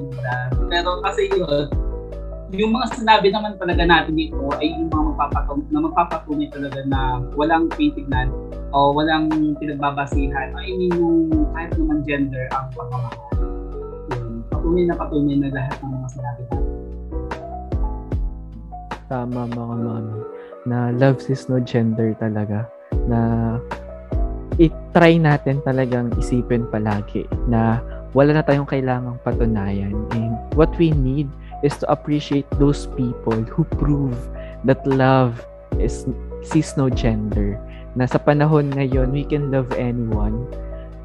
[0.68, 1.72] Pero kasi yun,
[2.52, 7.00] yung mga sinabi naman talaga natin dito ay yung mga magpapatunay, na magpapatunay talaga na
[7.34, 8.30] walang titignan
[8.70, 9.26] o walang
[9.58, 10.54] pinagbabasihan.
[10.54, 13.26] I mean, yung kahit naman gender ang pagmamahal.
[14.46, 16.64] Patunay na patunay na lahat ng mga sinabi natin.
[19.08, 20.18] Tama mga mami
[20.68, 22.68] na love is no gender talaga
[23.08, 23.56] na
[24.60, 27.80] i-try natin talagang isipin palagi na
[28.12, 29.96] wala na tayong kailangang patunayan.
[30.12, 31.26] And what we need
[31.64, 34.16] is to appreciate those people who prove
[34.64, 35.44] that love
[35.78, 36.06] is
[36.42, 37.58] sees no gender.
[37.98, 40.46] Na sa panahon ngayon, we can love anyone.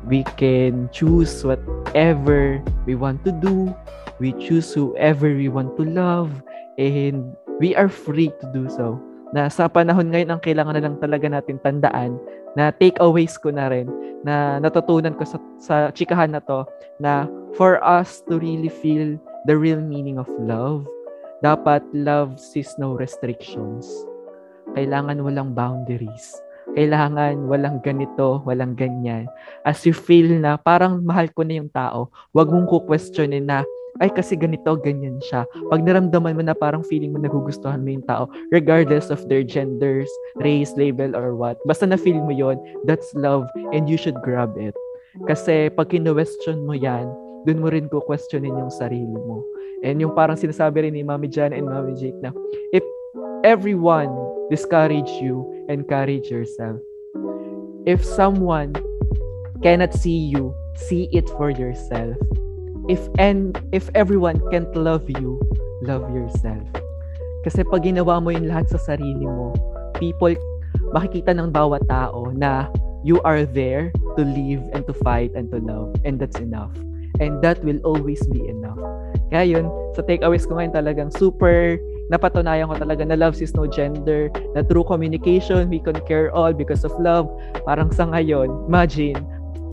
[0.05, 3.71] We can choose whatever we want to do.
[4.19, 6.29] We choose whoever we want to love.
[6.77, 8.99] And we are free to do so.
[9.33, 12.21] Na sa panahon ngayon, ang kailangan na lang talaga natin tandaan
[12.53, 13.89] na takeaways ko na rin
[14.21, 16.63] na natutunan ko sa, sa chikahan na to
[17.01, 17.27] na
[17.57, 20.87] for us to really feel the real meaning of love,
[21.43, 23.83] dapat love sees no restrictions.
[24.79, 26.39] Kailangan walang boundaries.
[26.73, 29.27] Kailangan walang ganito, walang ganyan.
[29.67, 33.67] As you feel na parang mahal ko na yung tao, wag mong ku-questionin na
[34.01, 35.45] ay kasi ganito, ganyan siya.
[35.69, 40.09] Pag naramdaman mo na parang feeling mo nagugustuhan mo yung tao, regardless of their genders,
[40.41, 42.57] race, label, or what, basta na-feel mo yon
[42.89, 44.73] that's love and you should grab it.
[45.29, 47.05] Kasi pag kino-question mo yan,
[47.45, 49.45] dun mo rin ko-questionin yung sarili mo.
[49.83, 52.31] And yung parang sinasabi rin ni Mami Jana and Mami Jake na,
[52.71, 52.83] if
[53.43, 54.09] everyone
[54.47, 56.79] discourage you, encourage yourself.
[57.83, 58.73] If someone
[59.59, 62.15] cannot see you, see it for yourself
[62.89, 65.39] if and if everyone can't love you,
[65.83, 66.63] love yourself.
[67.43, 69.55] Kasi pag ginawa mo yung lahat sa sarili mo,
[69.99, 70.35] people
[70.95, 72.67] makikita ng bawat tao na
[73.03, 76.71] you are there to live and to fight and to love and that's enough.
[77.21, 78.79] And that will always be enough.
[79.29, 81.77] Kaya yun, sa takeaways ko ngayon talagang super
[82.11, 86.51] napatunayan ko talaga na love is no gender, na through communication, we can care all
[86.51, 87.25] because of love.
[87.63, 89.17] Parang sa ngayon, imagine,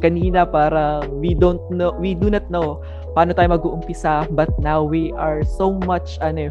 [0.01, 2.81] kanina para we don't know, we do not know
[3.13, 6.49] paano tayo mag-uumpisa but now we are so much ano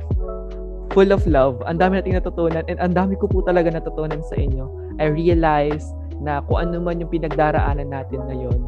[0.94, 1.62] full of love.
[1.66, 4.70] Ang dami nating natutunan and ang dami ko po talaga natutunan sa inyo.
[5.02, 5.86] I realize
[6.20, 8.60] na kung ano man yung pinagdaraanan natin ngayon,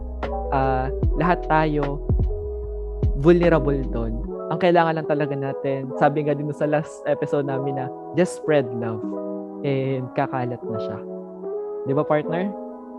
[0.51, 0.87] uh,
[1.19, 1.99] lahat tayo
[3.19, 4.17] vulnerable doon.
[4.51, 7.87] Ang kailangan lang talaga natin, sabi nga din sa last episode namin na
[8.19, 8.99] just spread love
[9.63, 10.99] and kakalat na siya.
[11.87, 12.51] Di ba, partner?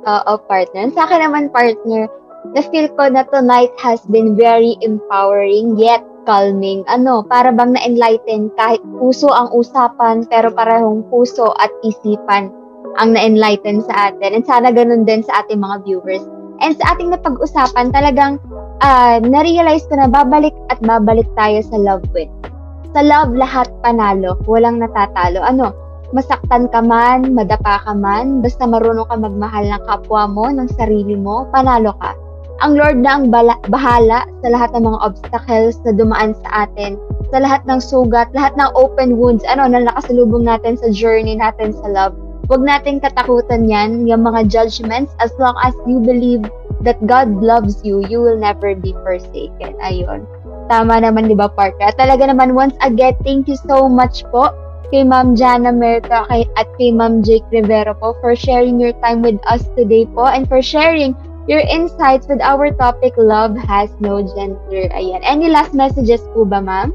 [0.09, 0.89] Oo, partner.
[0.97, 2.09] Sa akin naman, partner,
[2.57, 6.87] na-feel ko na tonight has been very empowering yet calming.
[6.89, 12.51] Ano, para bang na-enlighten kahit puso ang usapan pero parehong puso at isipan
[12.99, 14.37] ang na-enlighten sa atin.
[14.37, 16.25] And sana ganun din sa ating mga viewers.
[16.63, 18.39] And sa ating napag-usapan, talagang
[18.85, 22.31] uh, na-realize ko na babalik at babalik tayo sa love with.
[22.93, 24.37] Sa love, lahat panalo.
[24.45, 25.41] Walang natatalo.
[25.41, 25.73] Ano,
[26.13, 31.17] masaktan ka man, madapa ka man, basta marunong ka magmahal ng kapwa mo, ng sarili
[31.17, 32.13] mo, panalo ka
[32.63, 33.27] ang Lord na ang
[33.67, 36.95] bahala sa lahat ng mga obstacles na dumaan sa atin,
[37.35, 41.75] sa lahat ng sugat, lahat ng open wounds, ano, na nakasalubong natin sa journey natin
[41.75, 42.15] sa love.
[42.51, 46.43] Huwag nating katakutan yan, yung mga judgments, as long as you believe
[46.83, 49.79] that God loves you, you will never be forsaken.
[49.79, 50.27] Ayun.
[50.67, 51.95] Tama naman, di ba, Parker?
[51.95, 54.51] At talaga naman, once again, thank you so much po
[54.93, 59.25] kay Ma'am Jana Merta kay, at kay Ma'am Jake Rivera po for sharing your time
[59.25, 61.17] with us today po and for sharing
[61.49, 64.93] your insights with our topic, Love Has No Gender.
[64.93, 65.25] Ayan.
[65.25, 66.93] Any last messages po ba, ma'am?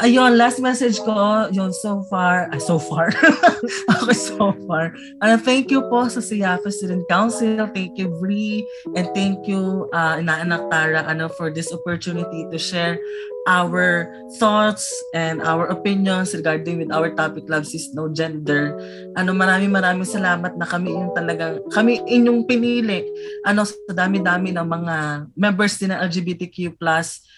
[0.00, 3.12] Ayun, last message ko, yun, so far, ah, so far,
[4.02, 4.94] okay, so far.
[5.20, 8.64] Uh, thank you po sa Siapa Student Council, thank you, Bri,
[8.96, 12.98] and thank you, uh, Inaanak Tara, ano, for this opportunity to share
[13.44, 14.08] our
[14.40, 18.72] thoughts and our opinions regarding with our topic, Love is No Gender.
[19.16, 23.04] Ano, maraming maraming salamat na kami yung talagang, kami inyong pinili,
[23.44, 24.96] ano, sa dami-dami ng mga
[25.36, 26.80] members din ng LGBTQ+,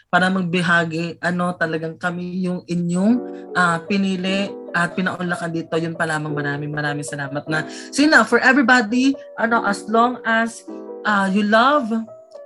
[0.07, 3.15] para magbihagi, ano, talagang kami yung inyong
[3.53, 5.75] uh, pinili at pinaunlakan dito.
[5.75, 7.67] Yun pa lamang maraming maraming salamat na.
[7.91, 10.63] So for everybody, ano, as long as
[11.03, 11.91] uh, you love,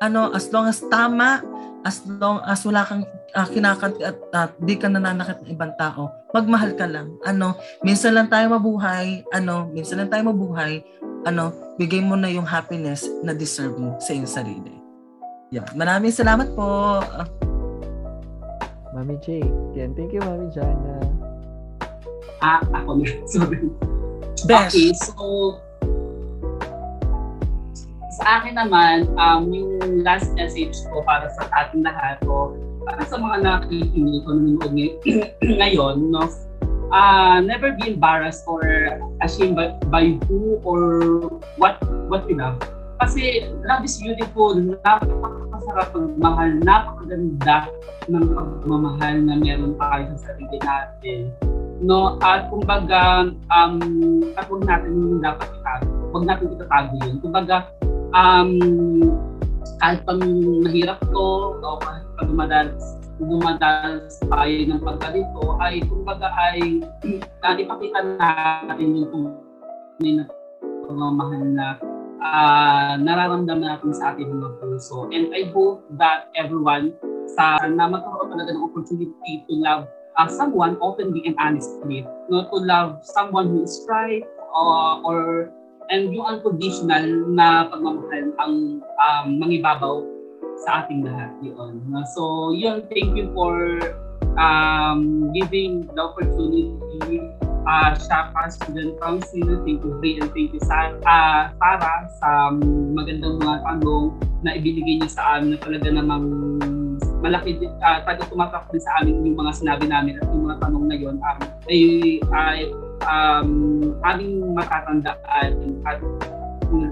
[0.01, 1.45] ano, as long as tama,
[1.85, 6.13] as long as wala kang uh, kinakanti at uh, di ka nananakit ng ibang tao,
[6.37, 7.17] magmahal ka lang.
[7.25, 10.85] Ano, minsan lang tayo mabuhay, ano, minsan lang tayo mabuhay,
[11.25, 14.75] ano, bigay mo na yung happiness na deserve mo sa iyong sarili.
[15.51, 15.67] Yeah.
[15.75, 17.01] Maraming salamat po.
[18.95, 19.51] Mami Jake.
[19.75, 19.95] Yan.
[19.95, 20.95] Thank you, Mami Jana.
[22.39, 23.07] Ah, ako na.
[23.33, 23.59] Sorry.
[24.47, 24.73] Best.
[24.73, 25.59] Okay, so
[28.21, 32.53] sa akin naman, um, yung last message ko para sa ating lahat o
[32.85, 34.73] para sa mga nakikinig o nanonood
[35.61, 36.29] ngayon, no,
[36.93, 38.61] uh, never be embarrassed or
[39.25, 41.01] ashamed by, by who or
[41.57, 41.81] what
[42.13, 42.61] what you love.
[43.01, 44.53] Kasi love is beautiful,
[44.85, 47.73] napakasarap magmahal, napakaganda
[48.13, 51.33] ng pagmamahal na meron tayo sa sarili natin.
[51.81, 53.81] No, at kumbaga, um,
[54.37, 55.89] at huwag natin dapat itago.
[56.13, 57.17] Huwag natin itatago yun.
[57.25, 57.73] Kumbaga,
[58.15, 58.51] um,
[59.81, 60.23] kahit pang
[60.65, 61.29] mahirap to,
[61.61, 62.85] o kahit pag dumadalas,
[63.21, 66.85] dumadalas tayo ng pagkalito, ay kumbaga ay
[67.45, 70.25] uh, ipakita natin yung tunay na
[70.85, 71.67] pagmamahal na
[72.21, 75.09] uh, nararamdaman natin sa ating mga puso.
[75.13, 76.97] And I hope that everyone
[77.31, 79.87] sa na magkaroon talaga ng opportunity to love
[80.19, 82.05] uh, someone openly and honestly.
[82.29, 85.51] No, to love someone who is right uh, or
[85.91, 87.05] and yung unconditional
[87.35, 90.07] na pagmamahal ang um, mangibabaw
[90.63, 91.83] sa ating lahat yun.
[92.15, 93.83] So, yun, thank you for
[94.39, 97.19] um, giving the opportunity
[97.67, 99.67] uh, Shaka Student Council.
[99.67, 104.07] Thank you, Bri, and thank you, sa, uh, Sarah, sa um, magandang mga tanong
[104.47, 106.25] na ibinigay niyo sa amin na talaga namang
[107.21, 110.57] malaki uh, ah, taga tumatak din sa amin yung mga sinabi namin at yung mga
[110.65, 111.39] tanong na yun um,
[111.69, 111.81] ay,
[112.33, 112.65] ay
[113.07, 115.53] um, aming matatandaan
[115.87, 115.99] at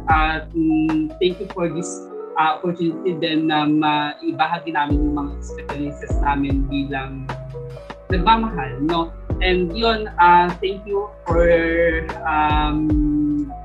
[0.09, 1.89] at um, thank you for this
[2.39, 7.27] uh, opportunity din na maibahagi namin yung mga experiences namin bilang
[8.09, 9.13] nagmamahal, no?
[9.39, 11.47] And yun, uh, thank you for
[12.27, 12.89] um,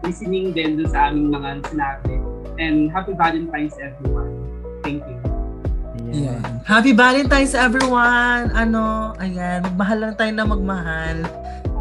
[0.06, 2.15] listening din dun sa aming mga sinabi.
[2.61, 4.38] And happy Valentine's everyone.
[4.86, 5.18] Thank you.
[6.14, 6.38] Yeah.
[6.61, 8.53] Happy Valentine's everyone!
[8.53, 11.18] Ano, ayan, magmahal lang tayo na magmahal.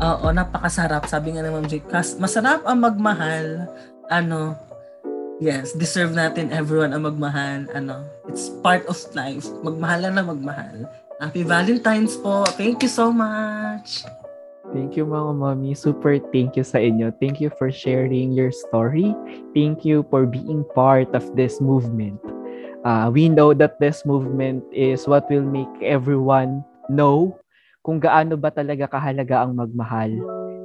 [0.03, 1.07] Oo, napakasarap.
[1.07, 1.87] Sabi nga naman Jake,
[2.19, 3.71] masarap ang magmahal.
[4.11, 4.59] Ano,
[5.39, 7.71] yes, deserve natin everyone ang magmahal.
[7.71, 9.47] Ano, it's part of life.
[9.63, 10.91] Magmahal na magmahal.
[11.23, 12.43] Happy Valentine's po.
[12.59, 14.03] Thank you so much.
[14.75, 15.79] Thank you mga mommy.
[15.79, 17.15] Super thank you sa inyo.
[17.23, 19.15] Thank you for sharing your story.
[19.55, 22.19] Thank you for being part of this movement
[22.85, 27.39] uh, we know that this movement is what will make everyone know
[27.83, 30.15] kung gaano ba talaga kahalaga ang magmahal.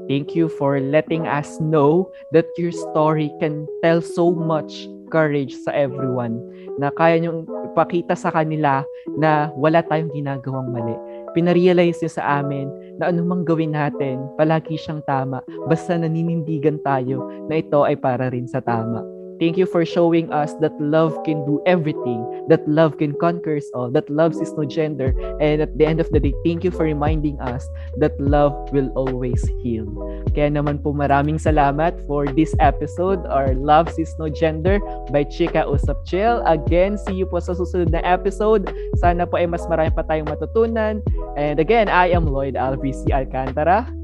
[0.08, 5.76] Thank you for letting us know that your story can tell so much courage sa
[5.76, 6.40] everyone
[6.80, 8.86] na kaya niyong ipakita sa kanila
[9.20, 10.96] na wala tayong ginagawang mali.
[11.36, 12.72] Pinarealize niyo sa amin
[13.02, 18.48] na anumang gawin natin, palagi siyang tama basta naninindigan tayo na ito ay para rin
[18.48, 19.17] sa tama.
[19.40, 23.90] Thank you for showing us that love can do everything, that love can conquer all,
[23.92, 25.14] that love is no gender.
[25.40, 27.66] And at the end of the day, thank you for reminding us
[27.98, 29.86] that love will always heal.
[30.34, 34.78] Kaya naman po maraming salamat for this episode, our Love is No Gender
[35.10, 36.42] by Chika Usap Chill.
[36.46, 38.70] Again, see you po sa susunod na episode.
[39.02, 41.02] Sana po ay mas marami pa tayong matutunan.
[41.38, 43.97] And again, I am Lloyd Alvisi Alcantara.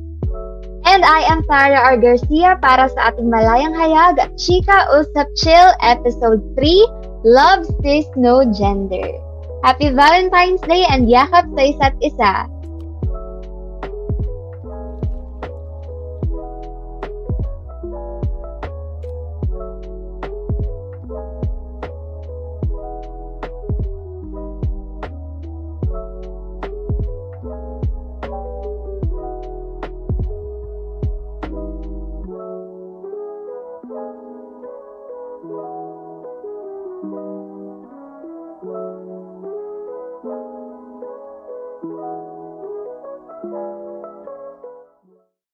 [0.84, 1.98] And I am Tara R.
[1.98, 9.08] Garcia para sa ating Malayang Hayag, Chika Usap Chill, Episode 3, Love Sis No Gender.
[9.64, 12.34] Happy Valentine's Day and yakap sa isa't isa.